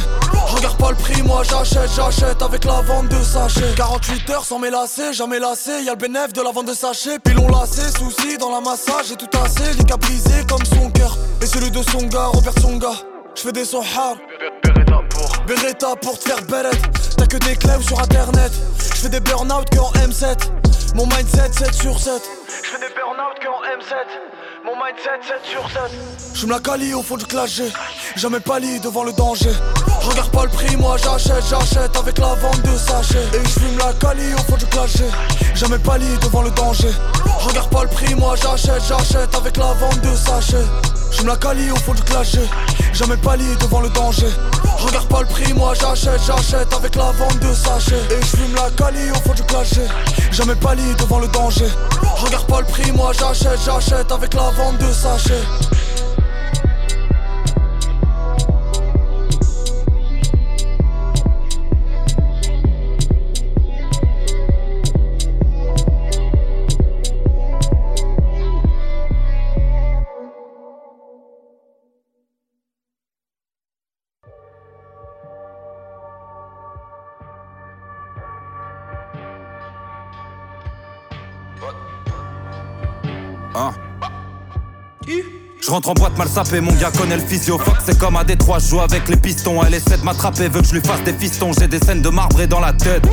Regarde 0.47 0.77
pas 0.77 0.89
le 0.89 0.97
prix 0.97 1.21
moi 1.23 1.43
j'achète 1.43 1.89
j'achète 1.95 2.41
avec 2.41 2.65
la 2.65 2.81
vente 2.81 3.07
de 3.07 3.23
sachets. 3.23 3.73
48 3.77 4.29
heures 4.31 4.45
sans 4.45 4.59
m'élasser 4.59 5.13
jamais 5.13 5.39
lassé. 5.39 5.71
Y'a 5.83 5.91
le 5.91 5.97
bénéfice 5.97 6.33
de 6.33 6.41
la 6.41 6.51
vente 6.51 6.67
de 6.67 6.73
sachets. 6.73 7.19
Puis 7.19 7.33
l'on 7.33 7.47
lacé 7.47 7.81
souci 7.97 8.37
dans 8.37 8.51
la 8.51 8.59
massage. 8.59 9.07
J'ai 9.09 9.15
tout 9.15 9.37
assez 9.41 9.73
les 9.77 9.97
brisé 9.97 10.45
comme 10.47 10.65
son 10.65 10.89
cœur. 10.91 11.17
Et 11.41 11.45
celui 11.45 11.71
de 11.71 11.81
son 11.81 12.03
gars 12.07 12.27
Robert 12.27 12.53
son 12.61 12.77
gars 12.77 12.99
Je 13.35 13.41
fais 13.41 13.53
des 13.53 13.65
sons 13.65 13.83
hard 13.95 14.17
Beretta 15.51 15.97
pour 16.01 16.17
te 16.17 16.29
faire 16.29 16.41
beret 16.43 16.71
T'as 17.17 17.25
que 17.25 17.35
des 17.35 17.57
clés 17.57 17.73
sur 17.85 17.99
internet. 17.99 18.53
Je 18.77 19.01
fais 19.01 19.09
des 19.09 19.19
burn-out 19.19 19.69
que 19.69 19.79
en 19.79 19.91
M7 20.07 20.37
Mon 20.95 21.05
mindset 21.07 21.51
7 21.51 21.73
sur 21.73 21.99
7 21.99 22.21
Je 22.47 22.69
fais 22.69 22.79
des 22.79 22.93
burn-out 22.95 23.37
que 23.37 23.47
en 23.49 23.61
M7 23.77 23.93
Mon 24.63 24.75
mindset 24.75 25.19
7 25.21 25.39
sur 25.43 25.69
7 25.69 25.91
Je 26.35 26.45
me 26.45 26.53
la 26.53 26.59
calie 26.59 26.93
au 26.93 27.03
fond 27.03 27.17
du 27.17 27.25
clash. 27.25 27.61
Jamais 28.15 28.39
pali 28.39 28.79
devant 28.79 29.03
le 29.03 29.11
danger. 29.11 29.51
Regarde 29.99 30.31
pas 30.31 30.43
le 30.43 30.51
prix 30.51 30.77
moi 30.77 30.95
j'achète 30.95 31.43
j'achète 31.49 31.97
avec 31.97 32.17
la 32.17 32.33
vente 32.35 32.61
de 32.61 32.77
sachets. 32.77 33.27
Et 33.33 33.43
je 33.43 33.59
fume 33.59 33.77
la 33.77 33.91
calie 33.91 34.33
au 34.33 34.43
fond 34.49 34.55
du 34.55 34.65
clash. 34.67 35.01
Jamais 35.55 35.79
pali 35.79 36.07
devant 36.21 36.43
le 36.43 36.51
danger. 36.51 36.91
Regarde 37.39 37.69
pas 37.69 37.83
le 37.83 37.89
prix 37.89 38.15
moi 38.15 38.35
j'achète 38.41 38.83
j'achète 38.87 39.35
avec 39.35 39.57
la 39.57 39.73
vente 39.73 39.99
de 39.99 40.15
sachets 40.15 41.00
je 41.11 41.23
me 41.23 41.27
la 41.27 41.35
calie 41.35 41.69
au 41.71 41.75
fond 41.75 41.93
du 41.93 42.01
clash 42.03 42.33
G. 42.33 42.39
Jamais 42.93 43.17
pali 43.17 43.45
devant 43.59 43.81
le 43.81 43.89
danger 43.89 44.27
Regarde 44.63 45.07
pas 45.07 45.21
le 45.21 45.27
prix 45.27 45.53
moi 45.53 45.73
j'achète 45.79 46.19
j'achète 46.25 46.73
avec 46.73 46.95
la 46.95 47.11
vente 47.11 47.39
de 47.39 47.53
sachets 47.53 47.95
Et 48.11 48.21
je 48.21 48.37
fume 48.37 48.55
la 48.55 48.69
calie 48.71 49.11
au 49.11 49.15
fond 49.15 49.33
du 49.33 49.43
clash 49.43 49.73
G. 49.73 49.81
Jamais 50.31 50.55
pali 50.55 50.83
devant 50.99 51.19
le 51.19 51.27
danger 51.27 51.67
Regarde 52.17 52.47
pas 52.47 52.59
le 52.61 52.65
prix 52.65 52.91
moi 52.91 53.11
j'achète 53.17 53.59
j'achète 53.65 54.11
avec 54.11 54.33
la 54.33 54.49
vente 54.51 54.77
de 54.79 54.91
sachets 54.91 55.43
rentre 85.71 85.89
en 85.89 85.93
boîte 85.93 86.17
mal 86.17 86.27
sapé, 86.27 86.59
mon 86.59 86.73
gars 86.73 86.91
connaît 86.91 87.15
le 87.15 87.25
physio. 87.25 87.57
C'est 87.85 87.97
comme 87.97 88.17
à 88.17 88.25
Détroit, 88.25 88.59
je 88.59 88.67
joue 88.67 88.81
avec 88.81 89.07
les 89.07 89.15
pistons. 89.15 89.63
Elle 89.65 89.73
essaie 89.73 89.97
de 89.97 90.03
m'attraper, 90.03 90.49
veut 90.49 90.61
que 90.61 90.67
je 90.67 90.73
lui 90.73 90.81
fasse 90.81 91.01
des 91.03 91.13
fistons. 91.13 91.51
J'ai 91.57 91.67
des 91.67 91.79
scènes 91.79 92.01
de 92.01 92.09
marbre 92.09 92.45
dans 92.45 92.59
la 92.59 92.73
tête. 92.73 93.03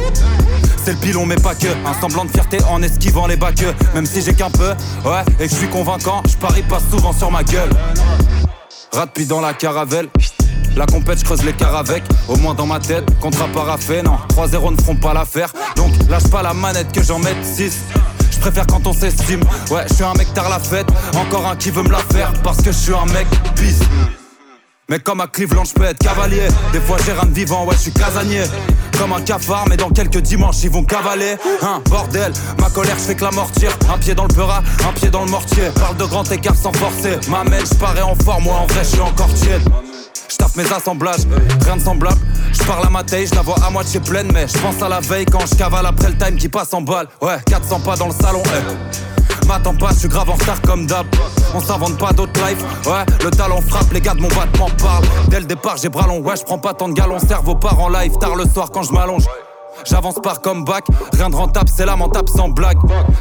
C'est 0.84 0.92
le 0.92 0.98
pilon, 0.98 1.24
mais 1.24 1.36
pas 1.36 1.54
que. 1.54 1.68
Un 1.86 2.00
semblant 2.00 2.24
de 2.24 2.30
fierté 2.30 2.58
en 2.68 2.82
esquivant 2.82 3.28
les 3.28 3.36
bacs. 3.36 3.64
Même 3.94 4.06
si 4.06 4.22
j'ai 4.22 4.34
qu'un 4.34 4.50
peu, 4.50 4.70
ouais, 5.04 5.22
et 5.38 5.46
que 5.46 5.54
je 5.54 5.58
suis 5.58 5.68
convaincant, 5.68 6.22
je 6.28 6.36
parie 6.36 6.62
pas 6.62 6.80
souvent 6.90 7.12
sur 7.12 7.30
ma 7.30 7.44
gueule. 7.44 7.70
Rat 8.92 9.06
dans 9.28 9.40
la 9.40 9.54
caravelle. 9.54 10.08
La 10.74 10.86
compète, 10.86 11.20
je 11.20 11.24
creuse 11.24 11.44
les 11.44 11.52
cars 11.52 11.76
avec. 11.76 12.02
Au 12.28 12.36
moins 12.36 12.54
dans 12.54 12.66
ma 12.66 12.80
tête, 12.80 13.04
contrat 13.20 13.48
paraffé, 13.48 14.02
non. 14.02 14.16
3-0 14.30 14.72
ne 14.72 14.80
feront 14.80 14.96
pas 14.96 15.14
l'affaire. 15.14 15.52
Donc 15.76 15.92
lâche 16.08 16.28
pas 16.28 16.42
la 16.42 16.54
manette 16.54 16.90
que 16.92 17.02
j'en 17.04 17.20
mette 17.20 17.44
6. 17.44 17.72
Je 18.38 18.42
préfère 18.42 18.66
quand 18.68 18.86
on 18.86 18.92
s'estime. 18.92 19.40
Ouais, 19.68 19.82
je 19.88 19.94
suis 19.94 20.04
un 20.04 20.14
mec 20.14 20.32
tard 20.32 20.48
la 20.48 20.60
fête. 20.60 20.86
Encore 21.16 21.44
un 21.44 21.56
qui 21.56 21.72
veut 21.72 21.82
me 21.82 21.90
la 21.90 21.98
faire 21.98 22.32
parce 22.44 22.58
que 22.58 22.70
je 22.70 22.76
suis 22.76 22.94
un 22.94 23.04
mec 23.06 23.26
bis. 23.56 23.80
Mais 24.88 25.00
comme 25.00 25.20
à 25.20 25.26
Cleveland, 25.26 25.64
je 25.64 25.72
peux 25.72 25.82
être 25.82 25.98
cavalier. 25.98 26.46
Des 26.72 26.80
fois, 26.80 26.98
j'ai 27.04 27.12
rien 27.12 27.24
de 27.24 27.34
vivant, 27.34 27.66
ouais, 27.66 27.74
je 27.74 27.80
suis 27.80 27.92
casanier. 27.92 28.44
Comme 28.96 29.12
un 29.12 29.20
cafard, 29.22 29.66
mais 29.68 29.76
dans 29.76 29.90
quelques 29.90 30.20
dimanches, 30.20 30.62
ils 30.62 30.70
vont 30.70 30.84
cavaler. 30.84 31.36
Hein, 31.62 31.82
bordel, 31.90 32.32
ma 32.60 32.70
colère, 32.70 32.96
je 32.96 33.02
fais 33.02 33.16
que 33.16 33.24
la 33.24 33.32
mortière. 33.32 33.76
Un 33.92 33.98
pied 33.98 34.14
dans 34.14 34.24
le 34.24 34.32
peurat, 34.32 34.62
un 34.88 34.92
pied 34.92 35.10
dans 35.10 35.24
le 35.24 35.30
mortier. 35.30 35.70
Parle 35.74 35.96
de 35.96 36.04
grand 36.04 36.30
écart 36.30 36.54
sans 36.54 36.72
forcer. 36.72 37.18
Ma 37.28 37.42
mère, 37.42 37.66
je 37.66 37.74
parais 37.74 38.02
en 38.02 38.14
forme, 38.14 38.44
moi 38.44 38.54
en 38.54 38.66
vrai, 38.66 38.84
je 38.84 38.90
suis 38.90 39.00
encore 39.00 39.34
tiède. 39.34 39.62
Je 40.28 40.62
mes 40.62 40.72
assemblages, 40.72 41.20
rien 41.64 41.76
de 41.76 41.80
semblable. 41.80 42.18
Je 42.52 42.62
parle 42.64 42.86
à 42.86 42.90
ma 42.90 43.02
taille, 43.02 43.26
je 43.26 43.34
la 43.34 43.42
vois 43.42 43.56
à 43.64 43.70
moitié 43.70 44.00
pleine, 44.00 44.30
mais 44.32 44.46
je 44.46 44.58
pense 44.58 44.82
à 44.82 44.88
la 44.88 45.00
veille 45.00 45.24
quand 45.24 45.46
je 45.46 45.54
cavale 45.54 45.86
après 45.86 46.08
le 46.08 46.16
time 46.16 46.36
qui 46.36 46.48
passe 46.48 46.74
en 46.74 46.82
balle. 46.82 47.06
Ouais, 47.22 47.36
400 47.46 47.80
pas 47.80 47.96
dans 47.96 48.08
le 48.08 48.12
salon, 48.12 48.42
eh. 48.46 49.46
M'attends 49.46 49.74
pas, 49.74 49.90
je 49.92 50.00
suis 50.00 50.08
grave 50.08 50.28
en 50.28 50.34
retard 50.34 50.60
comme 50.62 50.86
d'hab. 50.86 51.06
On 51.54 51.60
s'invente 51.60 51.96
pas 51.96 52.12
d'autres 52.12 52.38
life, 52.46 52.62
ouais. 52.86 53.04
Le 53.24 53.30
talent 53.30 53.62
frappe, 53.62 53.90
les 53.92 54.00
gars 54.00 54.14
de 54.14 54.20
mon 54.20 54.28
battement 54.28 54.68
parlent. 54.82 55.06
Dès 55.28 55.40
le 55.40 55.46
départ, 55.46 55.76
j'ai 55.80 55.88
bras 55.88 56.06
longs, 56.06 56.20
ouais, 56.20 56.36
je 56.36 56.42
prends 56.42 56.58
pas 56.58 56.74
tant 56.74 56.88
de 56.88 56.94
galons. 56.94 57.18
Cerveau 57.18 57.54
part 57.54 57.80
en 57.80 57.88
live, 57.88 58.12
tard 58.18 58.36
le 58.36 58.44
soir 58.44 58.70
quand 58.70 58.82
je 58.82 58.92
m'allonge. 58.92 59.24
J'avance 59.84 60.16
par 60.22 60.40
comme 60.40 60.64
bac, 60.64 60.84
rien 61.12 61.30
de 61.30 61.36
rentable, 61.36 61.70
c'est 61.74 61.86
lamentable 61.86 62.28
sans 62.28 62.48
blague. 62.48 62.78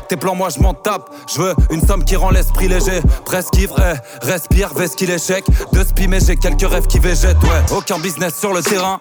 Tes 0.10 0.18
plans, 0.18 0.36
moi 0.36 0.50
je 0.50 0.60
m'en 0.60 0.74
tape. 0.74 1.10
Je 1.28 1.42
veux 1.42 1.56
une 1.72 1.86
somme 1.86 2.04
qui 2.04 2.16
rend 2.16 2.30
l'esprit 2.30 2.68
léger. 2.68 3.02
Presque 3.26 3.56
ivre, 3.58 3.76
eh, 3.80 4.26
respire, 4.26 4.74
veste 4.74 4.96
qu'il 4.96 5.10
échec. 5.10 5.46
De 5.74 6.08
mais 6.08 6.20
j'ai 6.20 6.38
quelques 6.38 6.70
rêves 6.70 6.88
qui 6.88 7.00
végètent, 7.00 7.42
ouais. 7.44 7.76
Aucun 7.76 8.00
business 8.00 8.36
sur 8.40 8.54
le 8.54 8.62
terrain. 8.62 9.00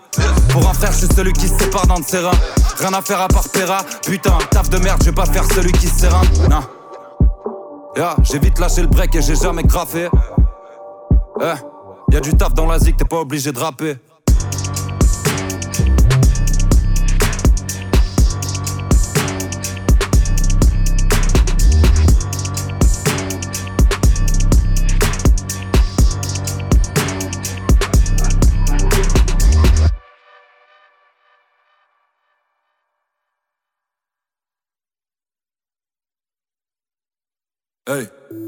Pour 0.51 0.69
un 0.69 0.75
frère, 0.75 0.93
je 0.93 1.07
suis 1.07 1.15
celui 1.15 1.33
qui 1.33 1.49
se 1.49 1.57
sépare 1.57 1.87
d'un 1.87 2.01
de 2.01 2.05
ses. 2.05 2.19
Rien 2.19 2.93
à 2.93 3.03
faire 3.03 3.21
à 3.21 3.29
part 3.29 3.49
Pera. 3.49 3.79
Putain, 4.03 4.39
taf 4.51 4.69
de 4.71 4.79
merde, 4.79 4.99
je 5.01 5.07
vais 5.07 5.15
pas 5.15 5.27
faire 5.27 5.45
celui 5.45 5.73
qui 5.73 5.87
se. 5.87 6.07
Non. 6.07 6.63
Yeah, 7.97 8.17
j'ai 8.23 8.39
vite 8.39 8.59
lâché 8.59 8.83
le 8.83 8.89
break 8.89 9.15
et 9.15 9.23
j'ai 9.23 9.37
jamais 9.37 9.63
graffé. 9.63 10.09
Eh, 11.41 12.13
y'a 12.13 12.21
du 12.21 12.35
taf 12.35 12.53
dans 12.55 12.67
la 12.67 12.79
zik, 12.79 12.97
t'es 12.97 13.05
pas 13.05 13.21
obligé 13.21 13.53
de 13.53 13.59
rapper. 13.59 13.97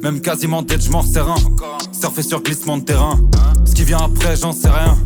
Même 0.02 0.20
quasiment 0.20 0.64
tête, 0.64 0.82
je 0.82 0.90
m'en 0.90 1.00
un. 1.00 1.36
Surfer 1.92 2.22
sur 2.22 2.42
glissement 2.42 2.76
de 2.78 2.82
terrain. 2.82 3.20
Ce 3.64 3.72
qui 3.72 3.84
vient 3.84 3.98
après, 3.98 4.34
j'en 4.34 4.52
sais 4.52 4.68
rien. 4.68 4.98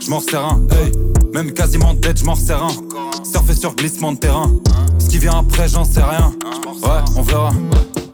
Je 0.00 0.10
m'en 0.10 0.18
un. 0.18 0.60
Hey, 0.72 0.92
même 1.32 1.52
quasiment 1.52 1.94
tête, 1.94 2.18
je 2.18 2.24
m'en 2.24 2.32
un. 2.32 3.24
Surfer 3.24 3.54
sur 3.54 3.76
glissement 3.76 4.12
de 4.12 4.18
terrain. 4.18 4.50
Ce 4.98 5.08
qui 5.08 5.18
vient 5.18 5.38
après, 5.38 5.68
j'en 5.68 5.84
sais 5.84 6.02
rien. 6.02 6.32
Ouais, 6.82 7.00
on 7.16 7.22
verra. 7.22 7.50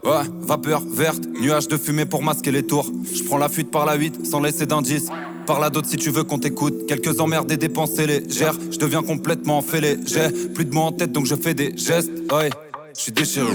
Ouais, 0.03 0.27
vapeur 0.41 0.83
verte, 0.87 1.23
nuage 1.41 1.67
de 1.67 1.77
fumée 1.77 2.05
pour 2.05 2.21
masquer 2.21 2.51
les 2.51 2.63
tours. 2.63 2.91
Je 3.11 3.23
prends 3.23 3.37
la 3.39 3.49
fuite 3.49 3.71
par 3.71 3.87
la 3.87 3.95
8 3.95 4.27
sans 4.27 4.39
laisser 4.39 4.67
d'indice. 4.67 5.07
Par 5.47 5.59
la 5.59 5.71
d'autres 5.71 5.89
si 5.89 5.97
tu 5.97 6.11
veux 6.11 6.23
qu'on 6.23 6.37
t'écoute. 6.37 6.85
Quelques 6.87 7.19
emmerdes 7.19 7.51
et 7.51 7.57
dépenses 7.57 7.97
légères. 7.97 8.57
Je 8.71 8.77
deviens 8.77 9.01
complètement 9.01 9.63
fêlé. 9.63 9.97
J'ai 10.05 10.29
plus 10.29 10.65
de 10.65 10.73
mots 10.73 10.83
en 10.83 10.91
tête 10.91 11.11
donc 11.11 11.25
je 11.25 11.35
fais 11.35 11.55
des 11.55 11.75
gestes. 11.75 12.11
Ouais, 12.31 12.51
je 12.95 13.01
suis 13.01 13.11
déchiré. 13.11 13.47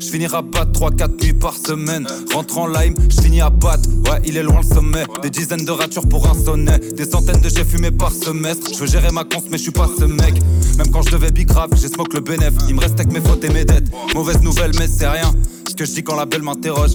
Je 0.00 0.06
finis 0.06 0.26
à 0.32 0.40
battre 0.40 0.72
3-4 0.72 1.22
nuits 1.22 1.34
par 1.34 1.54
semaine. 1.54 2.06
Rentre 2.32 2.56
en 2.56 2.66
lime, 2.66 2.94
je 3.10 3.20
finis 3.20 3.42
à 3.42 3.50
battre. 3.50 3.88
Ouais, 4.06 4.20
il 4.24 4.36
est 4.38 4.42
loin 4.42 4.60
le 4.62 4.74
sommet. 4.74 5.04
Des 5.22 5.28
dizaines 5.28 5.64
de 5.64 5.70
ratures 5.70 6.08
pour 6.08 6.26
un 6.26 6.34
sonnet. 6.34 6.78
Des 6.78 7.04
centaines 7.04 7.40
de 7.40 7.50
j'ai 7.50 7.64
fumé 7.64 7.90
par 7.90 8.10
semestre. 8.10 8.70
Je 8.72 8.78
veux 8.78 8.86
gérer 8.86 9.12
ma 9.12 9.24
conf, 9.24 9.44
mais 9.50 9.58
je 9.58 9.64
suis 9.64 9.72
pas 9.72 9.88
ce 9.98 10.04
mec. 10.04 10.34
Même 10.78 10.90
quand 10.90 11.02
je 11.02 11.10
devais 11.10 11.30
bicrave, 11.30 11.68
j'ai 11.74 11.88
smoke 11.88 12.14
le 12.14 12.20
bénéf. 12.20 12.54
Il 12.68 12.76
me 12.76 12.80
reste 12.80 12.94
avec 12.94 13.12
mes 13.12 13.20
fautes 13.20 13.44
et 13.44 13.50
mes 13.50 13.66
dettes. 13.66 13.88
Mauvaise 14.14 14.40
nouvelle, 14.40 14.72
mais 14.78 14.88
c'est 14.88 15.06
rien. 15.08 15.32
Ce 15.68 15.74
que 15.74 15.84
je 15.84 15.92
dis 15.92 16.02
quand 16.02 16.16
la 16.16 16.24
belle 16.24 16.42
m'interroge. 16.42 16.92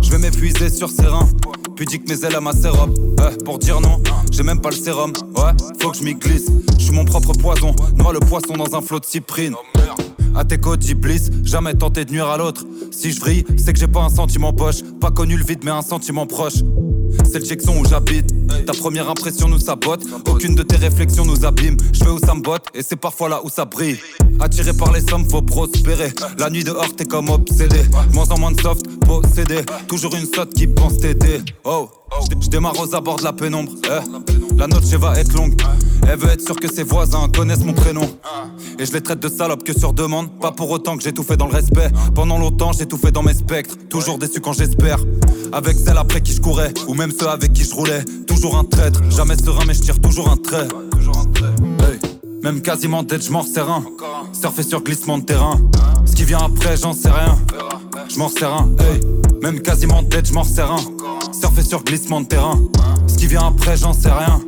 Je 0.00 0.10
vais 0.10 0.18
m'épuiser 0.18 0.70
sur 0.70 0.88
ses 0.88 1.06
reins. 1.06 1.28
Pudique 1.76 2.08
mes 2.08 2.24
ailes 2.24 2.36
à 2.36 2.40
ma 2.40 2.52
sérum. 2.52 2.94
pour 3.44 3.58
dire 3.58 3.80
non, 3.80 4.02
j'ai 4.32 4.42
même 4.42 4.60
pas 4.60 4.70
le 4.70 4.76
sérum. 4.76 5.12
Ouais, 5.36 5.52
faut 5.80 5.90
que 5.90 5.98
je 5.98 6.02
m'y 6.02 6.14
glisse. 6.14 6.46
Je 6.78 6.84
suis 6.84 6.94
mon 6.94 7.04
propre 7.04 7.32
poison. 7.34 7.76
Noie 7.96 8.14
le 8.14 8.20
poisson 8.20 8.54
dans 8.54 8.74
un 8.74 8.80
flot 8.80 9.00
de 9.00 9.04
cyprine. 9.04 9.54
À 10.38 10.44
tes 10.44 10.56
côtes, 10.56 10.86
bliss, 10.94 11.30
jamais 11.42 11.74
tenté 11.74 12.04
de 12.04 12.12
nuire 12.12 12.28
à 12.28 12.38
l'autre. 12.38 12.64
Si 12.92 13.10
je 13.10 13.18
vrille, 13.18 13.44
c'est 13.56 13.72
que 13.72 13.78
j'ai 13.80 13.88
pas 13.88 14.02
un 14.02 14.08
sentiment 14.08 14.52
poche. 14.52 14.84
Pas 15.00 15.10
connu 15.10 15.36
le 15.36 15.44
vide, 15.44 15.64
mais 15.64 15.72
un 15.72 15.82
sentiment 15.82 16.28
proche. 16.28 16.62
C'est 17.24 17.40
le 17.40 17.44
Jackson 17.44 17.76
où 17.76 17.84
j'habite. 17.84 18.32
Ta 18.64 18.72
première 18.72 19.10
impression 19.10 19.48
nous 19.48 19.58
sabote. 19.58 20.04
Aucune 20.28 20.54
de 20.54 20.62
tes 20.62 20.76
réflexions 20.76 21.24
nous 21.24 21.44
abîme. 21.44 21.76
Je 21.92 22.04
vais 22.04 22.10
où 22.10 22.20
ça 22.20 22.36
me 22.36 22.40
botte, 22.40 22.66
et 22.72 22.84
c'est 22.84 22.94
parfois 22.94 23.28
là 23.28 23.40
où 23.42 23.48
ça 23.48 23.64
brille. 23.64 23.98
Attiré 24.38 24.72
par 24.72 24.92
les 24.92 25.00
sommes, 25.00 25.28
faut 25.28 25.42
prospérer. 25.42 26.12
La 26.38 26.50
nuit 26.50 26.62
dehors, 26.62 26.94
t'es 26.94 27.04
comme 27.04 27.30
obsédé. 27.30 27.80
Moins 28.14 28.30
en 28.30 28.38
moins 28.38 28.52
de 28.52 28.60
soft, 28.60 28.86
possédé. 29.00 29.62
Toujours 29.88 30.14
une 30.14 30.26
sotte 30.32 30.54
qui 30.54 30.68
pense 30.68 30.98
t'aider. 30.98 31.40
Oh. 31.64 31.88
Je 32.40 32.48
démarre 32.48 32.78
aux 32.80 32.94
abords 32.94 33.18
de 33.18 33.24
la 33.24 33.32
pénombre. 33.32 33.72
Eh. 33.84 34.56
La 34.56 34.66
note 34.66 34.84
va 34.84 35.18
être 35.18 35.32
longue. 35.34 35.54
Elle 36.08 36.18
veut 36.18 36.30
être 36.30 36.40
sûre 36.40 36.56
que 36.56 36.72
ses 36.72 36.82
voisins 36.82 37.28
connaissent 37.28 37.64
mon 37.64 37.74
prénom. 37.74 38.08
Et 38.78 38.86
je 38.86 38.92
les 38.92 39.00
traite 39.00 39.20
de 39.20 39.28
salopes 39.28 39.64
que 39.64 39.78
sur 39.78 39.92
demande. 39.92 40.30
Pas 40.40 40.52
pour 40.52 40.70
autant 40.70 40.96
que 40.96 41.02
j'ai 41.02 41.12
tout 41.12 41.22
fait 41.22 41.36
dans 41.36 41.46
le 41.46 41.52
respect. 41.52 41.90
Pendant 42.14 42.38
longtemps, 42.38 42.72
j'ai 42.72 42.86
tout 42.86 42.96
fait 42.96 43.12
dans 43.12 43.22
mes 43.22 43.34
spectres. 43.34 43.76
Toujours 43.90 44.18
déçu 44.18 44.40
quand 44.40 44.52
j'espère. 44.52 44.98
Avec 45.52 45.76
celle 45.76 45.98
après 45.98 46.20
qui 46.20 46.32
je 46.32 46.40
courais. 46.40 46.72
Ou 46.86 46.94
même 46.94 47.12
ceux 47.12 47.28
avec 47.28 47.52
qui 47.52 47.64
je 47.64 47.74
roulais. 47.74 48.04
Toujours 48.26 48.56
un 48.56 48.64
traître. 48.64 49.00
Jamais 49.10 49.36
serein, 49.36 49.64
mais 49.66 49.74
je 49.74 49.82
tire 49.82 50.00
toujours 50.00 50.30
un 50.30 50.36
trait. 50.36 50.68
Même 52.42 52.62
quasiment 52.62 53.04
tête, 53.04 53.24
je 53.24 53.30
m'en 53.30 53.40
un. 53.42 53.84
Surfer 54.32 54.62
sur 54.62 54.82
glissement 54.82 55.18
de 55.18 55.24
terrain. 55.24 55.60
Ce 56.06 56.12
qui 56.12 56.24
vient 56.24 56.38
après, 56.38 56.76
j'en 56.76 56.92
sais 56.92 57.10
rien. 57.10 57.36
Je 58.08 58.18
m'en 58.18 58.30
un. 58.42 58.70
Même 59.42 59.60
quasiment 59.60 60.02
tête, 60.04 60.26
je 60.26 60.32
m'en 60.32 60.42
un. 60.42 60.97
Surfer 61.32 61.62
sur 61.62 61.82
glissement 61.84 62.20
de 62.20 62.26
terrain. 62.26 62.58
Ce 63.06 63.16
qui 63.16 63.26
vient 63.26 63.46
après, 63.48 63.76
j'en 63.76 63.92
sais 63.92 64.10
rien. 64.10 64.40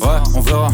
Ouais, 0.00 0.20
on 0.34 0.40
verra. 0.40 0.70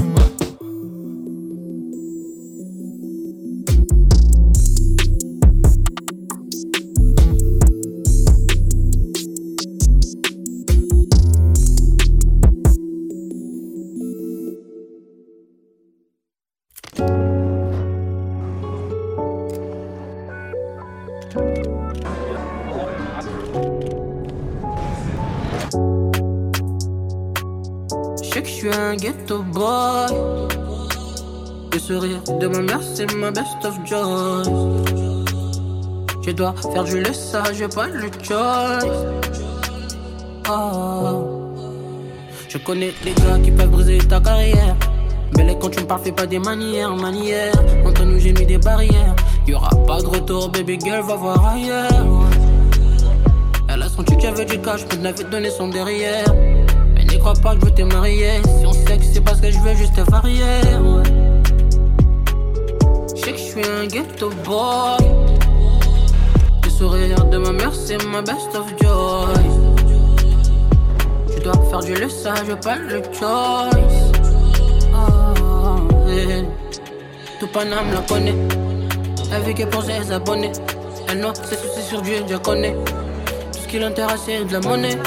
De 32.29 32.47
ma 32.47 32.61
mère, 32.61 32.81
c'est 32.83 33.13
ma 33.15 33.31
best 33.31 33.65
of 33.65 33.79
joy. 33.85 34.43
Je 36.23 36.31
dois 36.31 36.55
faire 36.73 36.85
du 36.85 37.05
ça, 37.13 37.43
j'ai 37.53 37.69
pas 37.69 37.89
le 37.89 38.09
choice. 38.23 38.81
Oh. 40.49 41.53
Je 42.49 42.59
connais 42.59 42.93
les 43.05 43.13
gars 43.13 43.39
qui 43.43 43.51
peuvent 43.51 43.71
briser 43.71 43.99
ta 43.99 44.21
carrière. 44.21 44.77
Mais 45.37 45.45
les 45.45 45.59
quand 45.59 45.71
tu 45.71 45.81
me 45.81 45.87
parles, 45.87 46.03
fais 46.05 46.13
pas 46.13 46.27
des 46.27 46.39
manières, 46.39 46.95
manières. 46.97 47.53
Entre 47.85 48.05
nous, 48.05 48.19
j'ai 48.19 48.33
mis 48.33 48.47
des 48.47 48.59
barrières. 48.59 49.17
Y'aura 49.47 49.71
pas 49.87 50.01
de 50.01 50.07
retour, 50.07 50.49
baby 50.51 50.79
girl, 50.81 51.03
va 51.03 51.17
voir 51.17 51.47
ailleurs. 51.47 51.91
Elle 53.69 53.83
a 53.83 53.89
senti 53.89 54.17
que 54.17 54.23
j'avais 54.23 54.45
du 54.45 54.61
cash, 54.61 54.85
mais 54.91 55.03
n'avait 55.03 55.25
donné 55.25 55.51
son 55.51 55.69
derrière 55.69 56.25
crois 57.25 57.33
pas 57.43 57.55
que 57.55 57.61
je 57.61 57.65
veux 57.65 57.75
te 57.75 57.83
marier. 57.83 58.43
Si 58.61 58.67
on 58.67 58.73
sait 58.73 58.99
que 58.99 59.05
c'est 59.05 59.23
parce 59.23 59.41
que 59.41 59.51
je 59.51 59.59
veux 59.59 59.75
juste 59.75 59.95
te 59.95 60.11
varier. 60.11 61.24
Suis 63.55 63.71
un 63.71 63.87
ghetto 63.87 64.31
boy. 64.45 64.99
sourire 66.69 67.25
de 67.27 67.39
ma 67.39 67.53
mère, 67.53 67.73
c'est 67.73 68.03
ma 68.07 68.21
best 68.21 68.55
of 68.55 68.67
joy. 68.81 69.45
Tu 71.33 71.41
dois 71.41 71.55
faire 71.71 71.81
du 71.81 71.95
le 71.95 72.09
sage, 72.09 72.55
pas 72.63 72.77
le 72.77 73.01
choice. 73.13 73.71
Oh, 74.93 76.09
yeah. 76.09 76.43
Tout 77.39 77.47
Paname 77.49 77.93
la 77.93 78.01
connaît. 78.01 78.35
Elle 79.33 79.43
vit 79.43 79.55
que 79.55 79.65
pour 79.65 79.85
ses 79.85 80.11
abonnés. 80.11 80.53
Elle 81.09 81.21
noie 81.21 81.35
ses 81.35 81.57
soucis 81.57 81.83
sur 81.89 82.03
Dieu, 82.03 82.25
je 82.29 82.37
connais. 82.37 82.75
Tout 83.53 83.61
ce 83.63 83.69
qui 83.69 83.79
l'intéresse, 83.79 84.23
c'est 84.27 84.45
de 84.45 84.53
la 84.53 84.61
monnaie. 84.61 84.99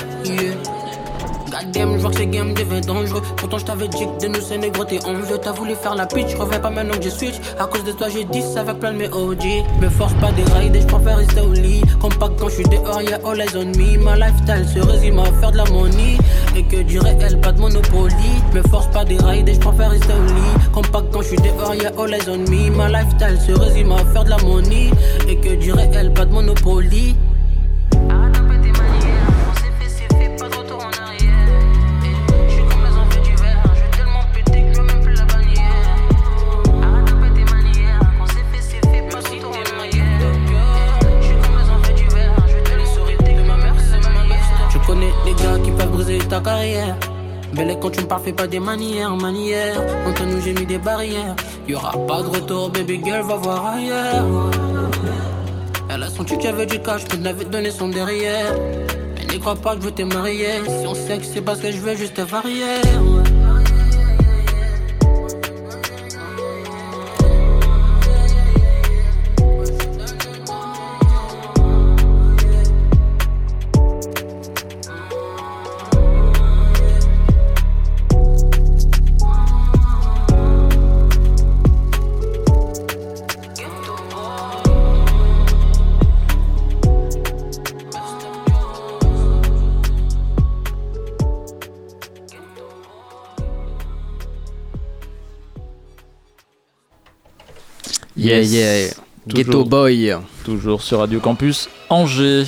Goddamn, 1.49 1.93
je 1.95 2.01
vois 2.01 2.09
que 2.11 2.17
ces 2.17 2.27
games 2.27 2.53
deviennent 2.53 2.85
dangereux. 2.85 3.21
Pourtant, 3.37 3.57
je 3.57 3.65
t'avais 3.65 3.87
dit 3.87 4.05
que 4.05 4.25
de 4.25 4.27
nous, 4.27 4.41
c'est 4.41 4.57
négro, 4.57 4.83
t'es 4.83 5.03
envieux. 5.05 5.37
T'as 5.41 5.53
voulu 5.53 5.75
faire 5.75 5.95
la 5.95 6.05
pitch, 6.05 6.35
reviens 6.35 6.59
pas 6.59 6.69
maintenant 6.69 6.95
que 6.97 7.03
j'ai 7.03 7.09
switch. 7.09 7.35
À 7.59 7.65
cause 7.65 7.83
de 7.83 7.91
toi, 7.93 8.07
j'ai 8.09 8.25
10 8.25 8.57
avec 8.57 8.79
plein 8.79 8.91
de 8.91 8.97
mes 8.97 9.07
OG. 9.07 9.43
Me 9.81 9.89
force 9.89 10.13
pas 10.15 10.31
des 10.31 10.43
raids 10.43 10.71
et 10.73 10.81
je 10.81 10.87
préfère 10.87 11.17
rester 11.17 11.41
au 11.41 11.53
lit. 11.53 11.81
Compact 12.01 12.39
quand 12.39 12.49
je 12.49 12.55
suis 12.55 12.63
dehors, 12.63 13.01
y'a 13.01 13.19
all 13.25 13.39
eyes 13.39 13.55
on 13.55 13.65
me. 13.65 13.97
Ma 14.03 14.15
lifestyle 14.15 14.67
se 14.67 14.79
résume 14.79 15.19
à 15.19 15.25
faire 15.39 15.51
de 15.51 15.57
la 15.57 15.65
money. 15.65 16.17
Et 16.55 16.63
que 16.63 16.81
du 16.83 16.99
réel, 16.99 17.39
pas 17.39 17.51
de 17.51 17.61
monopoly. 17.61 18.13
Me 18.53 18.61
force 18.63 18.87
pas 18.87 19.05
des 19.05 19.17
raids 19.17 19.43
et 19.47 19.53
je 19.53 19.59
préfère 19.59 19.91
rester 19.91 20.13
au 20.13 20.25
lit. 20.25 20.71
Compact 20.73 21.05
quand 21.13 21.21
je 21.21 21.27
suis 21.27 21.37
dehors, 21.37 21.75
y'a 21.75 21.91
all 21.97 22.13
eyes 22.13 22.29
on 22.29 22.37
me. 22.37 22.75
Ma 22.75 22.89
lifestyle 22.89 23.39
se 23.45 23.57
résume 23.57 23.91
à 23.93 23.97
faire 24.11 24.25
de 24.25 24.31
la 24.31 24.37
money. 24.39 24.91
Et 25.29 25.37
que 25.37 25.55
du 25.55 25.71
réel, 25.71 26.11
pas 26.13 26.25
de 26.25 26.33
monopoly. 26.33 27.15
Ta 46.37 46.51
carrière. 46.51 46.95
Les 47.53 47.79
quand 47.79 47.89
tu 47.89 48.01
me 48.01 48.07
parles, 48.07 48.23
fais 48.23 48.33
pas 48.33 48.47
des 48.47 48.59
manières, 48.59 49.15
manières. 49.15 49.81
Entre 50.07 50.25
nous, 50.25 50.41
j'ai 50.41 50.53
mis 50.53 50.65
des 50.65 50.77
barrières. 50.77 51.35
Y 51.67 51.75
aura 51.75 51.91
pas 52.07 52.21
de 52.21 52.27
retour, 52.27 52.69
baby 52.69 53.01
girl, 53.03 53.25
va 53.25 53.35
voir 53.35 53.65
ailleurs. 53.67 54.25
Elle 55.89 56.03
a 56.03 56.09
son 56.09 56.23
tu 56.23 56.35
avait 56.47 56.65
du 56.65 56.79
cash, 56.79 57.01
je 57.11 57.23
l'avais 57.23 57.45
donné 57.45 57.71
son 57.71 57.87
derrière. 57.87 58.53
Mais 59.15 59.33
n'y 59.33 59.39
crois 59.39 59.55
pas 59.55 59.75
que 59.75 59.81
je 59.81 59.85
veux 59.85 59.91
te 59.91 60.03
marier. 60.03 60.61
Si 60.67 60.85
on 60.85 60.93
sait 60.93 61.17
que 61.17 61.25
c'est 61.25 61.41
parce 61.41 61.59
que 61.59 61.71
je 61.71 61.77
veux 61.77 61.95
juste 61.95 62.15
te 62.15 62.21
varier. 62.21 62.81
Yeah, 98.27 98.41
yeah. 98.41 98.87
Ghetto 99.27 99.63
Boy. 99.65 100.13
Toujours 100.43 100.81
sur 100.81 100.99
Radio 100.99 101.19
Campus 101.19 101.69
Angers. 101.89 102.45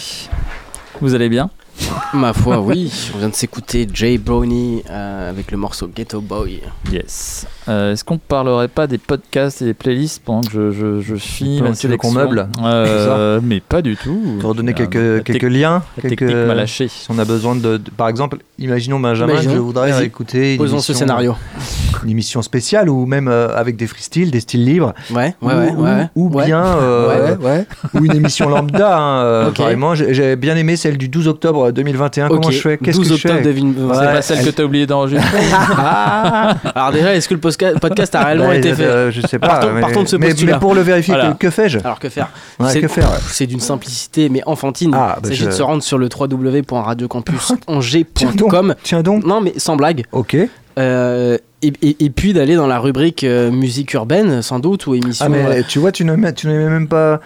Vous 1.01 1.13
allez 1.15 1.29
bien? 1.29 1.49
Ma 2.13 2.33
foi, 2.33 2.59
oui. 2.59 2.91
On 3.15 3.19
vient 3.19 3.29
de 3.29 3.33
s'écouter 3.35 3.87
Jay 3.93 4.17
Brownie 4.17 4.83
euh, 4.89 5.29
avec 5.29 5.49
le 5.51 5.57
morceau 5.57 5.87
Ghetto 5.87 6.19
Boy. 6.19 6.59
Yes. 6.91 7.47
Euh, 7.69 7.93
Est-ce 7.93 8.03
qu'on 8.03 8.17
parlerait 8.17 8.67
pas 8.67 8.85
des 8.87 8.97
podcasts 8.97 9.61
et 9.61 9.65
des 9.65 9.73
playlists 9.73 10.21
pendant 10.23 10.41
que 10.41 10.51
je, 10.51 10.71
je, 10.71 11.01
je 11.01 11.15
finis 11.15 11.61
ma 11.61 11.71
Tu 11.71 11.87
veux 11.87 11.95
qu'on 11.97 12.09
sélection 12.09 12.11
meuble 12.11 12.49
Euh, 12.63 13.39
Mais 13.41 13.61
pas 13.61 13.81
du 13.81 13.95
tout. 13.95 14.37
Te 14.41 14.45
redonner 14.45 14.71
Euh, 14.73 14.75
quelques, 14.75 14.95
la 14.95 15.21
quelques 15.21 15.43
liens. 15.53 15.83
La 15.97 16.01
quelques- 16.01 16.19
technique 16.19 16.47
m'a 16.47 16.55
lâché. 16.55 16.89
Si 16.89 17.07
on 17.09 17.17
a 17.17 17.25
besoin 17.25 17.55
de, 17.55 17.77
de- 17.77 17.91
Par 17.91 18.09
exemple, 18.09 18.39
imaginons 18.57 18.99
Benjamin, 18.99 19.33
Imaginons. 19.33 19.53
je 19.53 19.59
voudrais 19.59 20.05
écouter 20.05 20.53
une 20.53 20.57
Posons 20.57 20.79
ce 20.79 20.93
scénario. 20.93 21.35
Une 22.03 22.09
émission 22.11 22.41
spéciale 22.41 22.89
ou 22.89 23.05
même 23.05 23.27
euh, 23.27 23.49
avec 23.55 23.75
des 23.75 23.87
freestyles, 23.87 24.31
des 24.31 24.39
styles 24.39 24.63
libres. 24.65 24.93
Ouais, 25.11 25.35
ouais, 25.41 25.53
ou, 25.53 25.57
ouais, 25.57 25.71
ou- 25.75 25.83
ouais. 25.83 26.07
ou 26.15 26.29
bien. 26.29 26.63
euh, 26.63 27.35
Ouais, 27.37 27.45
ouais. 27.45 27.65
Ou 27.99 28.05
une 28.05 28.15
émission 28.15 28.49
lambda. 28.49 28.97
hein, 28.97 29.21
euh, 29.23 29.49
Ok. 29.49 29.59
Vraiment, 29.59 29.95
j'ai 29.95 30.13
j'ai 30.13 30.35
bien 30.35 30.55
aimé 30.55 30.75
celle 30.75 30.97
du 30.97 31.09
12 31.09 31.27
octobre 31.27 31.71
2021. 31.71 32.27
Comment 32.27 32.49
je 32.51 32.59
fais? 32.59 32.77
Qu'est-ce 32.77 32.97
12 32.97 33.09
que 33.09 33.15
je 33.15 33.21
fais? 33.21 33.29
octobre 33.29 33.43
2021. 33.45 33.93
C'est 33.93 33.99
pas 34.05 34.21
celle 34.21 34.45
que 34.45 34.49
t'as 34.51 34.63
oublié 34.63 34.85
d'enregistrer. 34.87 35.39
Alors 36.75 36.91
déjà, 36.91 37.15
est-ce 37.15 37.27
que 37.29 37.33
le 37.35 37.39
podcast 37.79 38.15
a 38.15 38.23
réellement 38.25 38.47
Ouais, 38.49 38.57
été 38.59 38.73
fait 38.73 39.11
je 39.11 39.21
sais 39.27 39.39
pas, 39.39 39.47
Partons, 39.47 39.71
mais- 39.73 39.81
partons 39.81 40.03
de 40.03 40.07
ce 40.07 40.15
mais- 40.15 40.33
mais 40.45 40.57
pour 40.59 40.75
le 40.75 40.81
vérifier, 40.81 41.15
que- 41.15 41.33
que 41.37 41.49
fais-je? 41.49 41.79
Alors 41.79 41.99
que 41.99 42.09
faire? 42.09 42.29
C'est- 42.67 42.81
que 42.81 42.87
faire, 42.87 43.09
ouais. 43.09 43.17
C'est 43.27 43.47
d'une 43.47 43.59
simplicité 43.59 44.29
mais 44.29 44.41
enfantine. 44.45 44.91
Ah, 44.93 45.15
bah, 45.15 45.19
Il 45.23 45.27
s'agit 45.29 45.41
je- 45.41 45.45
de 45.47 45.51
se 45.51 45.63
rendre 45.63 45.81
sur 45.83 45.97
le 45.97 46.07
www.radiocampusangers.com. 46.17 48.75
Tiens 48.83 49.01
donc. 49.03 49.25
Non 49.25 49.41
mais 49.41 49.53
sans 49.57 49.75
blague. 49.75 50.03
Ok. 50.11 50.37
Euh, 50.77 51.37
et, 51.61 51.73
et- 51.81 52.05
et 52.05 52.09
puis 52.09 52.33
d'aller 52.33 52.55
dans 52.55 52.67
la 52.67 52.79
rubrique 52.79 53.23
euh, 53.23 53.51
musique 53.51 53.93
urbaine 53.93 54.41
sans 54.41 54.59
doute 54.59 54.87
ou 54.87 54.95
émission. 54.95 55.25
Ah, 55.25 55.29
mais 55.29 55.43
euh, 55.45 55.61
tu 55.67 55.79
vois, 55.79 55.91
tu 55.91 56.05
ne 56.05 56.15
mets, 56.15 56.33
tu 56.33 56.47
ne 56.47 56.53
mets 56.57 56.69
même 56.69 56.87
pas. 56.87 57.19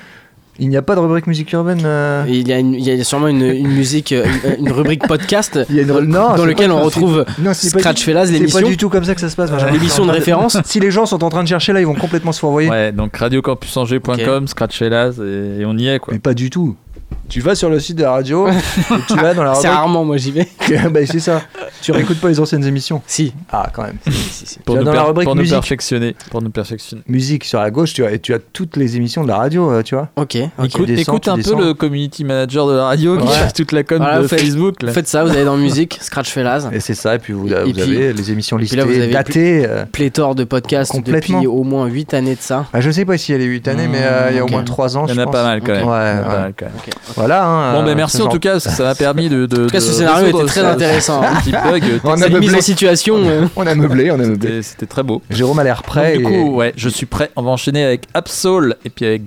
Il 0.60 0.70
n'y 0.70 0.78
a 0.78 0.84
pas 0.84 0.94
de 0.94 1.00
rubrique 1.00 1.26
musique 1.26 1.52
urbaine 1.54 1.82
euh, 1.84 2.26
il 2.28 2.48
y, 2.48 2.54
a 2.54 2.60
une- 2.60 2.76
il 2.76 2.84
y 2.88 2.92
a 2.92 3.04
sûrement 3.04 3.28
une, 3.28 3.42
une 3.42 3.70
musique, 3.72 4.12
euh, 4.12 4.24
une, 4.60 4.68
une 4.68 4.72
rubrique 4.72 5.08
podcast 5.08 5.60
Il 5.72 5.76
y 5.76 5.80
a 5.80 5.82
une- 5.82 5.88
non, 6.02 6.04
dans 6.30 6.38
c'est 6.38 6.46
lequel 6.46 6.70
pas- 6.70 6.76
on 6.76 6.82
retrouve 6.84 7.26
c'est- 7.28 7.42
non, 7.42 7.54
c'est 7.56 7.74
pas 7.74 7.80
Scratch 7.80 7.98
du- 7.98 8.04
Fellas, 8.04 8.26
C'est 8.28 8.34
l'émission. 8.34 8.62
pas 8.62 8.68
du 8.68 8.78
tout 8.78 8.90
comme 8.90 9.04
ça 9.04 9.16
que 9.16 9.22
ça 9.22 9.30
se 9.30 9.36
passe. 9.36 9.50
L'émission 9.72 10.06
de 10.06 10.12
référence. 10.20 10.58
Si 10.64 10.80
les 10.80 10.92
gens 10.92 11.08
sont 11.08 11.24
en 11.24 11.30
train 11.30 11.42
de 11.42 11.48
chercher 11.48 11.74
là, 11.74 11.80
ils 11.80 11.88
vont 11.88 11.96
complètement 11.96 12.32
se 12.32 12.40
fourvoyer. 12.40 12.70
Ouais, 12.70 12.92
donc 12.92 13.18
radiocampusangers.com, 13.18 14.48
Scratch 14.48 14.78
Fellas, 14.78 15.14
et, 15.24 15.62
et 15.62 15.66
on 15.66 15.76
y 15.76 15.88
est 15.88 15.98
quoi. 16.00 16.14
Mais 16.14 16.20
pas 16.20 16.36
du 16.36 16.50
tout. 16.52 16.76
Tu 17.30 17.40
vas 17.42 17.56
sur 17.56 17.70
le 17.70 17.80
site 17.80 17.98
de 17.98 18.04
la 18.04 18.12
radio, 18.12 18.48
et 18.50 18.52
tu 19.08 19.16
vas 19.16 19.34
dans 19.34 19.44
la 19.44 19.56
C'est 19.56 19.68
rubrique. 19.68 19.74
rarement 19.80 20.06
moi 20.06 20.18
j'y 20.18 20.32
vais. 20.32 20.48
bah, 20.92 21.00
c'est 21.06 21.20
ça. 21.20 21.42
Tu 21.82 21.92
réécoutes 21.92 22.20
pas 22.20 22.30
les 22.30 22.40
anciennes 22.40 22.64
émissions? 22.66 23.02
Si. 23.08 23.34
Ah, 23.52 23.70
quand 23.74 23.84
même. 23.84 23.98
Pour, 24.66 24.76
Tu 24.76 24.80
vas 24.80 24.80
nous, 24.80 24.84
dans 24.86 24.94
la 24.94 25.02
per- 25.02 25.08
rubrique 25.08 25.26
pour 25.28 25.36
nous 25.36 25.48
perfectionner. 25.50 26.16
Pour 26.30 26.42
nous 26.42 26.50
perfectionner. 26.52 27.02
Musique 27.08 27.44
sur 27.44 27.60
la 27.60 27.72
gauche, 27.72 27.94
tu 27.94 28.02
vois, 28.04 28.12
et 28.12 28.20
tu 28.20 28.34
as 28.34 28.40
toutes 28.40 28.78
les 28.78 28.96
émissions 28.98 29.24
de 29.24 29.28
la 29.30 29.38
radio, 29.38 29.72
euh, 29.72 29.82
tu 29.84 29.96
vois. 29.96 30.10
Ok. 30.16 30.36
Écoute, 30.36 30.88
descends, 30.88 31.12
écoute 31.14 31.24
tu 31.24 31.30
un 31.30 31.38
descends. 31.38 31.58
peu 31.58 31.66
le 31.66 31.74
community 31.74 32.24
manager 32.24 32.68
de 32.68 32.74
la 32.74 32.86
radio 32.86 33.18
qui 33.18 33.24
Ouais. 33.28 33.34
cherche 33.34 33.54
toute 33.54 33.72
la 33.72 33.84
com 33.84 33.98
Voilà, 33.98 34.22
de 34.22 34.28
Facebook. 34.28 34.82
Là. 34.84 34.92
Faites 34.92 35.08
ça, 35.08 35.24
vous 35.24 35.32
allez 35.32 35.46
dans 35.46 35.58
musique, 35.58 35.98
Scratch 36.02 36.30
Fellas. 36.32 36.70
Et 36.72 36.80
c'est 36.80 36.94
ça, 36.94 37.16
et 37.16 37.20
puis 37.20 37.34
vous, 37.34 37.48
Et 37.52 37.56
vous 37.64 37.72
puis- 37.74 37.82
avez 37.82 38.14
les 38.14 38.32
émissions 38.32 38.58
listées, 38.58 38.76
là, 38.78 38.86
vous 38.86 38.92
avez 38.96 39.08
datées. 39.08 39.66
euh. 39.68 39.86
Pléthore 39.92 40.36
de 40.36 40.44
podcasts 40.44 40.92
Complètement. 40.92 41.40
depuis 41.40 41.48
au 41.48 41.64
moins 41.64 41.88
8 41.88 42.14
années 42.14 42.36
de 42.36 42.42
ça. 42.42 42.66
Ah, 42.74 42.80
je 42.82 42.92
sais 42.92 43.06
pas 43.06 43.18
s'il 43.18 43.34
y 43.34 43.36
a 43.36 43.40
les 43.40 43.46
8 43.46 43.68
années, 43.68 43.88
mais 43.88 44.00
euh, 44.02 44.28
il 44.32 44.36
y 44.38 44.40
a 44.40 44.46
au 44.46 44.48
moins 44.48 44.64
3 44.64 44.98
ans. 44.98 45.06
Il 45.08 45.16
y 45.16 45.20
en 45.20 45.28
a 45.28 45.32
pas 45.32 45.44
mal 45.44 45.62
quand 45.62 45.74
même. 45.74 45.88
Ouais, 45.88 46.54
Voilà. 47.16 47.46
hein, 47.46 47.74
Bon, 47.74 47.82
euh, 47.82 47.86
ben 47.86 47.96
merci 47.96 48.22
en 48.22 48.28
tout 48.28 48.40
cas, 48.40 48.54
parce 48.54 48.66
que 48.66 48.72
ça 48.72 48.84
m'a 48.84 48.96
permis 48.96 49.30
de. 49.30 49.46
de 49.46 49.64
En 49.64 49.66
tout 49.66 49.72
cas, 49.72 49.80
de 49.80 49.84
ce 49.84 49.92
scénario 49.94 50.28
était 50.28 50.46
très 50.46 50.62
intéressant. 50.66 51.22
Un 51.22 51.36
petit 51.36 51.52
bug. 51.52 51.84
On 52.04 52.22
a 52.22 52.30
meublé. 52.30 52.56
en 52.56 52.62
situation. 52.62 53.16
euh, 53.18 53.46
On 53.56 53.68
a 53.68 53.76
meublé, 53.76 54.10
on 54.12 54.16
a 54.16 54.26
meublé. 54.26 54.62
C'était- 54.62 54.86
très 54.86 55.04
beau. 55.04 55.22
Jérôme 55.30 55.60
a 55.60 55.64
l'air 55.64 55.84
prêt. 55.84 56.16
Donc, 56.18 56.32
du 56.32 56.34
et- 56.38 56.44
coup, 56.44 56.56
ouais, 56.56 56.74
je 56.78 56.90
suis 56.90 57.06
prêt. 57.06 57.30
On 57.36 57.42
va 57.44 57.52
enchaîner 57.52 57.84
avec 57.84 58.04
Absol 58.14 58.76
et 58.86 58.90
puis 58.90 59.06
avec 59.06 59.22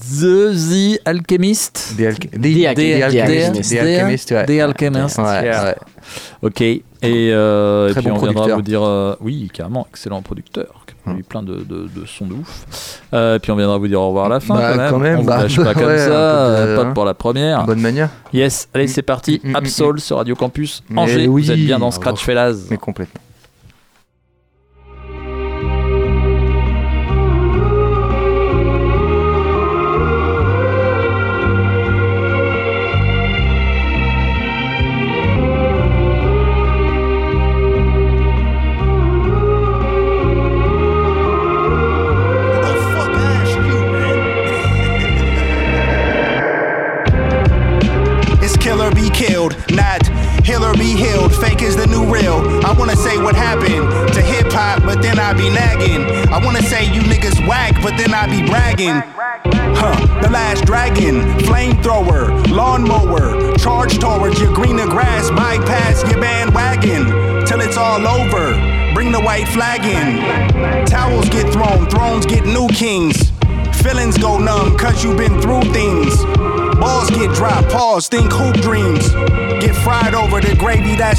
The, 0.00 0.54
The 0.54 1.00
Alchemist. 1.04 1.94
Des 1.96 2.06
alch- 2.10 2.30
des- 2.30 2.38
Des 2.38 2.54
des 2.74 3.00
alch- 3.02 3.20
alchimistes. 3.20 3.70
des 3.70 3.76
Des 3.76 3.78
alchimistes, 3.98 4.30
ouais. 4.30 4.46
Des 4.46 4.60
Alchemists. 4.60 5.18
Ouais, 5.18 5.44
yeah. 5.44 5.64
ouais. 5.64 5.76
Ok. 6.42 6.60
Et, 6.62 6.82
euh, 7.04 7.90
et 7.90 7.92
puis 7.92 8.02
bon 8.08 8.14
on 8.14 8.18
viendra 8.18 8.54
vous 8.54 8.62
dire. 8.62 8.82
euh, 8.82 9.14
oui, 9.20 9.50
carrément, 9.52 9.86
excellent 9.90 10.22
producteur. 10.22 10.77
A 11.08 11.14
produit 11.14 11.22
plein 11.24 11.42
de, 11.42 11.54
de, 11.54 11.88
de 11.94 12.06
sons 12.06 12.26
de 12.26 12.34
ouf. 12.34 13.00
Euh, 13.14 13.36
et 13.36 13.38
puis 13.38 13.50
on 13.52 13.56
viendra 13.56 13.78
vous 13.78 13.88
dire 13.88 14.00
au 14.00 14.08
revoir 14.08 14.26
à 14.26 14.28
la 14.28 14.40
fin. 14.40 14.54
Bah, 14.54 14.70
quand 14.72 14.76
même, 14.78 14.90
quand 14.90 14.98
même, 14.98 15.18
on 15.20 15.24
bah, 15.24 15.36
vous 15.36 15.42
lâche 15.42 15.56
pas 15.56 15.74
comme 15.80 15.84
ouais, 15.84 15.98
ça. 15.98 16.66
de- 16.66 16.76
pas 16.76 16.82
hein. 16.82 16.92
pour 16.92 17.04
la 17.04 17.14
première. 17.14 17.64
Bonne 17.64 17.80
manière. 17.80 18.10
Yes, 18.32 18.68
allez, 18.74 18.86
c'est 18.88 19.02
parti. 19.02 19.40
Mm, 19.42 19.48
mm, 19.48 19.52
mm, 19.52 19.56
Absol 19.56 19.98
sur 20.00 20.16
Radio 20.18 20.34
Campus 20.34 20.82
Angers. 20.96 21.26
oui. 21.28 21.42
Vous 21.44 21.50
êtes 21.50 21.58
bien 21.58 21.78
dans. 21.78 21.90
Scratch 21.90 22.22
Fellas. 22.24 22.66
Mais 22.70 22.76
complètement. 22.76 23.20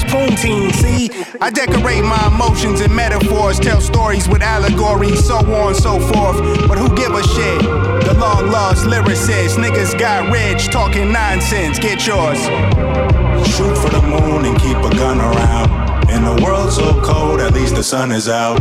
That's 0.09 0.43
poutine. 0.43 0.71
See, 0.73 1.09
I 1.41 1.49
decorate 1.49 2.03
my 2.03 2.27
emotions 2.27 2.81
and 2.81 2.93
metaphors, 2.95 3.59
tell 3.59 3.81
stories 3.81 4.27
with 4.27 4.41
allegories, 4.41 5.25
so 5.25 5.37
on 5.37 5.67
and 5.69 5.75
so 5.75 5.99
forth. 5.99 6.37
But 6.67 6.77
who 6.77 6.89
give 6.95 7.11
a 7.11 7.23
shit? 7.23 7.61
The 7.61 8.15
long 8.17 8.51
lost 8.51 8.85
lyricist, 8.85 9.57
niggas 9.57 9.97
got 9.99 10.31
rich, 10.31 10.69
talking 10.71 11.11
nonsense, 11.11 11.79
get 11.79 12.05
yours. 12.05 12.39
Shoot 13.47 13.77
for 13.77 13.89
the 13.89 14.01
moon 14.01 14.45
and 14.45 14.59
keep 14.59 14.77
a 14.77 14.89
gun 14.95 15.19
around. 15.19 16.09
In 16.09 16.23
a 16.23 16.43
world 16.43 16.71
so 16.71 16.99
cold, 17.01 17.39
at 17.39 17.53
least 17.53 17.75
the 17.75 17.83
sun 17.83 18.11
is 18.11 18.27
out. 18.27 18.59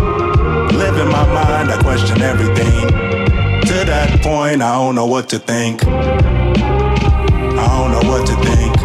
Live 0.72 0.96
in 0.96 1.08
my 1.08 1.24
mind, 1.26 1.70
I 1.70 1.80
question 1.82 2.20
everything. 2.20 2.88
To 2.88 3.84
that 3.84 4.20
point, 4.22 4.62
I 4.62 4.74
don't 4.74 4.94
know 4.94 5.06
what 5.06 5.28
to 5.30 5.38
think. 5.38 5.84
I 5.84 7.66
don't 7.66 7.90
know 7.90 8.10
what 8.10 8.26
to 8.26 8.36
think. 8.36 8.77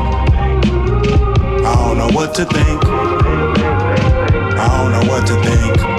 I 1.93 1.95
don't 1.95 2.07
know 2.07 2.15
what 2.19 2.33
to 2.33 2.45
think. 2.45 2.83
I 4.57 4.67
don't 4.81 4.91
know 4.93 5.11
what 5.11 5.27
to 5.27 5.35
think. 5.43 5.92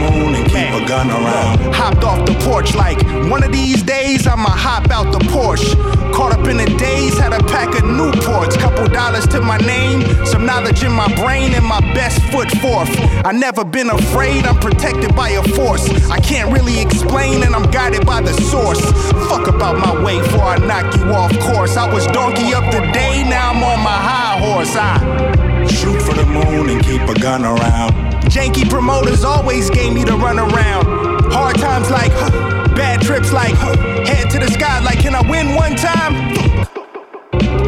Shoot 0.00 0.06
for 0.06 0.14
the 0.14 0.24
moon 0.24 0.34
and 0.34 0.44
keep 0.46 0.82
a 0.82 0.86
gun 0.86 1.10
around. 1.10 1.74
Hopped 1.74 2.04
off 2.04 2.26
the 2.26 2.34
porch 2.44 2.74
like 2.74 3.02
one 3.30 3.42
of 3.42 3.52
these 3.52 3.82
days 3.82 4.26
I'ma 4.26 4.50
hop 4.50 4.90
out 4.90 5.12
the 5.12 5.18
Porsche. 5.26 5.74
Caught 6.12 6.38
up 6.38 6.48
in 6.48 6.56
the 6.56 6.66
days, 6.76 7.18
had 7.18 7.32
a 7.32 7.42
pack 7.44 7.68
of 7.68 7.84
Newports, 7.84 8.58
couple 8.58 8.86
dollars 8.88 9.26
to 9.28 9.40
my 9.40 9.58
name, 9.58 10.02
some 10.26 10.44
knowledge 10.44 10.82
in 10.82 10.92
my 10.92 11.08
brain, 11.16 11.54
and 11.54 11.64
my 11.64 11.80
best 11.94 12.20
foot 12.30 12.50
forth. 12.58 12.90
I 13.24 13.32
never 13.32 13.64
been 13.64 13.90
afraid, 13.90 14.44
I'm 14.44 14.58
protected 14.58 15.14
by 15.14 15.30
a 15.30 15.42
force. 15.42 15.88
I 16.10 16.18
can't 16.20 16.52
really 16.52 16.80
explain, 16.80 17.42
and 17.42 17.54
I'm 17.54 17.70
guided 17.70 18.04
by 18.06 18.20
the 18.20 18.32
source. 18.50 18.80
Fuck 19.28 19.48
about 19.48 19.78
my 19.78 20.02
way 20.02 20.18
before 20.20 20.44
I 20.44 20.58
knock 20.58 20.94
you 20.96 21.04
off 21.12 21.32
course. 21.38 21.76
I 21.76 21.92
was 21.92 22.06
donkey 22.08 22.52
up 22.52 22.64
the 22.72 22.80
day, 22.92 23.24
now 23.28 23.50
I'm 23.50 23.62
on 23.62 23.80
my 23.80 23.98
high 24.08 24.38
horse. 24.38 24.76
I 24.76 25.39
shoot 25.70 26.00
for 26.02 26.14
the 26.14 26.26
moon 26.26 26.70
and 26.70 26.82
keep 26.82 27.02
a 27.02 27.14
gun 27.20 27.44
around. 27.44 27.92
Janky 28.30 28.68
promoters 28.68 29.24
always 29.24 29.70
gave 29.70 29.92
me 29.92 30.04
the 30.04 30.16
run 30.16 30.38
around. 30.38 30.86
Hard 31.32 31.56
times 31.56 31.90
like, 31.90 32.12
huh, 32.12 32.30
bad 32.74 33.00
trips 33.02 33.32
like, 33.32 33.54
huh, 33.54 33.76
head 34.04 34.30
to 34.30 34.38
the 34.38 34.50
sky 34.50 34.80
like, 34.84 35.00
can 35.00 35.14
I 35.14 35.22
win 35.28 35.54
one 35.54 35.76
time? 35.76 36.14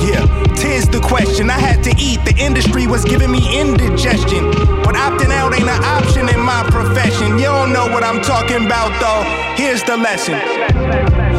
Yeah, 0.02 0.26
tis 0.54 0.88
the 0.88 1.00
question. 1.00 1.50
I 1.50 1.58
had 1.58 1.82
to 1.84 1.94
eat. 1.98 2.24
The 2.24 2.34
industry 2.36 2.86
was 2.86 3.04
giving 3.04 3.30
me 3.30 3.42
indigestion. 3.58 4.50
But 4.82 4.94
opting 4.94 5.30
out 5.30 5.54
ain't 5.54 5.68
an 5.68 5.84
option 5.84 6.28
in 6.28 6.40
my 6.40 6.62
profession. 6.70 7.38
You 7.38 7.46
don't 7.46 7.72
know 7.72 7.86
what 7.86 8.02
I'm 8.02 8.20
talking 8.22 8.66
about, 8.66 8.90
though. 9.00 9.22
Here's 9.56 9.82
the 9.82 9.96
lesson 9.96 10.34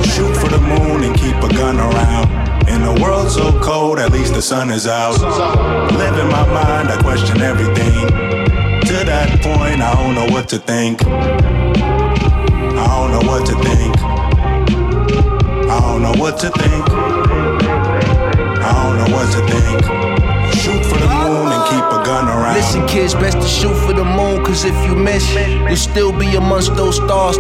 Shoot 0.04 0.36
for 0.38 0.50
the 0.50 0.60
moon 0.60 1.04
and 1.04 1.16
keep 1.16 1.36
a 1.36 1.50
gun 1.54 1.80
around. 1.80 2.43
In 2.84 2.90
a 2.90 3.02
world 3.02 3.32
so 3.32 3.58
cold, 3.62 3.98
at 3.98 4.12
least 4.12 4.34
the 4.34 4.42
sun 4.42 4.70
is 4.70 4.88
out. 4.88 5.18
Live 5.94 6.20
in 6.20 6.28
my 6.28 6.46
mind, 6.52 6.90
I 6.90 7.02
question 7.02 7.40
everything. 7.40 8.08
To 8.88 9.06
that 9.06 9.40
point, 9.42 9.80
I 9.82 9.94
don't 9.96 10.16
know 10.16 10.28
what 10.34 10.50
to 10.50 10.60
think. 10.60 11.02
I 11.06 12.86
don't 12.92 13.12
know 13.16 13.24
what 13.32 13.46
to 13.46 13.56
think. 13.64 13.96
I 15.72 15.80
don't 15.80 16.02
know 16.02 16.12
what 16.22 16.38
to 16.40 16.50
think. 16.50 16.90
I 18.60 18.72
don't 18.84 18.98
know 19.00 19.12
what 19.16 19.32
to 19.32 19.40
think. 19.48 19.82
Shoot 20.60 20.84
for 20.84 20.98
the 21.00 21.08
moon 21.08 21.24
and 21.24 21.24
keep 21.24 21.40
a 21.40 21.43
gun 22.04 22.28
around. 22.28 22.56
Listen, 22.56 22.86
kids, 22.88 23.14
best 23.14 23.38
to 23.38 23.48
shoot 23.48 23.76
for 23.86 23.94
the 23.94 24.04
moon, 24.04 24.44
cause 24.46 24.66
if 24.66 24.76
you 24.86 24.96
miss, 24.96 25.24
you'll 25.34 25.76
still 25.76 26.12
be 26.12 26.36
amongst 26.36 26.76
those 26.76 26.98
stars 26.98 27.38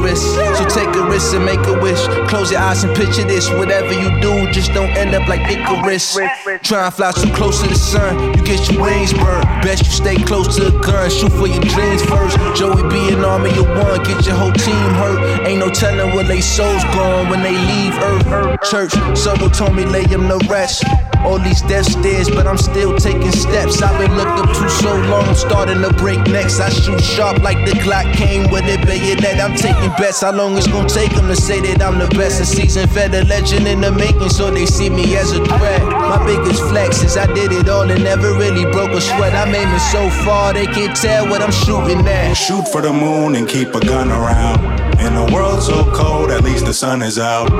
risk. 0.00 0.22
So 0.58 0.64
take 0.68 0.94
a 0.96 1.04
risk 1.06 1.34
and 1.34 1.44
make 1.44 1.60
a 1.66 1.78
wish. 1.80 2.00
Close 2.28 2.50
your 2.50 2.60
eyes 2.60 2.84
and 2.84 2.94
picture 2.96 3.24
this. 3.24 3.48
Whatever 3.50 3.92
you 3.92 4.08
do, 4.20 4.50
just 4.52 4.72
don't 4.72 4.90
end 4.96 5.14
up 5.14 5.28
like 5.28 5.40
Icarus. 5.50 6.14
Try 6.62 6.86
and 6.86 6.94
fly 6.94 7.12
too 7.12 7.32
close 7.32 7.62
to 7.62 7.68
the 7.68 7.74
sun, 7.74 8.34
you 8.34 8.42
get 8.44 8.70
your 8.70 8.82
wings 8.82 9.12
burned. 9.12 9.44
Best 9.62 9.84
you 9.84 9.90
stay 9.90 10.16
close 10.16 10.56
to 10.56 10.70
the 10.70 10.78
gun, 10.80 11.10
shoot 11.10 11.32
for 11.32 11.46
your 11.46 11.62
dreams 11.62 12.02
first. 12.04 12.36
Joey 12.56 12.82
be 12.88 13.14
an 13.14 13.24
army 13.24 13.50
of 13.50 13.68
one, 13.68 14.02
get 14.04 14.26
your 14.26 14.36
whole 14.36 14.52
team 14.52 14.90
hurt. 15.00 15.46
Ain't 15.46 15.60
no 15.60 15.70
telling 15.70 16.14
where 16.14 16.24
they 16.24 16.40
souls 16.40 16.84
gone 16.96 17.28
when 17.28 17.42
they 17.42 17.56
leave 17.56 17.94
Earth. 17.98 18.60
Church, 18.70 18.92
someone 19.16 19.50
told 19.50 19.74
me 19.74 19.84
lay 19.84 20.04
them 20.04 20.28
to 20.28 20.38
rest. 20.48 20.84
All 21.24 21.38
these 21.38 21.60
death 21.62 21.84
stares, 21.84 22.30
but 22.30 22.46
I'm 22.46 22.56
still 22.56 22.96
taking 22.96 23.32
steps. 23.32 23.82
I've 23.82 23.98
been 24.00 24.16
looked 24.16 24.40
up 24.40 24.48
to 24.48 24.70
so 24.70 24.96
long, 25.12 25.34
starting 25.34 25.82
to 25.82 25.92
break 25.94 26.18
necks. 26.26 26.60
I 26.60 26.70
shoot 26.70 27.00
sharp 27.00 27.42
like 27.42 27.58
the 27.66 27.78
clock 27.80 28.06
came 28.14 28.50
with 28.50 28.64
a 28.64 28.76
bayonet. 28.86 29.38
I'm 29.38 29.54
taking 29.54 29.90
bets. 29.98 30.22
How 30.22 30.32
long 30.32 30.56
it's 30.56 30.66
gonna 30.66 30.88
take 30.88 31.12
them 31.14 31.28
to 31.28 31.36
say 31.36 31.60
that 31.60 31.82
I'm 31.82 31.98
the 31.98 32.08
best? 32.16 32.40
A 32.40 32.46
seasoned 32.46 32.90
fed 32.90 33.14
a 33.14 33.24
legend 33.24 33.68
in 33.68 33.80
the 33.80 33.92
making, 33.92 34.30
so 34.30 34.50
they 34.50 34.66
see 34.66 34.88
me 34.88 35.16
as 35.16 35.32
a 35.32 35.44
threat. 35.44 35.82
My 35.82 36.24
biggest 36.24 36.62
flex 36.64 37.02
is 37.02 37.16
I 37.16 37.26
did 37.32 37.52
it 37.52 37.68
all 37.68 37.90
and 37.90 38.02
never 38.02 38.32
really 38.32 38.64
broke 38.72 38.90
a 38.92 39.00
sweat. 39.00 39.34
I'm 39.34 39.54
aiming 39.54 39.78
so 39.92 40.08
far, 40.24 40.52
they 40.54 40.66
can't 40.66 40.96
tell 40.96 41.28
what 41.28 41.42
I'm 41.42 41.52
shooting 41.52 42.06
at. 42.08 42.34
Shoot 42.34 42.66
for 42.68 42.80
the 42.80 42.92
moon 42.92 43.36
and 43.36 43.46
keep 43.48 43.74
a 43.74 43.80
gun 43.80 44.10
around. 44.10 44.58
In 45.00 45.14
a 45.14 45.32
world 45.32 45.62
so 45.62 45.84
cold, 45.92 46.30
at 46.30 46.42
least 46.44 46.64
the 46.64 46.74
sun 46.74 47.02
is 47.02 47.18
out. 47.18 47.50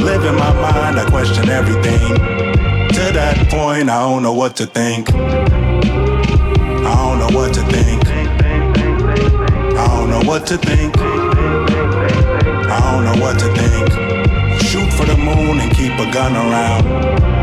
Live 0.00 0.24
in 0.24 0.34
my 0.34 0.52
mind, 0.54 0.98
I 0.98 1.08
question 1.08 1.48
everything. 1.48 2.75
That 3.16 3.48
point, 3.48 3.88
I 3.88 4.00
don't 4.00 4.22
know 4.22 4.34
what 4.34 4.56
to 4.56 4.66
think. 4.66 5.10
I 5.10 5.16
don't 6.84 7.18
know 7.18 7.30
what 7.34 7.54
to 7.54 7.62
think. 7.62 8.06
I 9.74 9.86
don't 9.88 10.10
know 10.10 10.20
what 10.28 10.46
to 10.48 10.58
think. 10.58 10.94
I 12.68 12.78
don't 12.92 13.04
know 13.06 13.16
what 13.24 13.38
to 13.38 13.46
think. 13.54 13.90
Shoot 14.60 14.92
for 14.92 15.06
the 15.06 15.16
moon 15.16 15.60
and 15.60 15.72
keep 15.74 15.92
a 15.92 16.12
gun 16.12 16.36
around. 16.36 17.35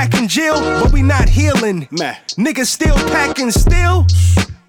Jack 0.00 0.14
and 0.14 0.30
Jill, 0.30 0.56
but 0.80 0.94
we 0.94 1.02
not 1.02 1.28
healing. 1.28 1.86
Man. 1.90 2.16
Niggas 2.40 2.72
still 2.72 2.96
packing 3.12 3.50
still. 3.50 4.08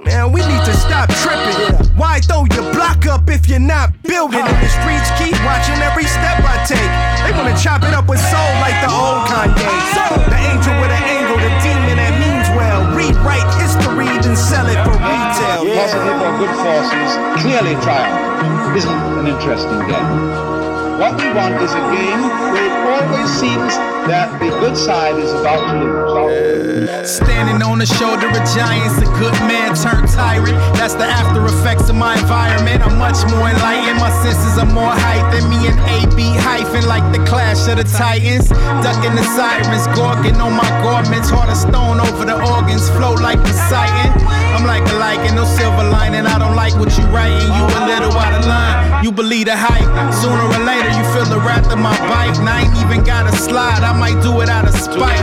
Man, 0.04 0.34
we 0.34 0.44
need 0.44 0.64
to 0.68 0.76
stop 0.76 1.08
tripping. 1.24 1.72
Why 1.96 2.20
throw 2.20 2.44
your 2.52 2.68
block 2.76 3.08
up 3.08 3.30
if 3.30 3.48
you're 3.48 3.64
not 3.64 3.96
building? 4.04 4.44
And 4.44 4.60
the 4.60 4.68
streets 4.68 5.08
keep 5.16 5.32
watching 5.48 5.80
every 5.88 6.04
step 6.04 6.44
I 6.44 6.60
take. 6.68 6.92
They 7.24 7.32
wanna 7.32 7.56
chop 7.56 7.80
it 7.88 7.96
up 7.96 8.12
with 8.12 8.20
soul 8.20 8.52
like 8.60 8.76
the 8.84 8.92
old 8.92 9.24
Kanye. 9.32 9.56
The 9.56 10.40
angel 10.52 10.76
with 10.84 10.92
an 10.92 11.04
angle, 11.08 11.40
the 11.40 11.54
demon 11.64 11.96
that 11.96 12.12
means 12.20 12.52
well. 12.52 12.84
Rewrite 12.92 13.48
history, 13.56 14.12
then 14.20 14.36
sell 14.36 14.68
it 14.68 14.84
for 14.84 15.00
retail. 15.00 15.64
Positive 15.80 16.20
or 16.28 16.34
good 16.44 16.56
forces 16.60 17.10
clearly 17.40 17.80
triumph. 17.80 18.76
Isn't 18.76 18.92
an 18.92 19.28
interesting 19.28 19.80
game. 19.88 20.61
What 21.02 21.18
we 21.18 21.34
want 21.34 21.58
is 21.58 21.74
a 21.74 21.82
game 21.90 22.22
where 22.30 22.62
it 22.62 22.70
always 22.86 23.26
seems 23.34 23.74
that 24.06 24.38
the 24.38 24.54
good 24.62 24.78
side 24.78 25.18
is 25.18 25.34
about 25.34 25.74
to 25.74 25.82
lose. 25.82 27.10
Standing 27.10 27.66
on 27.66 27.80
the 27.80 27.88
shoulder 27.88 28.30
of 28.30 28.38
giants, 28.54 29.02
a 29.02 29.10
good 29.18 29.34
man 29.50 29.74
turned 29.74 30.14
tyrant. 30.14 30.54
That's 30.78 30.94
the 30.94 31.10
after 31.10 31.44
effects 31.50 31.90
of 31.90 31.96
my 31.96 32.14
environment. 32.22 32.86
I'm 32.86 33.00
much 33.00 33.18
more 33.34 33.50
enlightened. 33.50 33.98
My 33.98 34.14
senses 34.22 34.62
are 34.62 34.70
more 34.70 34.94
height 34.94 35.26
than 35.34 35.50
me 35.50 35.74
and 35.74 35.80
AB 35.90 36.38
hyphen, 36.38 36.86
like 36.86 37.02
the 37.10 37.26
clash 37.26 37.66
of 37.66 37.82
the 37.82 37.84
titans. 37.98 38.50
Ducking 38.86 39.18
the 39.18 39.26
sirens, 39.34 39.90
gorking 39.98 40.38
on 40.38 40.54
my 40.54 40.70
garments. 40.86 41.32
Heart 41.34 41.50
of 41.50 41.58
stone 41.58 41.98
over 41.98 42.26
the 42.30 42.38
organs, 42.38 42.88
flow 42.94 43.18
like 43.18 43.42
Poseidon. 43.42 44.41
I'm 44.52 44.66
like 44.66 44.84
a 44.92 44.96
lichen, 45.00 45.36
no 45.36 45.46
silver 45.46 45.84
lining. 45.90 46.26
I 46.26 46.38
don't 46.38 46.56
like 46.56 46.76
what 46.76 46.92
you 46.98 47.06
writing. 47.08 47.48
You 47.56 47.64
a 47.64 47.82
little 47.88 48.12
out 48.18 48.34
of 48.36 48.46
line. 48.46 49.04
You 49.04 49.12
believe 49.12 49.48
the 49.48 49.56
hype. 49.56 49.88
Sooner 50.14 50.44
or 50.44 50.62
later, 50.68 50.92
you 50.92 51.04
feel 51.14 51.26
the 51.26 51.40
wrath 51.40 51.72
of 51.72 51.80
my 51.80 51.96
bite. 52.12 52.38
And 52.38 52.48
I 52.48 52.64
ain't 52.68 52.76
even 52.84 53.04
got 53.04 53.26
a 53.26 53.36
slide. 53.36 53.84
I 53.84 53.98
might 53.98 54.22
do 54.22 54.42
it 54.42 54.50
out 54.50 54.68
of 54.68 54.76
spite. 54.76 55.20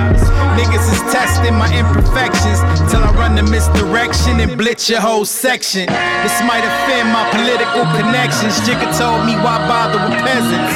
Niggas 0.59 0.87
is 0.91 1.01
testing 1.13 1.55
my 1.55 1.71
imperfections 1.71 2.59
till 2.91 3.05
I 3.05 3.13
run 3.15 3.37
the 3.37 3.45
misdirection 3.45 4.41
and 4.41 4.57
blitz 4.59 4.89
your 4.89 5.01
whole 5.01 5.25
section. 5.25 5.87
This 6.25 6.37
might 6.43 6.65
offend 6.67 7.13
my 7.13 7.29
political 7.31 7.85
connections. 7.95 8.59
Jigga 8.67 8.91
told 8.99 9.25
me 9.25 9.35
why 9.39 9.63
bother 9.69 10.03
with 10.09 10.19
peasants. 10.25 10.75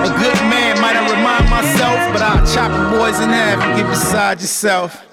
A 0.00 0.12
good 0.16 0.40
man 0.48 0.80
might 0.80 0.96
have 0.96 1.10
remind 1.10 1.50
myself, 1.50 1.98
but 2.12 2.22
I'll 2.22 2.46
chop 2.54 2.70
boys 2.90 3.20
in 3.20 3.28
half 3.28 3.60
and 3.60 3.76
get 3.76 3.88
beside 3.88 4.40
yourself. 4.40 5.04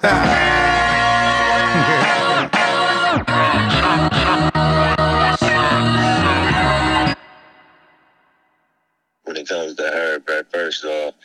It 9.49 9.53
comes 9.53 9.75
to 9.75 9.83
her, 9.83 10.21
right, 10.27 10.45
first 10.51 10.85
off, 10.85 11.15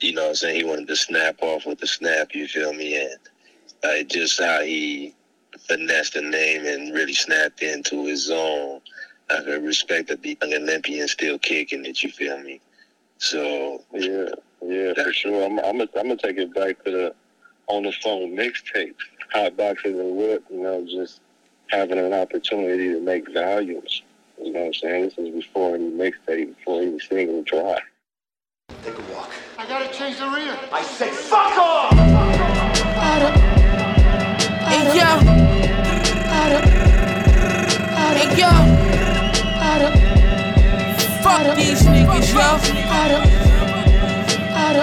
you 0.00 0.12
know 0.12 0.22
what 0.22 0.28
I'm 0.30 0.34
saying, 0.36 0.56
he 0.56 0.64
wanted 0.64 0.88
to 0.88 0.96
snap 0.96 1.36
off 1.42 1.66
with 1.66 1.78
the 1.78 1.86
snap, 1.86 2.34
you 2.34 2.46
feel 2.46 2.72
me? 2.72 2.96
And 2.96 3.18
uh, 3.84 4.02
just 4.04 4.40
how 4.40 4.62
he 4.62 5.14
finessed 5.68 6.14
the 6.14 6.22
name 6.22 6.66
and 6.66 6.94
really 6.94 7.14
snapped 7.14 7.62
into 7.62 8.06
his 8.06 8.26
zone. 8.26 8.80
I 9.30 9.42
could 9.42 9.64
respect 9.64 10.08
that 10.08 10.22
the 10.22 10.38
young 10.40 10.54
Olympian 10.54 11.08
still 11.08 11.38
kicking 11.38 11.84
it, 11.84 12.02
you 12.02 12.10
feel 12.10 12.38
me? 12.38 12.60
So, 13.18 13.82
Yeah, 13.92 14.28
yeah, 14.64 14.94
for 14.94 15.12
sure. 15.12 15.44
I'm, 15.44 15.58
I'm 15.58 15.78
gonna, 15.78 15.90
I'm 15.98 16.16
take 16.16 16.38
it 16.38 16.54
back 16.54 16.82
to 16.84 16.90
the 16.90 17.14
on 17.66 17.82
the 17.82 17.92
phone 17.92 18.34
mixtape, 18.34 18.94
hot 19.32 19.56
boxing 19.56 19.98
and 19.98 20.16
whip. 20.16 20.44
You 20.50 20.62
know, 20.62 20.86
just 20.86 21.20
having 21.68 21.98
an 21.98 22.14
opportunity 22.14 22.88
to 22.94 23.00
make 23.00 23.32
volumes. 23.32 24.02
You 24.40 24.52
know 24.52 24.60
what 24.60 24.66
I'm 24.66 24.74
saying? 24.74 25.04
This 25.04 25.18
is 25.18 25.30
before 25.34 25.74
any 25.74 25.90
mixtape, 25.90 26.56
before 26.56 26.82
any 26.82 26.98
single 27.00 27.42
drop. 27.42 27.78
Take 28.82 28.96
a 28.96 29.02
walk. 29.12 29.32
I 29.58 29.66
gotta 29.66 29.92
change 29.92 30.18
the 30.18 30.28
rear. 30.28 30.56
I 30.72 30.82
said, 30.82 31.10
fuck 31.10 31.58
off! 31.58 31.92
Hey 34.68 34.84
yo. 34.96 35.18
Hey 38.14 38.28
yo. 38.38 38.50
Fuck 41.22 41.56
these 41.56 41.82
niggas, 41.82 42.32
yo. 42.32 42.58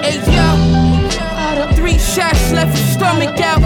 Hey 0.02 0.18
yo. 0.36 1.72
Three 1.76 1.98
shots 1.98 2.52
left 2.52 2.78
your 2.78 2.88
stomach 2.88 3.40
out. 3.40 3.62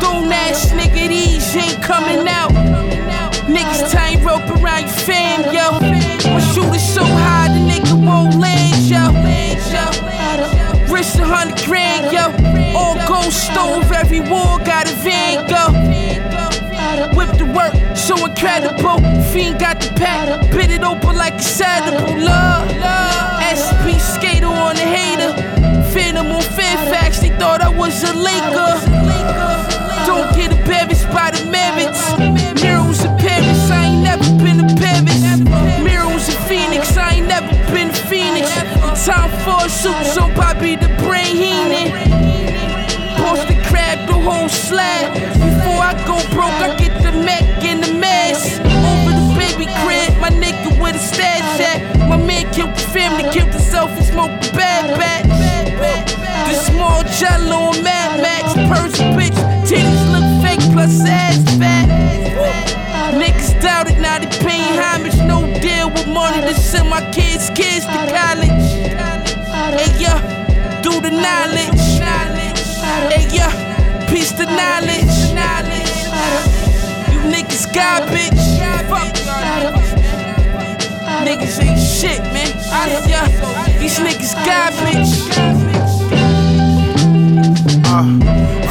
Don't 0.00 0.32
ass 0.32 0.70
nigga, 0.72 1.08
these 1.08 1.56
ain't 1.56 1.82
coming 1.82 2.28
out. 2.28 2.77
Niggas 3.48 3.90
tying 3.90 4.22
rope 4.22 4.48
around 4.60 4.82
your 4.82 4.98
fam, 5.08 5.42
yo. 5.54 5.80
My 6.30 6.40
shooter 6.52 6.78
so 6.78 7.02
high, 7.02 7.48
the 7.48 7.60
nigga 7.64 7.94
won't 8.06 8.34
land, 8.38 8.84
yo. 8.84 9.08
Risk 10.92 11.18
a 11.18 11.24
hundred 11.24 11.64
grand, 11.64 12.12
yo. 12.12 12.28
All 12.76 12.96
gold 13.08 13.32
stove, 13.32 13.90
every 13.90 14.20
war 14.20 14.58
got 14.64 14.90
a 14.90 14.94
van, 14.96 15.46
go. 15.48 15.72
Whip 17.16 17.38
the 17.38 17.46
work, 17.46 17.74
so 17.96 18.14
incredible. 18.26 18.98
Fiend 19.32 19.58
got 19.58 19.80
the 19.80 19.92
pack, 19.94 20.50
bit 20.50 20.70
it 20.70 20.82
open 20.82 21.16
like 21.16 21.34
a 21.34 21.42
saddle. 21.42 21.98
Love, 22.18 22.68
SP 23.48 23.96
skater 23.98 24.46
on 24.46 24.76
the 24.76 24.82
hater. 24.82 25.32
Phantom 25.92 26.26
on 26.26 26.42
Fairfax, 26.42 27.20
they 27.20 27.30
thought 27.38 27.62
I 27.62 27.68
was 27.68 28.02
a 28.04 28.12
Laker. 28.12 28.76
Don't 30.06 30.34
get 30.36 30.52
embarrassed 30.52 31.08
by 31.10 31.30
the 31.30 31.44
merits. 31.50 32.37
Been 34.38 34.58
to 34.58 34.74
Paris. 34.74 35.22
Murals 35.82 36.28
in 36.28 36.38
Phoenix, 36.48 36.96
I 36.96 37.16
ain't 37.16 37.28
never 37.28 37.50
been 37.72 37.88
to 37.88 38.02
Phoenix. 38.06 38.46
Time 39.04 39.30
for 39.44 39.66
a 39.66 39.68
suit, 39.68 40.04
so 40.14 40.28
Bobby 40.34 40.76
the 40.76 40.88
brain 41.02 41.34
healing. 41.36 41.90
Post 43.16 43.48
the 43.48 43.58
crab, 43.68 44.06
the 44.06 44.14
whole 44.14 44.48
slab. 44.48 45.14
Before 45.14 45.80
I 45.90 45.94
go 46.06 46.16
broke, 46.34 46.58
I 46.66 46.76
get 46.76 46.94
the 47.02 47.12
Mac 47.12 47.42
and 47.64 47.82
the 47.82 47.92
mess. 47.94 48.58
Over 48.90 49.12
the 49.18 49.26
baby 49.38 49.66
crib, 49.82 50.10
my 50.20 50.30
nigga 50.30 50.70
with 50.80 50.96
a 50.96 50.98
stash 50.98 51.60
at. 51.60 52.08
My 52.08 52.16
man 52.16 52.52
killed 52.52 52.74
the 52.74 52.86
family, 52.94 53.24
killed 53.32 53.52
himself, 53.52 53.90
and 53.90 54.04
smoked 54.04 54.42
the 54.42 54.52
bad 54.56 54.98
batch. 54.98 55.26
The 56.48 56.54
small 56.70 57.02
jello 57.18 57.70
on 57.70 57.82
Mad 57.82 58.20
Max, 58.20 58.54
Persian 58.54 59.14
bitch. 59.18 59.38
Titties 59.66 60.04
look 60.12 60.26
fake, 60.42 60.72
plus 60.72 61.00
ass 61.06 61.27
to 66.54 66.60
send 66.60 66.88
my 66.88 67.02
kids' 67.10 67.50
kids 67.50 67.84
to 67.84 67.98
college. 68.08 68.68
Hey, 69.76 69.92
yeah, 70.00 70.80
do 70.82 71.00
the 71.00 71.10
knowledge. 71.10 71.80
Hey, 73.12 73.28
yeah, 73.34 73.52
piece 74.08 74.32
the 74.32 74.46
knowledge. 74.46 75.12
You 77.12 77.20
niggas 77.32 77.66
garbage. 77.74 78.44
Fuck 78.88 79.14
Niggas 81.26 81.60
ain't 81.62 81.78
shit, 81.78 82.22
man. 82.32 82.48
Yeah, 83.06 83.26
these 83.78 83.98
niggas 83.98 84.34
garbage. 84.46 85.12
Uh, 87.90 88.27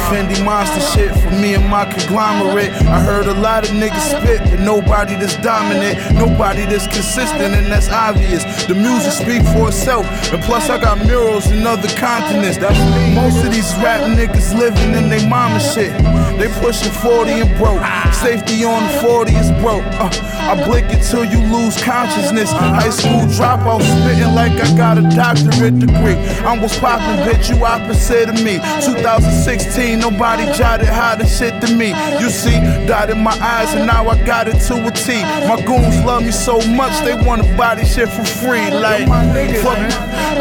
Fendi 0.08 0.42
monster 0.42 0.80
shit 0.80 1.12
for 1.20 1.30
me 1.30 1.54
and 1.54 1.68
my 1.68 1.84
conglomerate. 1.84 2.70
I 2.88 3.00
heard 3.00 3.26
a 3.26 3.34
lot 3.34 3.68
of 3.68 3.76
niggas 3.76 4.08
spit, 4.16 4.40
but 4.50 4.60
nobody 4.60 5.14
that's 5.16 5.36
dominant, 5.36 6.14
nobody 6.14 6.64
that's 6.64 6.86
consistent, 6.86 7.54
and 7.54 7.66
that's 7.66 7.90
obvious. 7.90 8.42
The 8.66 8.74
music 8.74 9.12
speak 9.12 9.42
for 9.52 9.68
itself, 9.68 10.06
and 10.32 10.42
plus 10.42 10.70
I 10.70 10.80
got 10.80 11.04
murals 11.04 11.50
in 11.50 11.66
other 11.66 11.88
continents. 11.96 12.56
That's 12.56 12.78
me. 12.78 13.14
Most 13.14 13.44
of 13.44 13.52
these 13.52 13.68
rap 13.84 14.00
niggas 14.16 14.56
living 14.58 14.94
in 14.94 15.10
they 15.10 15.28
mama 15.28 15.60
shit. 15.60 15.92
They 16.38 16.48
pushing 16.60 16.92
40 16.92 17.32
and 17.44 17.58
broke. 17.58 17.82
Safety 18.14 18.64
on 18.64 18.82
the 18.82 19.00
40 19.00 19.32
is 19.32 19.50
broke. 19.60 19.84
Uh, 20.00 20.10
I 20.48 20.54
blink 20.64 20.86
until 20.92 21.24
you 21.24 21.40
lose 21.52 21.76
consciousness. 21.82 22.50
High 22.50 22.90
school 22.90 23.26
dropout 23.36 23.82
spitting 23.82 24.34
like 24.34 24.52
I 24.52 24.76
got 24.76 24.98
a 24.98 25.02
doctorate 25.14 25.78
degree. 25.78 26.16
I 26.46 26.58
was 26.58 26.76
popping, 26.78 27.20
bitch, 27.26 27.50
you 27.50 27.64
opposite 27.64 28.28
of 28.28 28.42
me. 28.42 28.56
2016, 28.86 29.97
nobody 29.98 30.44
jotted 30.56 30.88
the 30.88 31.26
shit 31.26 31.60
to 31.62 31.74
me. 31.74 31.88
You 32.20 32.30
see, 32.30 32.58
dotted 32.86 33.16
my 33.16 33.36
eyes 33.40 33.74
and 33.74 33.86
now 33.86 34.08
I 34.08 34.22
got 34.24 34.48
it 34.48 34.58
to 34.68 34.86
a 34.86 34.90
T. 34.90 35.22
My 35.48 35.60
goons 35.66 36.04
love 36.04 36.22
me 36.22 36.30
so 36.30 36.60
much 36.68 36.94
they 37.04 37.14
wanna 37.14 37.44
buy 37.56 37.74
this 37.74 37.94
shit 37.94 38.08
for 38.08 38.24
free. 38.24 38.70
Like, 38.70 39.06
fuck, 39.62 39.78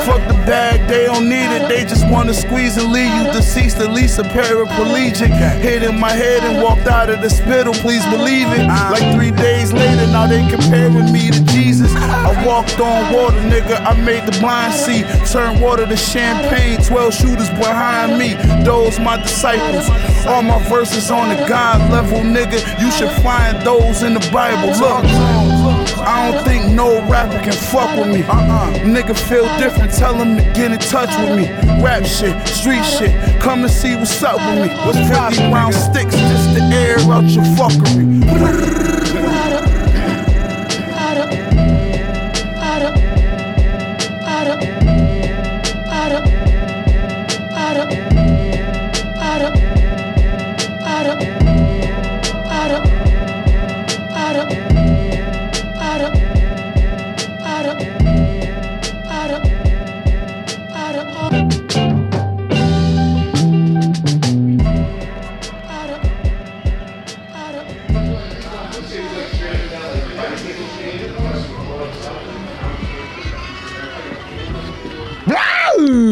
fuck 0.05 0.21
the 0.27 0.37
bag, 0.45 0.87
they 0.87 1.05
don't 1.05 1.27
need 1.27 1.49
it. 1.57 1.67
They 1.67 1.83
just 1.83 2.07
wanna 2.07 2.33
squeeze 2.33 2.77
and 2.77 2.91
leave 2.91 3.13
you 3.13 3.23
deceased, 3.31 3.77
at 3.77 3.91
least 3.91 4.19
a 4.19 4.23
paraplegic. 4.23 5.31
Hit 5.61 5.83
in 5.83 5.99
my 5.99 6.11
head 6.11 6.43
and 6.43 6.61
walked 6.61 6.87
out 6.87 7.09
of 7.09 7.21
the 7.21 7.29
spittle, 7.29 7.73
please 7.73 8.05
believe 8.05 8.47
it. 8.49 8.65
Like 8.67 9.15
three 9.15 9.31
days 9.31 9.73
later, 9.73 10.07
now 10.07 10.27
they 10.27 10.47
comparing 10.49 11.11
me 11.11 11.31
to 11.31 11.43
Jesus. 11.45 11.91
I 11.95 12.45
walked 12.45 12.79
on 12.79 13.13
water, 13.13 13.41
nigga. 13.41 13.81
I 13.81 13.93
made 14.01 14.25
the 14.25 14.37
blind 14.39 14.73
see. 14.73 15.03
Turn 15.31 15.59
water 15.59 15.85
to 15.85 15.97
champagne. 15.97 16.77
12 16.83 17.13
shooters 17.13 17.49
behind 17.49 18.17
me. 18.17 18.35
Those 18.63 18.99
my 18.99 19.17
disciples. 19.17 19.46
All 19.47 20.41
my 20.41 20.61
verses 20.67 21.09
on 21.09 21.29
the 21.29 21.47
God 21.47 21.89
level, 21.89 22.19
nigga. 22.19 22.59
You 22.81 22.91
should 22.91 23.11
find 23.23 23.61
those 23.65 24.03
in 24.03 24.13
the 24.13 24.29
Bible. 24.31 24.67
Look. 24.77 25.05
I 25.99 26.31
don't 26.31 26.43
think 26.43 26.73
no 26.73 26.99
rapper 27.09 27.39
can 27.39 27.53
fuck 27.53 27.97
with 27.97 28.07
me. 28.07 28.23
Uh-uh. 28.23 28.73
Nigga 28.83 29.17
feel 29.17 29.45
different, 29.57 29.93
tell 29.93 30.15
him 30.15 30.35
to 30.35 30.43
get 30.53 30.71
in 30.71 30.79
touch 30.79 31.09
with 31.19 31.37
me. 31.37 31.47
Rap 31.81 32.05
shit, 32.05 32.35
street 32.47 32.83
shit, 32.83 33.41
come 33.41 33.63
and 33.63 33.71
see 33.71 33.95
what's 33.95 34.21
up 34.21 34.35
with 34.35 34.67
me. 34.67 34.75
What's 34.85 34.99
50 34.99 35.51
round 35.51 35.73
sticks 35.73 36.15
just 36.15 36.55
to 36.55 36.61
air 36.73 36.99
out 37.11 37.23
your 37.23 37.45
fuckery. 37.55 39.06
Red 75.87 76.03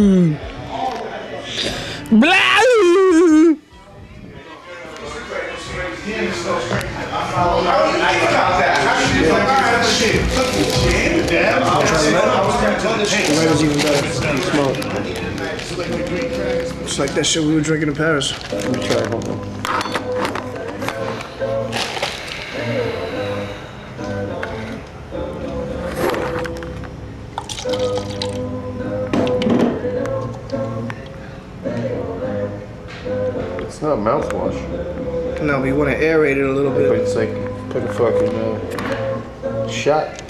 is 13.52 13.64
even 13.64 13.78
better. 13.78 14.06
It's 16.84 17.00
like 17.00 17.12
that 17.12 17.26
shit 17.26 17.44
we 17.44 17.54
were 17.54 17.60
drinking 17.60 17.90
in 17.90 17.96
Paris. 17.96 18.32
Let 18.54 18.72
me 18.72 18.88
try. 18.88 19.06
Hold 19.10 19.28
on. 19.28 19.55
Mouthwash. 34.06 35.42
No, 35.42 35.60
but 35.60 35.66
you 35.66 35.76
want 35.76 35.90
to 35.90 35.98
aerate 35.98 36.38
it 36.38 36.46
a 36.46 36.52
little 36.52 36.72
bit. 36.72 36.90
But 36.90 37.00
it's 37.00 37.16
like 37.16 37.34
like 37.74 37.90
a 37.90 37.94
fucking 37.94 38.36
uh, 38.36 39.68
shot. 39.68 40.22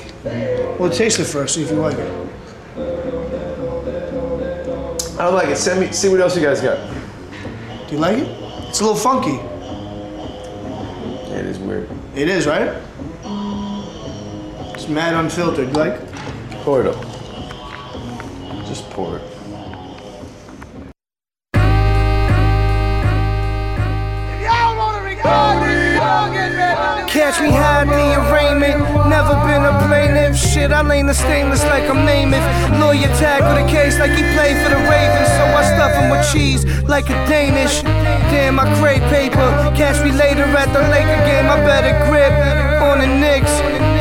Well, 0.80 0.90
taste 0.90 1.20
it 1.20 1.26
first, 1.26 1.56
see 1.56 1.64
if 1.64 1.70
you 1.70 1.76
like 1.76 1.98
it. 1.98 2.12
I 5.18 5.24
don't 5.26 5.36
like 5.36 5.50
it. 5.50 5.58
Send 5.58 5.82
me. 5.82 5.92
See 5.92 6.10
what 6.10 6.20
else 6.22 6.36
you 6.36 6.42
guys 6.42 6.62
got. 6.62 6.80
Do 7.88 7.94
you 7.94 8.00
like 8.00 8.18
it? 8.18 8.28
It's 8.70 8.80
a 8.80 8.84
little 8.84 8.98
funky. 8.98 9.38
Yeah, 11.30 11.40
it 11.40 11.46
is 11.46 11.60
weird. 11.60 11.90
It 12.16 12.30
is, 12.30 12.48
right? 12.48 12.82
It's 14.74 14.88
mad 14.88 15.14
unfiltered. 15.14 15.68
You 15.68 15.74
like? 15.74 16.02
Pour 16.64 16.82
it 16.82 16.88
up. 16.88 17.05
Stainless 31.16 31.64
like 31.64 31.88
I'm 31.90 32.04
Namath. 32.06 32.46
Lawyer 32.80 33.08
tackle 33.16 33.56
the 33.56 33.66
case 33.72 33.98
like 34.00 34.12
he 34.12 34.24
played 34.36 34.58
for 34.62 34.70
the 34.70 34.82
Ravens. 34.92 35.32
So 35.38 35.44
I 35.56 35.64
stuff 35.64 35.94
him 35.96 36.10
with 36.12 36.28
cheese 36.32 36.66
like 36.84 37.10
a 37.10 37.18
Danish. 37.26 37.82
Damn, 38.32 38.60
I 38.60 38.66
crave 38.80 39.02
paper. 39.10 39.48
Catch 39.80 40.04
me 40.04 40.12
later 40.12 40.44
at 40.44 40.70
the 40.74 40.84
Laker 40.92 41.22
game. 41.26 41.48
I 41.48 41.58
better 41.64 41.96
grip 42.06 42.34
on 42.84 43.00
the 43.00 43.08
Knicks. 43.08 43.54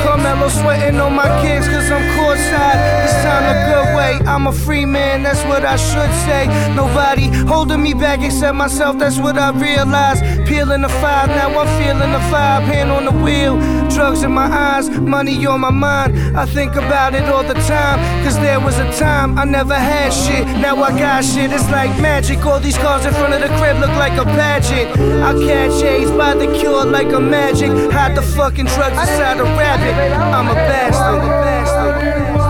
Carmelo 0.05 0.49
sweating 0.49 1.01
on 1.01 1.15
my 1.15 1.29
kicks 1.41 1.67
cause 1.69 1.91
I'm 1.91 2.03
courtside. 2.19 2.79
This 3.03 3.15
time 3.25 3.45
the 3.49 3.57
good 3.73 3.97
way. 3.97 4.12
I'm 4.27 4.47
a 4.47 4.53
free 4.53 4.85
man, 4.85 5.23
that's 5.23 5.43
what 5.45 5.65
I 5.65 5.77
should 5.77 6.12
say. 6.27 6.47
Nobody 6.75 7.29
holding 7.47 7.83
me 7.83 7.95
back 7.95 8.21
except 8.23 8.55
myself, 8.55 8.99
that's 8.99 9.19
what 9.19 9.39
I 9.39 9.51
realize. 9.51 10.21
Peeling 10.47 10.83
the 10.83 10.89
five, 10.89 11.29
now 11.29 11.49
I'm 11.59 11.67
feeling 11.81 12.13
the 12.13 12.19
vibe. 12.31 12.65
Hand 12.65 12.91
on 12.91 13.05
the 13.07 13.13
wheel, 13.25 13.57
drugs 13.89 14.23
in 14.23 14.33
my 14.33 14.45
eyes, 14.45 14.91
money 14.91 15.47
on 15.47 15.61
my 15.61 15.71
mind. 15.71 16.37
I 16.37 16.45
think 16.45 16.77
about 16.77 17.15
it 17.15 17.25
all 17.25 17.43
the 17.43 17.55
time, 17.55 17.99
cause 18.25 18.37
there 18.39 18.61
was 18.61 18.79
a 18.79 18.91
time 18.99 19.39
I 19.39 19.45
never 19.45 19.75
had 19.75 20.13
shit. 20.13 20.47
Now 20.59 20.83
I 20.83 20.91
got 20.99 21.25
shit, 21.25 21.51
it's 21.51 21.69
like 21.71 21.91
magic. 22.01 22.45
All 22.45 22.61
these 22.61 22.77
cars 22.77 23.07
in 23.07 23.15
front 23.15 23.33
of 23.35 23.41
the 23.41 23.49
crib 23.57 23.79
look 23.79 23.95
like 23.97 24.19
a 24.19 24.25
pageant. 24.25 24.91
I 25.23 25.33
catch 25.33 25.83
AIDS 25.83 26.11
by 26.11 26.35
the 26.35 26.47
cure 26.59 26.85
like 26.85 27.13
a 27.13 27.21
magic. 27.21 27.71
Hide 27.91 28.15
the 28.15 28.23
fucking 28.23 28.67
drugs 28.67 28.99
inside 28.99 29.41
a 29.41 29.45
rabbit. 29.45 29.95
I'm 30.15 30.49
a 30.49 30.55
bastard. 30.55 31.21
I'm 31.21 31.25
a 31.25 31.29
bastard. 31.29 32.44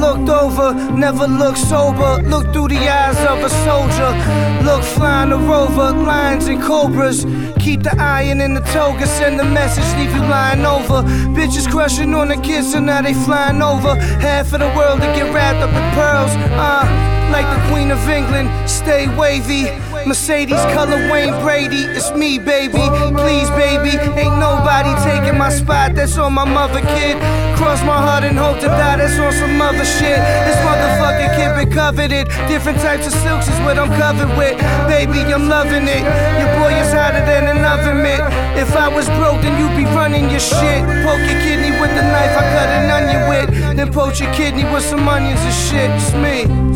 Looked 0.00 0.28
over, 0.28 0.72
never 0.96 1.26
looked 1.26 1.58
sober. 1.58 2.22
Look 2.22 2.52
through 2.52 2.68
the 2.68 2.78
eyes 2.88 3.18
of 3.32 3.38
a 3.44 3.50
soldier. 3.66 4.10
Look 4.64 4.82
flying 4.82 5.32
a 5.32 5.36
rover, 5.36 5.92
lions 5.92 6.46
and 6.48 6.60
cobras. 6.62 7.24
Keep 7.58 7.82
the 7.82 7.94
iron 7.98 8.40
in 8.40 8.54
the 8.54 8.62
toga, 8.72 9.06
send 9.06 9.38
the 9.38 9.44
message, 9.44 9.88
leave 9.98 10.14
you 10.14 10.22
lying 10.22 10.64
over. 10.64 11.02
Bitches 11.36 11.70
crushing 11.70 12.14
on 12.14 12.28
the 12.28 12.36
kids, 12.36 12.74
and 12.74 12.86
now 12.86 13.02
they 13.02 13.14
flying 13.14 13.60
over. 13.62 13.94
Half 13.96 14.52
of 14.54 14.60
the 14.60 14.72
world 14.76 15.00
to 15.00 15.06
get 15.16 15.32
wrapped 15.34 15.60
up 15.60 15.70
in 15.70 15.86
pearls. 15.94 16.32
Uh, 16.56 16.84
like 17.30 17.46
the 17.54 17.68
Queen 17.70 17.90
of 17.90 18.00
England, 18.08 18.48
stay 18.68 19.06
wavy. 19.16 19.68
Mercedes 20.06 20.60
color 20.72 21.10
Wayne 21.12 21.34
Brady, 21.42 21.84
it's 21.96 22.10
me, 22.12 22.38
baby. 22.38 22.80
Please, 23.20 23.50
baby, 23.50 23.96
ain't 24.18 24.38
nobody 24.38 24.92
taking 25.04 25.38
my 25.38 25.50
spot. 25.50 25.94
That's 25.94 26.16
on 26.18 26.32
my 26.32 26.44
mother, 26.44 26.80
kid. 26.80 27.16
Cross 27.56 27.82
my 27.84 27.96
heart 27.96 28.24
and 28.24 28.38
hope 28.38 28.58
to 28.60 28.66
die. 28.66 28.96
That's 28.96 29.18
on 29.18 29.32
some 29.32 29.60
other 29.60 29.84
shit. 29.84 30.18
This 30.48 30.56
motherfucking 30.64 31.36
kid 31.36 31.50
been 31.56 31.72
coveted. 31.74 32.28
Different 32.48 32.78
types 32.80 33.06
of 33.06 33.12
silks 33.20 33.48
is 33.48 33.58
what 33.60 33.78
I'm 33.78 33.92
covered 34.00 34.32
with. 34.38 34.56
Baby, 34.88 35.20
I'm 35.32 35.48
loving 35.48 35.84
it. 35.84 36.02
Your 36.40 36.50
boy 36.56 36.72
is 36.80 36.92
hotter 36.92 37.24
than 37.26 37.46
an 37.52 37.64
oven 37.64 38.02
mitt. 38.02 38.20
If 38.56 38.74
I 38.74 38.88
was 38.88 39.06
broke, 39.20 39.42
then 39.42 39.60
you'd 39.60 39.76
be 39.76 39.84
running 39.92 40.30
your 40.30 40.40
shit. 40.40 40.80
Poke 41.04 41.20
your 41.28 41.40
kidney 41.44 41.76
with 41.80 41.92
the 41.92 42.02
knife 42.02 42.32
I 42.32 42.44
cut 42.56 42.68
an 42.72 42.90
onion 42.90 43.22
with. 43.28 43.76
Then 43.76 43.92
poach 43.92 44.20
your 44.20 44.32
kidney 44.32 44.64
with 44.64 44.84
some 44.84 45.06
onions 45.08 45.40
and 45.40 45.54
shit. 45.68 45.90
It's 45.90 46.14
me. 46.16 46.69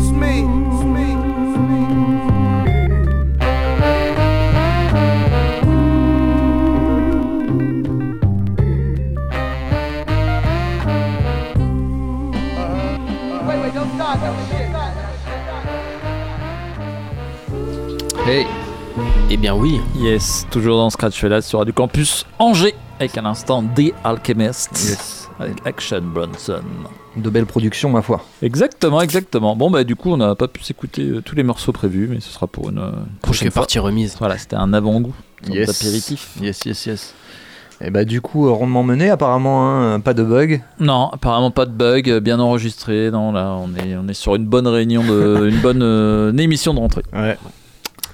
Eh 19.35 19.37
bien 19.37 19.53
oui. 19.53 19.81
Yes, 19.97 20.47
toujours 20.49 20.77
dans 20.77 20.89
Scratch 20.89 21.19
Fellas 21.19 21.41
sur 21.41 21.59
Radio 21.59 21.73
Campus 21.73 22.25
Angers 22.39 22.73
avec 23.01 23.17
un 23.17 23.25
instant 23.25 23.65
The 23.75 23.91
Alchemist 24.05 25.29
avec 25.41 25.55
Action 25.65 25.99
Bronson. 26.03 26.61
De 27.17 27.29
belles 27.29 27.45
productions, 27.45 27.89
ma 27.89 28.01
foi. 28.01 28.23
Exactement, 28.41 29.01
exactement. 29.01 29.57
Bon, 29.57 29.69
bah, 29.69 29.83
du 29.83 29.97
coup, 29.97 30.11
on 30.11 30.15
n'a 30.15 30.35
pas 30.35 30.47
pu 30.47 30.63
s'écouter 30.63 31.01
euh, 31.01 31.21
tous 31.21 31.35
les 31.35 31.43
morceaux 31.43 31.73
prévus, 31.73 32.07
mais 32.09 32.21
ce 32.21 32.29
sera 32.29 32.47
pour 32.47 32.69
une 32.69 32.77
euh, 32.77 32.91
prochaine 33.21 33.51
fois. 33.51 33.63
partie 33.63 33.77
remise. 33.77 34.15
Voilà, 34.17 34.37
c'était 34.37 34.55
un 34.55 34.71
avant-goût. 34.71 35.13
Yes. 35.49 35.67
d'apéritif. 35.67 36.29
Yes, 36.41 36.63
yes, 36.63 36.85
yes. 36.85 37.13
Et 37.81 37.89
bah, 37.89 38.05
du 38.05 38.21
coup, 38.21 38.47
euh, 38.47 38.51
rondement 38.51 38.83
mené, 38.83 39.09
apparemment, 39.09 39.69
hein, 39.69 39.99
pas 39.99 40.13
de 40.13 40.23
bug. 40.23 40.61
Non, 40.79 41.09
apparemment 41.11 41.51
pas 41.51 41.65
de 41.65 41.71
bug, 41.71 42.09
euh, 42.09 42.21
bien 42.21 42.39
enregistré. 42.39 43.11
Non, 43.11 43.33
là, 43.33 43.57
on 43.59 43.75
est, 43.75 43.97
on 43.97 44.07
est 44.07 44.13
sur 44.13 44.35
une 44.35 44.45
bonne 44.45 44.67
réunion, 44.67 45.03
de, 45.03 45.49
une 45.49 45.59
bonne 45.59 45.83
euh, 45.83 46.31
une 46.31 46.39
émission 46.39 46.73
de 46.73 46.79
rentrée. 46.79 47.03
Ouais. 47.11 47.37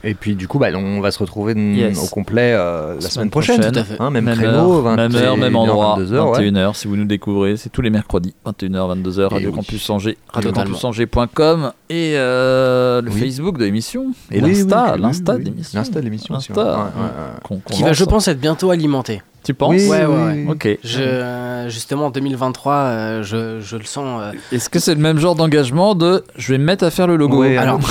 Et 0.03 0.13
puis, 0.13 0.35
du 0.35 0.47
coup, 0.47 0.57
bah, 0.59 0.67
on 0.75 0.99
va 0.99 1.11
se 1.11 1.19
retrouver 1.19 1.53
mm, 1.55 1.75
Yes. 1.75 2.03
au 2.03 2.07
complet 2.07 2.53
euh, 2.55 2.95
la 2.95 3.09
semaine, 3.09 3.29
prochaine. 3.29 3.61
Tout 3.61 3.79
à 3.79 3.83
fait. 3.83 3.95
Hein, 3.99 4.09
même, 4.09 4.25
même 4.25 4.37
créneau, 4.37 4.73
heure, 4.77 4.81
20, 4.81 4.95
même 4.95 5.15
heure, 5.15 5.37
même 5.37 5.55
endroit. 5.55 5.97
22h, 5.99 6.39
ouais. 6.39 6.49
21h, 6.51 6.75
si 6.75 6.87
vous 6.87 6.95
nous 6.97 7.05
découvrez, 7.05 7.57
c'est 7.57 7.69
tous 7.69 7.81
les 7.81 7.89
mercredis, 7.89 8.33
21h, 8.45 9.01
22h, 9.01 9.27
Radio 9.27 9.49
oui. 9.49 9.55
Campus 9.55 9.89
Angers, 9.89 10.17
radiocampusangers.com 10.29 11.71
et 11.89 12.13
euh, 12.15 13.01
le 13.01 13.11
Oui. 13.11 13.19
Facebook 13.19 13.57
de 13.57 13.65
l'émission 13.65 14.13
et 14.31 14.41
Oui, 14.41 14.49
l'Insta, 14.53 14.97
l'Insta 14.97 15.37
de 15.37 15.43
l'émission. 15.43 15.79
L'Insta 15.79 15.99
de 15.99 16.05
l'émission 16.05 16.37
Qui 16.37 17.83
va, 17.83 17.93
je 17.93 18.03
pense, 18.03 18.27
être 18.27 18.39
bientôt 18.39 18.71
alimenté. 18.71 19.21
Tu 19.43 19.53
penses 19.55 19.71
Oui, 19.71 19.87
Ouais, 19.87 20.05
ouais, 20.05 20.15
oui, 20.33 20.45
ouais. 20.45 20.51
Ok. 20.51 20.67
Je, 20.83 21.65
justement, 21.67 22.07
en 22.07 22.09
2023, 22.11 22.73
euh, 22.73 23.23
je, 23.23 23.59
je 23.59 23.75
le 23.75 23.85
sens. 23.85 24.21
euh, 24.21 24.31
Est-ce 24.51 24.69
que 24.69 24.77
c'est 24.79 24.93
le 24.93 25.01
même 25.01 25.17
genre 25.17 25.33
d'engagement 25.35 25.95
de 25.95 26.23
je 26.37 26.51
vais 26.53 26.59
me 26.59 26.63
mettre 26.63 26.83
à 26.83 26.91
faire 26.91 27.07
le 27.07 27.15
logo 27.15 27.39
Ouais, 27.41 27.57
alors, 27.57 27.79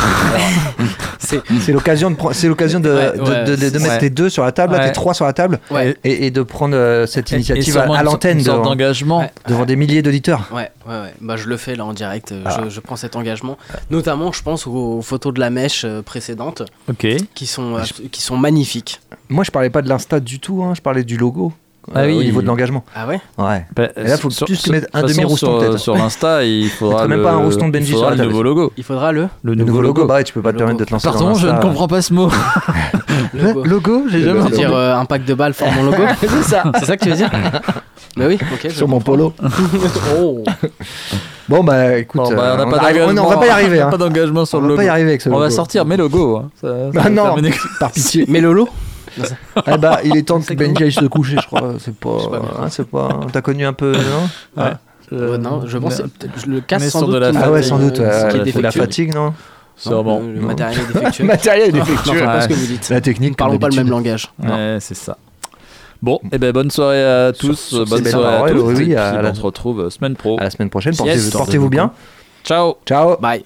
c'est 1.18 1.72
l'occasion 1.72 2.10
de, 2.10 2.16
prendre- 2.16 2.34
c'est 2.34 2.48
l'occasion 2.48 2.80
de, 2.80 2.88
Ouais, 2.90 3.12
de, 3.44 3.78
mettre 3.78 3.88
ouais. 3.94 3.98
tes 3.98 4.10
deux 4.10 4.28
sur 4.30 4.44
la 4.44 4.52
table, 4.52 4.78
tes 4.80 4.92
trois 4.92 5.14
sur 5.14 5.24
la 5.24 5.32
table, 5.32 5.58
Ouais. 5.70 5.96
et, 6.04 6.26
et 6.26 6.30
de 6.30 6.42
prendre 6.42 6.76
euh, 6.76 7.06
cette 7.06 7.30
Et- 7.30 7.34
et 7.34 7.38
initiative 7.38 7.76
à, 7.78 8.02
l'antenne 8.02 8.38
devant, 8.42 8.62
d'engagement. 8.62 9.20
Ouais. 9.20 9.30
devant 9.48 9.64
des 9.64 9.76
milliers 9.76 10.02
d'auditeurs. 10.02 10.48
Ouais, 10.52 10.70
ouais, 10.86 11.00
ouais. 11.00 11.14
Bah, 11.20 11.36
je 11.36 11.48
le 11.48 11.56
fais 11.56 11.74
là 11.76 11.84
en 11.84 11.92
direct. 11.92 12.32
Ah. 12.44 12.60
Je, 12.64 12.70
je 12.70 12.80
prends 12.80 12.96
cet 12.96 13.16
engagement. 13.16 13.58
Notamment, 13.90 14.32
je 14.32 14.42
pense 14.42 14.66
aux, 14.66 14.70
aux 14.98 15.02
photos 15.02 15.34
de 15.34 15.40
la 15.40 15.50
mèche 15.50 15.84
précédentes 16.04 16.62
Ok. 16.88 17.06
qui 17.34 17.46
sont, 17.46 17.76
euh, 17.76 17.82
qui 18.10 18.22
sont 18.22 18.36
magnifiques. 18.36 19.00
Moi, 19.30 19.44
je 19.44 19.50
parlais 19.50 19.70
pas 19.70 19.80
de 19.82 19.88
l'Insta 19.88 20.20
du 20.20 20.38
tout, 20.40 20.62
hein, 20.62 20.72
je 20.74 20.80
parlais 20.82 21.04
du 21.04 21.16
logo. 21.16 21.52
Ah 21.94 22.00
euh, 22.00 22.06
oui. 22.08 22.18
Au 22.18 22.22
niveau 22.22 22.42
de 22.42 22.46
l'engagement. 22.46 22.84
Ah 22.94 23.06
ouais? 23.06 23.20
Ouais. 23.38 23.64
Bah, 23.74 23.88
Et 23.96 24.04
là, 24.04 24.16
faut 24.18 24.28
sur- 24.30 24.44
plus 24.46 24.56
sur- 24.56 24.70
mettre 24.70 24.86
un 24.92 25.02
demi-rouston, 25.02 25.36
sur- 25.46 25.58
peut-être. 25.58 25.78
Sur 25.78 25.96
l'Insta, 25.96 26.44
il 26.44 26.68
faudra 26.68 27.08
même 27.08 27.18
le- 27.18 27.24
pas 27.24 27.32
un 27.32 27.38
rouston 27.38 27.68
de 27.68 27.72
Benji 27.72 27.88
il 27.92 27.94
faudra 27.94 28.08
sur 28.10 28.16
la 28.18 28.22
le 28.24 28.28
nouveau 28.30 28.42
logo. 28.42 28.72
Il 28.76 28.84
faudra 28.84 29.12
le. 29.12 29.28
Le 29.42 29.54
Le 29.54 29.64
nouveau 29.64 29.80
logo, 29.80 30.04
bah 30.04 30.22
tu 30.22 30.32
peux 30.34 30.42
pas 30.42 30.50
te 30.52 30.54
Logo. 30.58 30.58
permettre 30.66 30.80
de 30.80 30.84
te 30.84 30.92
lancer 30.92 31.08
Pardon, 31.08 31.28
dans 31.30 31.34
je 31.34 31.48
ne 31.48 31.58
comprends 31.60 31.88
pas 31.88 32.02
ce 32.02 32.12
mot. 32.12 32.28
Logo. 33.34 33.64
Logo, 33.64 34.02
j'ai 34.08 34.20
jamais 34.22 34.40
entendu. 34.40 34.56
dire 34.56 34.74
euh, 34.74 34.94
un 34.94 35.04
pack 35.04 35.24
de 35.24 35.34
balles 35.34 35.54
forme 35.54 35.74
mon 35.76 35.84
logo 35.84 36.02
C'est 36.20 36.28
ça 36.42 36.64
C'est 36.78 36.84
ça 36.84 36.96
que 36.96 37.02
tu 37.04 37.10
veux 37.10 37.16
dire 37.16 37.30
Bah 38.16 38.24
oui, 38.28 38.38
ok. 38.52 38.70
Sur 38.70 38.86
mon 38.88 39.00
polo. 39.00 39.32
oh. 40.18 40.44
Bon, 41.48 41.64
bah 41.64 41.96
écoute, 41.98 42.20
Bon, 42.20 42.34
bah, 42.34 42.42
euh, 42.42 42.54
on 42.54 42.56
n'a 42.58 42.64
on 42.66 42.70
pas 42.70 42.76
on 42.76 43.30
va 43.30 43.36
pas 43.38 43.46
y 43.46 43.50
arriver. 43.50 43.76
On 43.78 43.80
n'a 43.80 43.86
hein. 43.86 43.90
pas 43.90 43.96
d'engagement 43.96 44.44
sur 44.44 44.58
On 44.58 44.62
le 44.62 44.66
va 44.66 44.70
logo. 44.72 44.76
pas 44.78 44.84
y 44.84 44.88
arriver 44.88 45.08
avec 45.10 45.20
ce 45.22 45.28
On 45.28 45.32
va 45.38 45.44
logo. 45.46 45.50
sortir 45.56 45.84
mes 45.84 45.96
logos. 45.96 46.36
hein. 46.36 46.50
Ça- 46.60 46.68
ça 46.68 46.74
Ah 46.98 47.02
va 47.04 47.10
non, 47.10 47.22
terminer. 47.24 47.54
par 47.80 47.90
pitié. 47.90 48.24
Mais 48.28 48.40
Lolo 48.40 48.68
Ah 49.66 49.76
bah, 49.78 50.00
il 50.04 50.16
est 50.16 50.22
temps 50.22 50.40
que 50.48 50.54
Benji 50.54 50.84
aille 50.84 50.92
se 50.92 51.04
coucher, 51.06 51.36
je 51.40 51.46
crois. 51.46 51.74
C'est 51.78 51.94
pas. 51.94 52.16
pas 52.30 52.42
hein, 52.62 52.66
c'est 52.70 52.86
pas. 52.88 53.20
T'as 53.32 53.40
connu 53.42 53.64
un 53.66 53.72
peu, 53.72 53.92
non 53.92 54.62
Ouais. 54.62 54.70
Euh, 55.12 55.38
Non, 55.38 55.62
je 55.66 55.76
pense 55.78 55.96
que 55.96 56.02
peut-être- 56.02 56.40
je 56.44 56.46
le 56.50 56.60
casse 56.60 56.88
sans 56.88 57.00
sur 57.00 57.08
de 57.08 57.18
doute. 57.18 57.34
la 57.34 57.40
Ah 57.44 57.50
ouais, 57.50 57.62
sans 57.62 57.78
doute. 57.78 57.98
euh, 57.98 58.04
ouais, 58.24 58.30
ce 58.30 58.36
qui 58.44 58.48
est 58.50 58.56
ouais, 58.56 58.62
la 58.62 58.70
fatigue, 58.70 59.14
non 59.14 59.34
Sûrement. 59.76 60.20
Le, 60.20 60.34
le 60.34 60.40
matériel 60.40 60.78
est 60.80 60.92
défectueux. 60.92 61.24
Matériel 61.24 61.68
est 61.70 61.72
Non, 61.72 61.84
défectueux. 61.84 62.20
pas 62.20 62.40
ce 62.42 62.48
que 62.48 62.52
vous 62.54 62.66
dites. 62.66 62.88
La 62.90 63.00
technique. 63.00 63.36
Parlons 63.36 63.58
pas 63.58 63.68
le 63.68 63.76
même 63.76 63.88
langage. 63.90 64.30
Ouais, 64.42 64.76
c'est 64.80 64.94
ça. 64.94 65.16
Bon, 66.02 66.18
et 66.32 66.38
ben 66.38 66.50
bonne 66.52 66.70
soirée 66.70 67.04
à 67.04 67.32
tous, 67.32 67.58
sur 67.58 67.84
bonne 67.86 68.04
soirée 68.06 68.50
à 68.50 68.54
tous. 68.54 68.62
oui, 68.62 68.92
et 68.92 68.96
à 68.96 69.12
puis 69.12 69.22
la- 69.22 69.30
on 69.30 69.34
se 69.34 69.42
retrouve 69.42 69.80
euh, 69.80 69.90
semaine 69.90 70.16
pro. 70.16 70.38
À 70.40 70.44
la 70.44 70.50
semaine 70.50 70.70
prochaine. 70.70 70.94
Yes. 71.04 71.24
Portez- 71.28 71.36
Portez-vous 71.38 71.68
bien. 71.68 71.92
Ciao. 72.44 72.76
Ciao. 72.86 73.16
Bye. 73.18 73.42